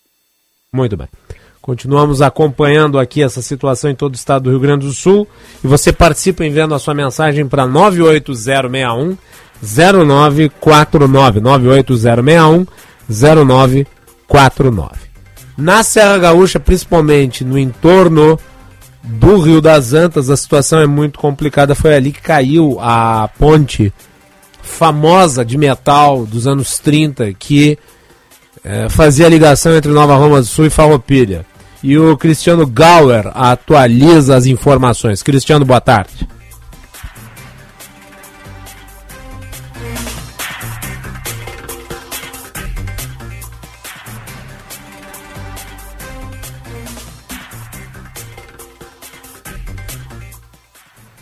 [0.73, 1.07] Muito bem.
[1.61, 5.27] Continuamos acompanhando aqui essa situação em todo o estado do Rio Grande do Sul.
[5.63, 9.17] E você participa enviando a sua mensagem para 98061
[9.61, 11.39] 0949.
[11.41, 12.65] 98061
[13.09, 15.07] 0949.
[15.57, 18.39] Na Serra Gaúcha, principalmente no entorno
[19.03, 21.73] do Rio das Antas, a situação é muito complicada.
[21.73, 23.91] Foi ali que caiu a ponte
[24.61, 27.79] famosa de metal dos anos 30 que
[28.67, 31.45] eh, fazia a ligação entre Nova Roma do Sul e Farroupilha.
[31.81, 35.23] E o Cristiano Gauer atualiza as informações.
[35.23, 36.27] Cristiano, boa tarde.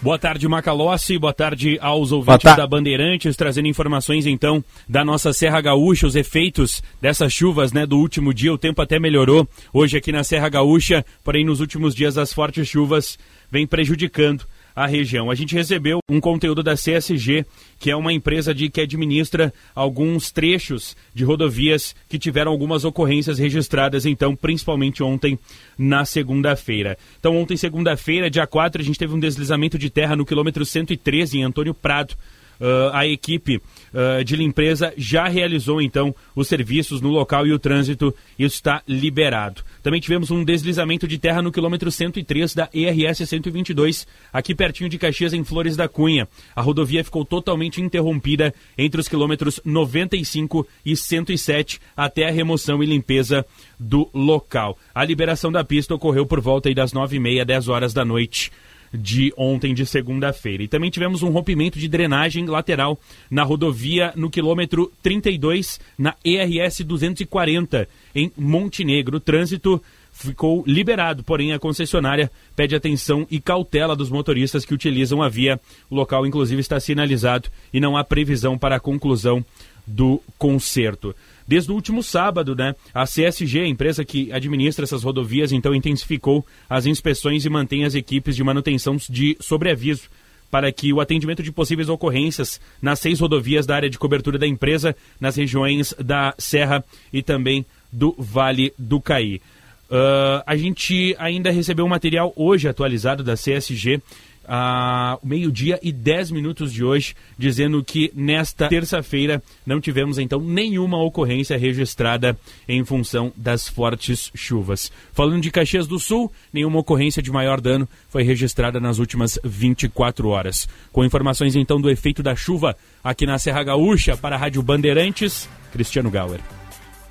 [0.05, 1.17] Boa tarde, Macalossi.
[1.17, 6.83] Boa tarde aos ouvintes da Bandeirantes, trazendo informações então da nossa Serra Gaúcha, os efeitos
[7.01, 8.53] dessas chuvas, né, do último dia.
[8.53, 12.67] O tempo até melhorou hoje aqui na Serra Gaúcha, porém nos últimos dias as fortes
[12.67, 13.17] chuvas
[13.51, 14.45] vêm prejudicando
[14.75, 15.31] a região.
[15.31, 17.45] A gente recebeu um conteúdo da CSG,
[17.79, 23.39] que é uma empresa de que administra alguns trechos de rodovias que tiveram algumas ocorrências
[23.39, 25.39] registradas, então, principalmente ontem,
[25.77, 26.97] na segunda-feira.
[27.19, 31.37] Então, ontem, segunda-feira, dia 4, a gente teve um deslizamento de terra no quilômetro 113,
[31.37, 32.15] em Antônio Prado.
[32.59, 33.61] Ah, a equipe
[33.93, 39.63] ah, de limpeza já realizou então os serviços no local e o trânsito está liberado.
[39.81, 44.97] Também tivemos um deslizamento de terra no quilômetro 103 da ERS 122, aqui pertinho de
[44.97, 46.27] Caxias, em Flores da Cunha.
[46.55, 52.85] A rodovia ficou totalmente interrompida entre os quilômetros 95 e 107 até a remoção e
[52.85, 53.45] limpeza
[53.79, 54.77] do local.
[54.93, 58.51] A liberação da pista ocorreu por volta das 9h30, 10 horas da noite
[58.97, 60.63] de ontem, de segunda-feira.
[60.63, 62.99] E também tivemos um rompimento de drenagem lateral
[63.29, 69.17] na rodovia no quilômetro 32, na ERS 240, em Montenegro.
[69.17, 69.81] O trânsito
[70.11, 75.59] ficou liberado, porém a concessionária pede atenção e cautela dos motoristas que utilizam a via.
[75.89, 79.45] O local, inclusive, está sinalizado e não há previsão para a conclusão
[79.85, 81.15] do conserto.
[81.47, 86.45] Desde o último sábado, né, a CSG, a empresa que administra essas rodovias, então intensificou
[86.69, 90.09] as inspeções e mantém as equipes de manutenção de sobreaviso
[90.49, 94.47] para que o atendimento de possíveis ocorrências nas seis rodovias da área de cobertura da
[94.47, 99.41] empresa, nas regiões da Serra e também do Vale do Caí.
[99.89, 104.01] Ah, a gente ainda recebeu um material hoje atualizado da CSG,
[104.47, 111.01] a meio-dia e 10 minutos de hoje, dizendo que nesta terça-feira não tivemos então nenhuma
[111.01, 114.91] ocorrência registrada em função das fortes chuvas.
[115.13, 120.27] Falando de Caxias do Sul, nenhuma ocorrência de maior dano foi registrada nas últimas 24
[120.29, 120.67] horas.
[120.91, 125.49] Com informações então do efeito da chuva aqui na Serra Gaúcha, para a Rádio Bandeirantes,
[125.71, 126.39] Cristiano Gauer.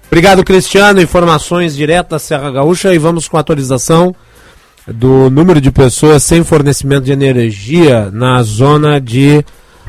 [0.07, 1.01] Obrigado, Cristiano.
[1.01, 4.15] Informações direto da Serra Gaúcha e vamos com a atualização
[4.87, 9.45] do número de pessoas sem fornecimento de energia na zona de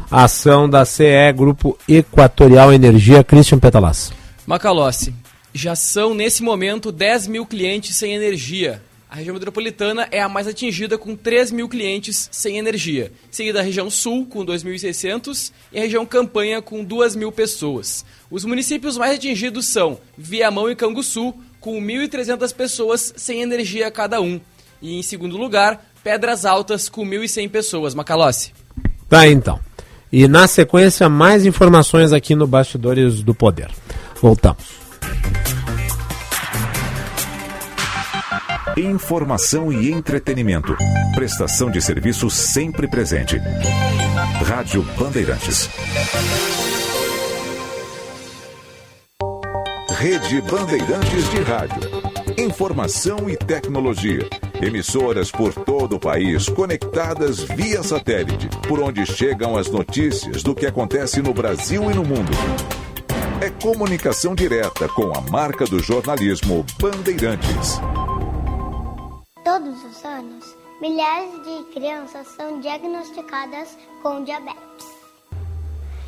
[0.09, 3.23] ação da CE Grupo Equatorial Energia.
[3.23, 4.11] Christian Petalas.
[4.45, 5.13] Macalossi,
[5.53, 8.81] já são nesse momento 10 mil clientes sem energia.
[9.09, 13.11] A região metropolitana é a mais atingida com 3 mil clientes sem energia.
[13.31, 18.03] Seguida a região sul com 2.600 e a região campanha com 2 mil pessoas.
[18.30, 24.39] Os municípios mais atingidos são Viamão e Canguçu, com 1.300 pessoas sem energia cada um.
[24.81, 27.95] E em segundo lugar, Pedras Altas, com 1.100 pessoas.
[27.95, 28.53] Macalossi.
[29.10, 29.60] Tá, então.
[30.11, 33.69] E na sequência, mais informações aqui no Bastidores do Poder.
[34.22, 34.85] Voltamos.
[38.77, 40.76] Informação e entretenimento.
[41.15, 43.38] Prestação de serviço sempre presente.
[44.45, 45.69] Rádio Bandeirantes.
[49.97, 52.05] Rede Bandeirantes de Rádio.
[52.38, 54.27] Informação e tecnologia.
[54.61, 60.65] Emissoras por todo o país conectadas via satélite, por onde chegam as notícias do que
[60.65, 62.31] acontece no Brasil e no mundo.
[63.39, 67.80] É comunicação direta com a marca do jornalismo Bandeirantes.
[69.43, 74.88] Todos os anos, milhares de crianças são diagnosticadas com diabetes.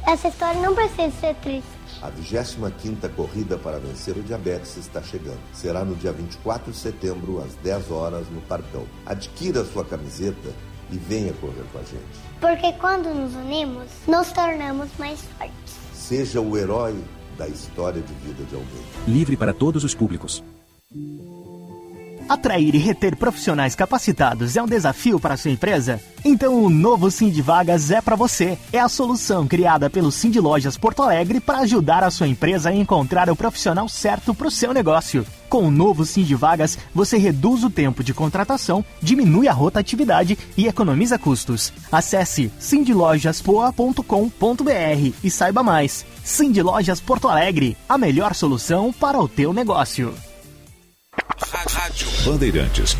[0.06, 1.77] Essa história não precisa ser triste.
[2.02, 5.40] A 25ª Corrida para Vencer o Diabetes está chegando.
[5.54, 8.86] Será no dia 24 de setembro, às 10 horas, no Parcão.
[9.06, 10.54] Adquira sua camiseta
[10.92, 12.04] e venha correr com a gente.
[12.40, 15.76] Porque quando nos unimos, nos tornamos mais fortes.
[15.94, 16.96] Seja o herói
[17.38, 18.84] da história de vida de alguém.
[19.08, 20.44] Livre para todos os públicos.
[22.30, 26.02] Atrair e reter profissionais capacitados é um desafio para sua empresa?
[26.26, 28.58] Então o novo Sim de Vagas é para você.
[28.74, 32.70] É a solução criada pelo Sim de Lojas Porto Alegre para ajudar a sua empresa
[32.70, 35.26] a encontrar o profissional certo para o seu negócio.
[35.48, 40.38] Com o novo Sim de Vagas, você reduz o tempo de contratação, diminui a rotatividade
[40.58, 41.72] e economiza custos.
[41.90, 46.06] Acesse sindlojaspoa.com.br e saiba mais.
[46.26, 50.14] Sim de Lojas Porto Alegre, a melhor solução para o teu negócio.
[51.18, 52.98] Rádio Bandeirantes.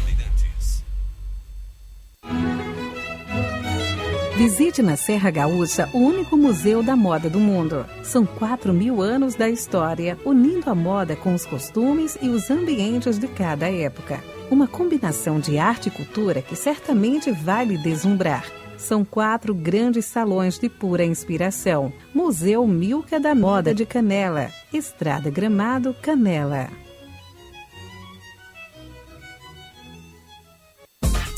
[4.36, 7.86] Visite na Serra Gaúcha o único museu da moda do mundo.
[8.04, 13.18] São 4 mil anos da história, unindo a moda com os costumes e os ambientes
[13.18, 14.24] de cada época.
[14.52, 18.46] Uma combinação de arte e cultura que certamente vai lhe deslumbrar.
[18.78, 21.92] São quatro grandes salões de pura inspiração.
[22.14, 26.70] Museu Milka da Moda de Canela, Estrada Gramado, Canela.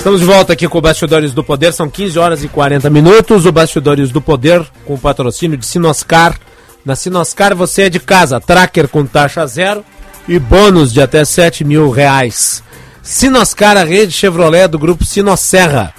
[0.00, 3.44] Estamos de volta aqui com o Bastidores do Poder, são 15 horas e 40 minutos.
[3.44, 6.40] O Bastidores do Poder com o patrocínio de Sinoscar.
[6.82, 9.84] Na Sinoscar você é de casa, tracker com taxa zero
[10.26, 12.62] e bônus de até 7 mil reais.
[13.02, 15.92] Sinoscar, a rede Chevrolet do grupo Sinosserra.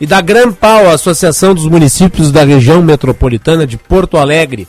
[0.00, 4.66] E da Grampal, a Associação dos Municípios da Região Metropolitana de Porto Alegre.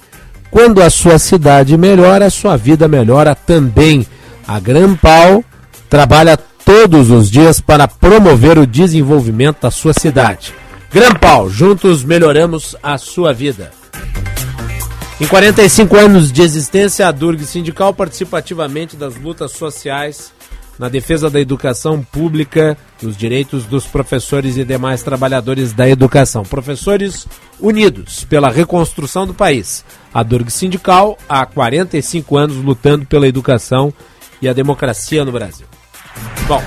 [0.52, 4.06] Quando a sua cidade melhora, a sua vida melhora também.
[4.48, 5.44] A Grampal
[5.90, 6.38] trabalha
[6.68, 10.54] todos os dias para promover o desenvolvimento da sua cidade.
[10.92, 13.72] Grampal, juntos melhoramos a sua vida.
[15.22, 20.34] Em 45 anos de existência, a Durg Sindical participa ativamente das lutas sociais
[20.78, 26.44] na defesa da educação pública, dos direitos dos professores e demais trabalhadores da educação.
[26.44, 27.26] Professores
[27.62, 29.86] unidos pela reconstrução do país.
[30.14, 33.94] A Durg Sindical há 45 anos lutando pela educação
[34.42, 35.66] e a democracia no Brasil.
[36.48, 36.62] Bom,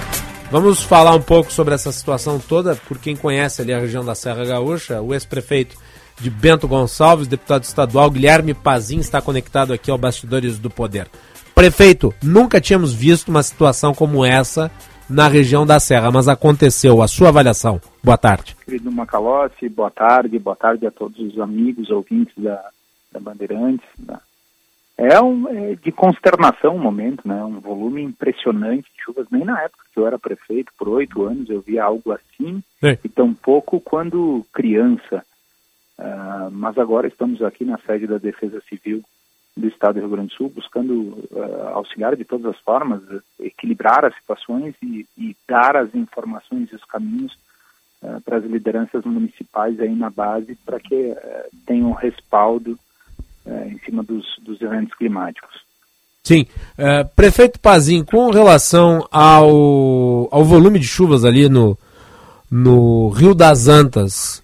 [0.50, 4.14] vamos falar um pouco sobre essa situação toda, por quem conhece ali a região da
[4.14, 5.76] Serra Gaúcha, o ex-prefeito
[6.20, 11.08] de Bento Gonçalves, deputado estadual Guilherme Pazin está conectado aqui ao Bastidores do Poder.
[11.54, 14.70] Prefeito, nunca tínhamos visto uma situação como essa
[15.10, 17.02] na região da Serra, mas aconteceu.
[17.02, 17.80] A sua avaliação.
[18.02, 18.56] Boa tarde.
[18.64, 22.62] Querido Macalossi, boa tarde, boa tarde a todos os amigos, ouvintes da,
[23.10, 23.86] da Bandeirantes.
[23.98, 24.20] Da...
[25.00, 27.42] É, um, é de consternação o um momento, né?
[27.42, 29.26] Um volume impressionante de chuvas.
[29.30, 32.62] Nem na época que eu era prefeito, por oito anos, eu via algo assim.
[32.82, 32.98] É.
[33.02, 35.24] E tampouco quando criança.
[35.98, 39.02] Uh, mas agora estamos aqui na sede da Defesa Civil
[39.56, 40.92] do Estado do Rio Grande do Sul, buscando
[41.30, 43.02] uh, auxiliar de todas as formas,
[43.40, 47.32] equilibrar as situações e, e, dar as informações e os caminhos
[48.02, 51.16] uh, para as lideranças municipais aí na base, para que
[51.66, 52.78] tenham respaldo
[53.46, 55.60] em cima dos, dos eventos climáticos.
[56.22, 56.46] Sim.
[56.78, 61.78] Uh, prefeito Pazin, com relação ao, ao volume de chuvas ali no,
[62.50, 64.42] no Rio das Antas,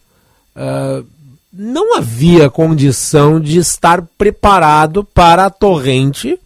[0.56, 1.06] uh,
[1.52, 6.39] não havia condição de estar preparado para a torrente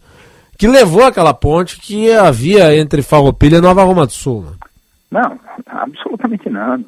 [0.57, 4.43] que levou aquela ponte que havia entre Farroupilha e Nova Roma do Sul.
[4.43, 4.51] Né?
[5.09, 6.85] Não, absolutamente não.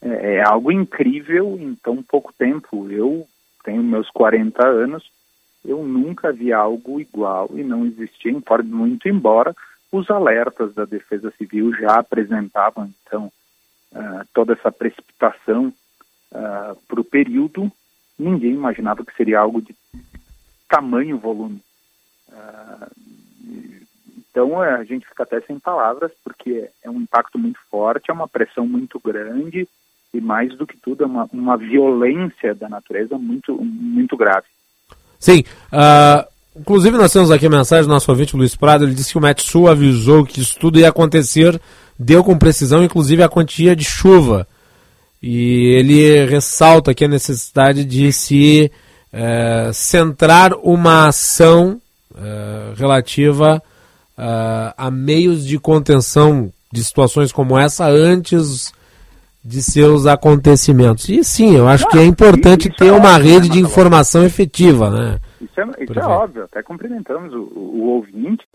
[0.00, 2.88] É, é algo incrível em tão pouco tempo.
[2.90, 3.26] Eu
[3.64, 5.10] tenho meus 40 anos,
[5.64, 8.32] eu nunca vi algo igual e não existia,
[8.64, 9.54] muito embora
[9.92, 13.32] os alertas da Defesa Civil já apresentavam, então,
[13.92, 17.70] uh, toda essa precipitação uh, ah, para o período,
[18.16, 19.74] ninguém imaginava que seria algo de
[20.68, 21.60] tamanho volume.
[22.28, 22.90] Uh,
[24.30, 28.28] então, a gente fica até sem palavras, porque é um impacto muito forte, é uma
[28.28, 29.68] pressão muito grande
[30.12, 34.46] e, mais do que tudo, é uma, uma violência da natureza muito, muito grave.
[35.18, 35.44] Sim.
[35.72, 36.26] Uh,
[36.56, 38.84] inclusive, nós temos aqui a mensagem do nosso ouvinte Luiz Prado.
[38.84, 41.60] Ele disse que o Metsu avisou que isso tudo ia acontecer,
[41.98, 44.46] deu com precisão, inclusive a quantia de chuva.
[45.22, 48.72] E ele ressalta aqui a necessidade de se
[49.12, 51.80] uh, centrar uma ação
[52.12, 53.62] uh, relativa
[54.18, 58.72] uh, a meios de contenção de situações como essa antes
[59.42, 61.08] de seus acontecimentos.
[61.08, 63.60] E sim, eu acho Não, que é importante ter é uma óbvio, rede né, de
[63.60, 65.18] informação efetiva, né?
[65.40, 68.46] Isso é, isso é óbvio, até cumprimentamos o, o, ouvinte.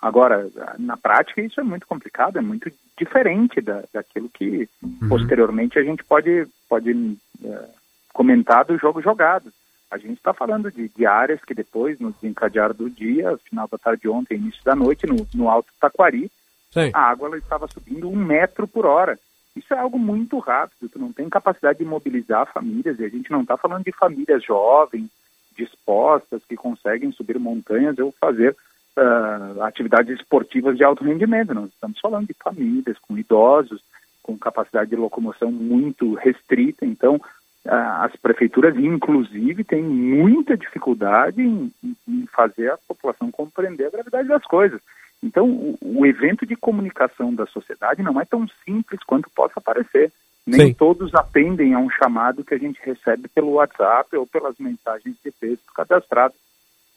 [0.00, 0.48] Agora,
[0.78, 5.08] na prática, isso é muito complicado, é muito diferente da, daquilo que uhum.
[5.10, 7.64] posteriormente a gente pode, pode é,
[8.12, 9.52] comentar do jogo jogado.
[9.90, 13.76] A gente está falando de, de, áreas que depois, no desencadear do dia, final da
[13.76, 16.30] tarde de ontem, início da noite, no, no Alto Taquari,
[16.70, 16.90] Sim.
[16.94, 19.18] a água estava subindo um metro por hora.
[19.60, 23.30] Isso é algo muito rápido, tu não tem capacidade de mobilizar famílias, e a gente
[23.30, 25.10] não está falando de famílias jovens,
[25.54, 28.56] dispostas, que conseguem subir montanhas ou fazer
[28.96, 31.52] uh, atividades esportivas de alto rendimento.
[31.52, 33.82] Nós estamos falando de famílias com idosos,
[34.22, 36.86] com capacidade de locomoção muito restrita.
[36.86, 37.70] Então, uh,
[38.00, 41.70] as prefeituras, inclusive, têm muita dificuldade em,
[42.08, 44.80] em fazer a população compreender a gravidade das coisas.
[45.22, 50.10] Então, o, o, evento de comunicação da sociedade não é tão simples quanto possa parecer.
[50.46, 50.74] Nem Sim.
[50.74, 55.30] todos atendem a um chamado que a gente recebe pelo WhatsApp ou pelas mensagens de
[55.30, 56.36] texto cadastradas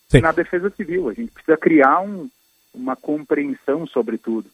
[0.07, 0.21] Sim.
[0.21, 1.09] na Defesa Civil.
[1.09, 2.29] A gente precisa criar um,
[2.73, 4.49] uma compreensão sobre tudo.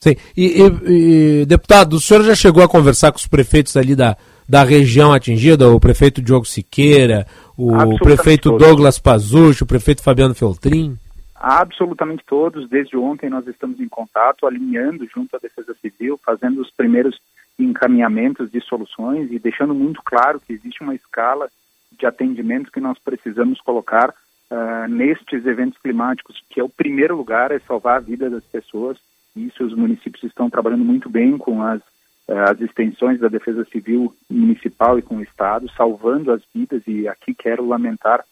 [0.00, 0.16] Sim.
[0.36, 4.16] E, e, e, deputado, o senhor já chegou a conversar com os prefeitos ali da,
[4.48, 7.26] da região atingida, o prefeito Diogo Siqueira,
[7.56, 8.66] o prefeito todos.
[8.66, 10.98] Douglas Pazucci, o prefeito Fabiano Feltrin?
[11.42, 12.68] Absolutamente todos.
[12.68, 17.20] Desde ontem nós estamos em contato, alinhando junto à Defesa Civil, fazendo os primeiros
[17.58, 21.50] encaminhamentos de soluções e deixando muito claro que existe uma escala
[21.98, 27.50] de atendimento que nós precisamos colocar uh, nestes eventos climáticos, que é o primeiro lugar
[27.50, 28.96] é salvar a vida das pessoas.
[29.34, 34.14] Isso os municípios estão trabalhando muito bem com as, uh, as extensões da Defesa Civil
[34.30, 38.24] municipal e com o Estado, salvando as vidas e aqui quero lamentar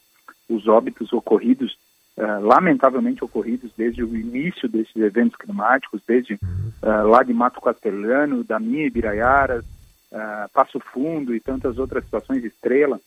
[0.49, 1.77] os óbitos ocorridos
[2.21, 8.45] uh, lamentavelmente ocorridos desde o início desses eventos climáticos, desde uh, lá de Mato Castelhano,
[8.45, 9.65] da minha Ibiraiaras,
[10.13, 13.01] uh, Passo Fundo e tantas outras situações, Estrela.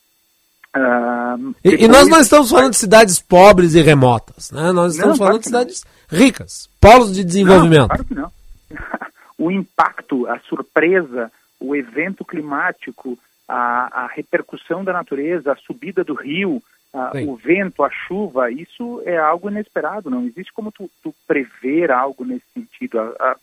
[1.64, 4.72] E, e, nós não estamos falando de cidades pobres e remotas, né?
[4.72, 6.18] Nós estamos não, falando de cidades não.
[6.18, 7.82] ricas, polos de desenvolvimento.
[7.82, 8.32] Não, claro que não.
[9.38, 16.16] o impacto, a surpresa, o evento climático, a, a repercussão da natureza, a subida do
[16.16, 16.60] rio,
[17.28, 22.24] o vento, a chuva, isso é algo inesperado, não existe como tu, tu prever algo
[22.24, 23.00] nesse sentido.
[23.00, 23.36] A, a,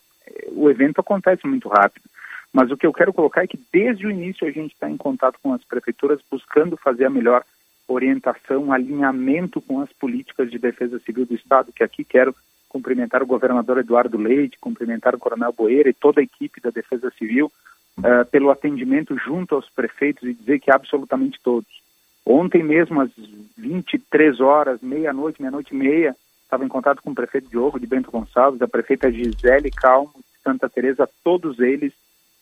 [0.51, 2.05] o evento acontece muito rápido.
[2.53, 4.97] Mas o que eu quero colocar é que desde o início a gente está em
[4.97, 7.43] contato com as prefeituras buscando fazer a melhor
[7.87, 12.35] orientação, alinhamento com as políticas de defesa civil do Estado, que aqui quero
[12.69, 17.11] cumprimentar o governador Eduardo Leite, cumprimentar o coronel Boeira e toda a equipe da Defesa
[17.17, 17.51] Civil
[17.99, 21.80] uh, pelo atendimento junto aos prefeitos e dizer que absolutamente todos,
[22.25, 23.09] Ontem mesmo, às
[23.57, 28.11] 23 horas, meia-noite, meia-noite e meia, estava em contato com o prefeito Diogo de Bento
[28.11, 31.93] Gonçalves, a prefeita Gisele Calmo de Santa Teresa, todos eles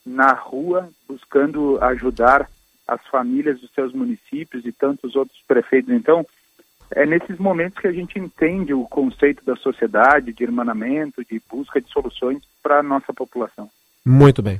[0.06, 2.50] na rua buscando ajudar
[2.88, 5.94] as famílias dos seus municípios e tantos outros prefeitos.
[5.94, 6.26] Então,
[6.92, 11.80] é nesses momentos que a gente entende o conceito da sociedade, de irmanamento, de busca
[11.80, 13.70] de soluções para a nossa população.
[14.04, 14.60] Muito bem.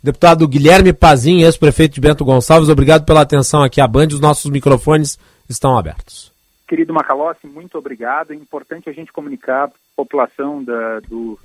[0.00, 4.06] Deputado Guilherme Pazin, ex-prefeito de Bento Gonçalves, obrigado pela atenção aqui à Band.
[4.08, 5.18] Os nossos microfones
[5.48, 6.32] estão abertos.
[6.68, 8.32] Querido Macalossi, muito obrigado.
[8.32, 11.36] É importante a gente comunicar à população da, do,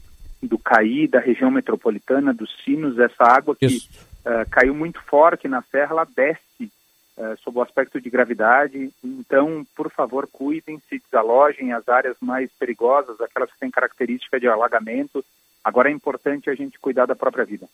[0.42, 5.64] do CAI, da região metropolitana, dos Sinos, essa água que uh, caiu muito forte na
[5.64, 6.72] serra, ela desce
[7.18, 8.92] uh, sob o aspecto de gravidade.
[9.04, 14.48] Então, por favor, cuidem, se desalojem as áreas mais perigosas, aquelas que têm característica de
[14.48, 15.26] alagamento.
[15.64, 17.68] Agora é importante a gente cuidar da própria vida.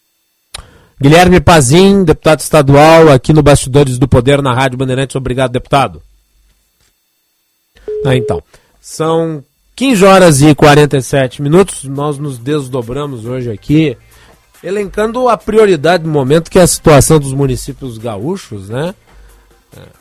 [1.01, 5.15] Guilherme Pazin, deputado estadual, aqui no Bastidores do Poder, na Rádio Bandeirantes.
[5.15, 6.01] Obrigado, deputado.
[8.05, 8.43] Ah, então,
[8.81, 9.41] são
[9.77, 11.85] 15 horas e 47 minutos.
[11.85, 13.97] Nós nos desdobramos hoje aqui,
[14.61, 18.93] elencando a prioridade do momento, que é a situação dos municípios gaúchos, né?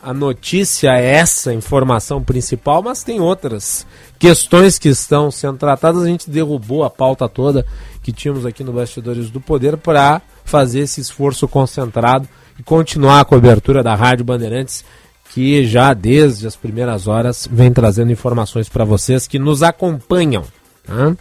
[0.03, 6.03] A notícia é essa, informação principal, mas tem outras questões que estão sendo tratadas.
[6.03, 7.65] A gente derrubou a pauta toda
[8.03, 12.27] que tínhamos aqui no Bastidores do Poder para fazer esse esforço concentrado
[12.57, 14.83] e continuar a cobertura da Rádio Bandeirantes,
[15.31, 20.43] que já desde as primeiras horas vem trazendo informações para vocês que nos acompanham.
[20.85, 21.15] Tá?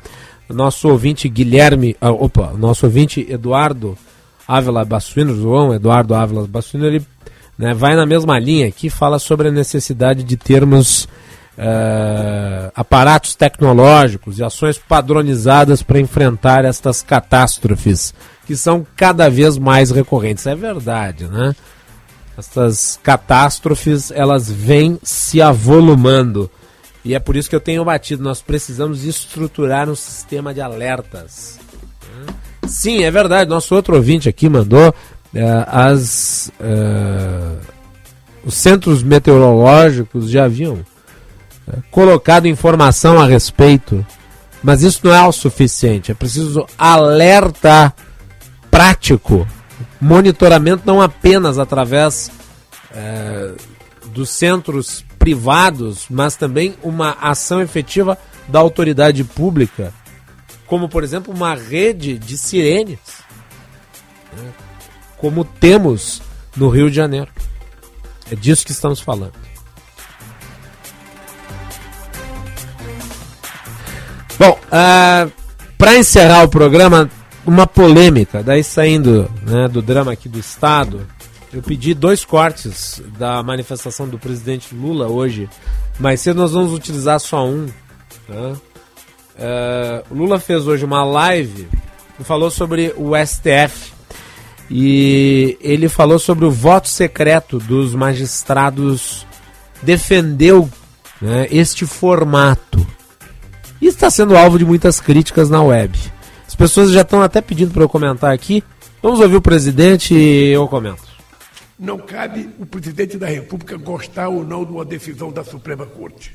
[0.49, 3.97] Nosso ouvinte Guilherme, ah, opa, nosso ouvinte Eduardo
[4.47, 7.07] Ávila Bassuino, João Eduardo Ávila Bassuino, ele
[7.59, 11.07] né, vai na mesma linha aqui, fala sobre a necessidade de termos
[11.59, 18.15] uh, aparatos tecnológicos e ações padronizadas para enfrentar estas catástrofes
[18.47, 20.47] que são cada vez mais recorrentes.
[20.47, 21.55] É verdade, né?
[22.37, 26.49] Estas catástrofes elas vêm se avolumando
[27.05, 28.23] e é por isso que eu tenho batido.
[28.23, 31.59] Nós precisamos estruturar um sistema de alertas.
[32.67, 33.49] Sim, é verdade.
[33.49, 34.95] Nosso outro ouvinte aqui mandou uh,
[35.67, 37.59] as uh,
[38.45, 40.85] os centros meteorológicos já haviam
[41.91, 44.05] colocado informação a respeito,
[44.63, 46.11] mas isso não é o suficiente.
[46.11, 47.95] É preciso alerta
[48.71, 49.47] prático,
[50.01, 52.31] monitoramento não apenas através
[52.93, 53.53] é,
[54.07, 58.17] dos centros privados, mas também uma ação efetiva
[58.47, 59.93] da autoridade pública,
[60.67, 62.99] como por exemplo uma rede de sirenes,
[64.37, 64.51] né,
[65.17, 66.23] como temos
[66.57, 67.29] no Rio de Janeiro.
[68.31, 69.48] É disso que estamos falando.
[74.39, 75.29] Bom, uh, ah,
[75.77, 77.11] para encerrar o programa,
[77.45, 81.05] uma polêmica, daí saindo né, do drama aqui do Estado,
[81.53, 85.49] eu pedi dois cortes da manifestação do presidente Lula hoje,
[85.99, 87.67] mas cedo nós vamos utilizar só um.
[88.27, 88.57] Tá?
[89.39, 91.69] Uh, Lula fez hoje uma live
[92.21, 93.93] e falou sobre o STF.
[94.71, 99.27] E ele falou sobre o voto secreto dos magistrados,
[99.83, 100.69] defendeu
[101.21, 102.87] né, este formato.
[103.81, 105.99] E está sendo alvo de muitas críticas na web.
[106.47, 108.63] As pessoas já estão até pedindo para eu comentar aqui.
[109.03, 111.07] Vamos ouvir o presidente e eu comento.
[111.79, 116.35] Não cabe o presidente da República gostar ou não de uma decisão da Suprema Corte.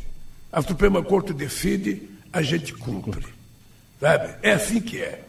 [0.52, 3.26] A Suprema Corte decide, a gente cumpre.
[4.00, 4.36] Sabe?
[4.42, 5.24] É assim que é.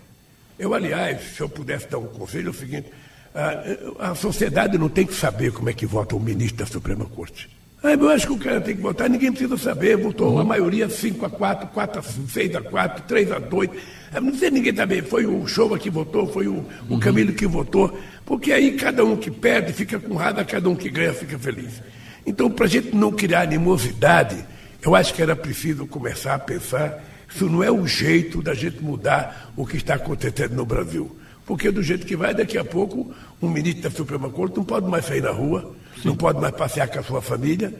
[0.58, 2.88] Eu, aliás, se eu pudesse dar um conselho, é o seguinte:
[3.34, 7.04] a, a sociedade não tem que saber como é que vota o ministro da Suprema
[7.06, 7.50] Corte.
[7.84, 9.98] Ah, eu acho que o cara tem que votar, ninguém precisa saber.
[9.98, 13.70] Votou a maioria 5 a 4, 4 a 6 a 4, 3 a 2.
[14.10, 15.02] Ah, não sei ninguém também.
[15.02, 17.96] Foi o Showa que votou, foi o, o Camilo que votou.
[18.24, 21.82] Porque aí cada um que perde fica com raiva, cada um que ganha fica feliz.
[22.26, 24.42] Então, para a gente não criar animosidade,
[24.82, 27.04] eu acho que era preciso começar a pensar
[27.34, 31.16] isso não é o jeito da gente mudar o que está acontecendo no Brasil.
[31.44, 33.12] Porque do jeito que vai, daqui a pouco,
[33.42, 36.88] um ministro da Suprema Corte não pode mais sair na rua, não pode mais passear
[36.88, 37.72] com a sua família,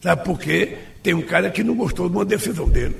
[0.00, 0.78] sabe por quê?
[1.02, 2.96] Tem um cara que não gostou de uma decisão dele.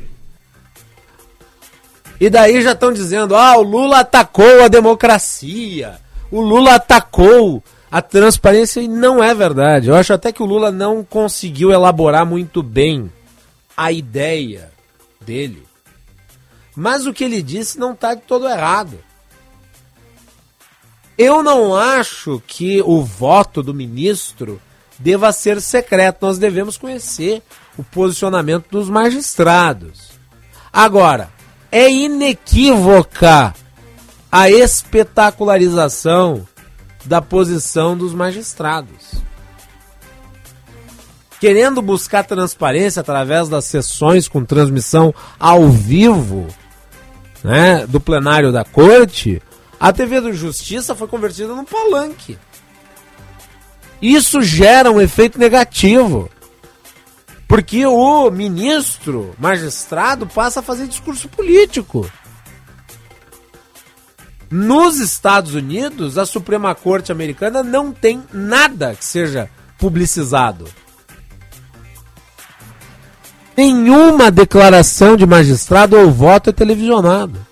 [2.20, 5.99] E daí já estão dizendo: ah, o Lula atacou a democracia,
[6.31, 9.89] o Lula atacou a transparência, e não é verdade.
[9.89, 13.11] Eu acho até que o Lula não conseguiu elaborar muito bem
[13.77, 14.70] a ideia
[15.20, 15.62] dele.
[16.77, 18.99] Mas o que ele disse não está de todo errado.
[21.19, 24.62] Eu não acho que o voto do ministro
[24.97, 26.19] deva ser secreto.
[26.23, 27.43] Nós devemos conhecer
[27.77, 30.11] o posicionamento dos magistrados.
[30.73, 31.28] Agora,
[31.73, 33.53] é inequívoca
[34.31, 36.47] a espetacularização
[37.05, 39.15] da posição dos magistrados.
[41.40, 46.47] Querendo buscar transparência através das sessões com transmissão ao vivo
[47.43, 49.43] né, do plenário da corte,
[49.81, 52.39] a TV do Justiça foi convertida num palanque.
[54.01, 56.31] Isso gera um efeito negativo.
[57.47, 62.11] Porque o ministro, magistrado, passa a fazer discurso político.
[64.51, 70.67] Nos Estados Unidos, a Suprema Corte americana não tem nada que seja publicizado.
[73.57, 77.45] Nenhuma declaração de magistrado ou voto é televisionado.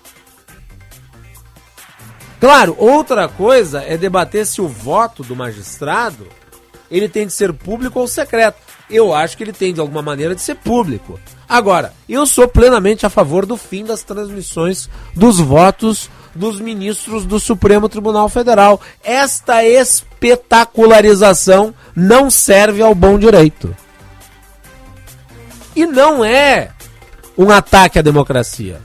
[2.39, 6.27] Claro, outra coisa é debater se o voto do magistrado
[6.89, 8.57] ele tem de ser público ou secreto.
[8.89, 11.19] Eu acho que ele tem de alguma maneira de ser público.
[11.47, 17.39] Agora, eu sou plenamente a favor do fim das transmissões dos votos dos ministros do
[17.39, 18.79] Supremo Tribunal Federal.
[19.03, 23.75] Esta espetacularização não serve ao bom direito.
[25.75, 26.71] E não é
[27.37, 28.81] um ataque à democracia.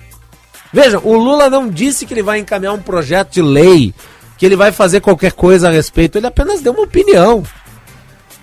[0.73, 3.94] Veja, o Lula não disse que ele vai encaminhar um projeto de lei,
[4.39, 7.43] que ele vai fazer qualquer coisa a respeito, ele apenas deu uma opinião.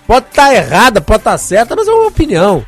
[0.06, 2.64] Pode estar tá errada, pode estar tá certa, mas é uma opinião.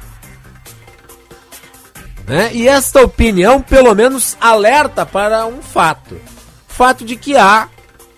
[2.26, 2.50] Né?
[2.52, 6.20] E esta opinião, pelo menos, alerta para um fato:
[6.66, 7.68] fato de que há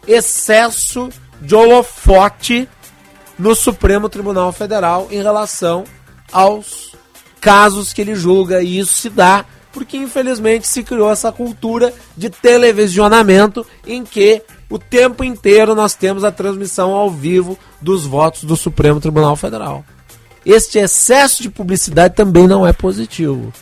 [0.06, 1.08] excesso
[1.40, 2.68] de holofote
[3.38, 5.84] no Supremo Tribunal Federal em relação
[6.32, 6.94] aos
[7.40, 12.30] casos que ele julga, e isso se dá porque infelizmente se criou essa cultura de
[12.30, 14.40] televisionamento em que
[14.70, 19.84] o tempo inteiro nós temos a transmissão ao vivo dos votos do Supremo Tribunal Federal.
[20.46, 23.52] Este excesso de publicidade também não é positivo.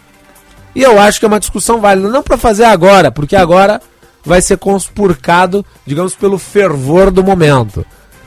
[0.75, 3.81] E eu acho que é uma discussão válida, não para fazer agora, porque agora
[4.25, 7.87] vai ser conspurcado, digamos, pelo fervor do momento.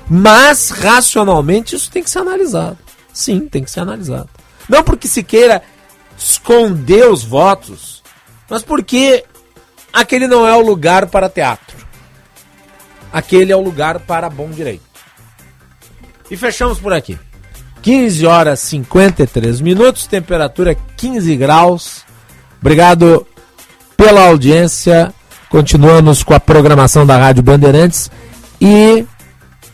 [0.10, 2.78] Mas, racionalmente, isso tem que ser analisado.
[3.14, 4.30] Sim, tem que ser analisado.
[4.68, 5.62] Não porque se queira
[6.26, 8.02] esconder os votos,
[8.50, 9.24] mas porque
[9.94, 11.78] aquele não é o lugar para teatro.
[13.14, 14.84] Aquele é o lugar para bom direito.
[16.30, 17.18] E fechamos por aqui.
[17.84, 22.04] 15 horas 53 minutos, temperatura 15 graus.
[22.60, 23.26] Obrigado
[23.96, 25.14] pela audiência.
[25.48, 28.10] Continuamos com a programação da Rádio Bandeirantes
[28.60, 29.06] e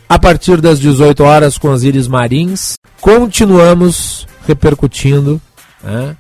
[0.10, 5.42] a partir das 18 horas com os Íris Marins, continuamos repercutindo
[5.82, 6.18] né,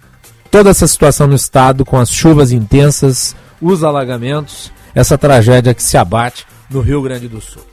[0.51, 5.97] toda essa situação no estado com as chuvas intensas, os alagamentos, essa tragédia que se
[5.97, 7.63] abate no Rio Grande do Sul.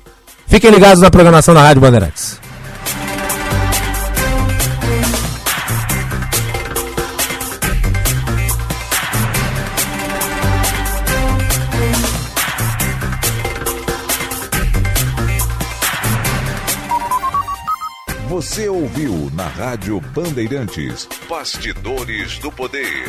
[0.47, 2.41] Fiquem ligados na programação da Rádio Bandeirantes.
[18.39, 23.09] Você ouviu na Rádio Bandeirantes Bastidores do Poder.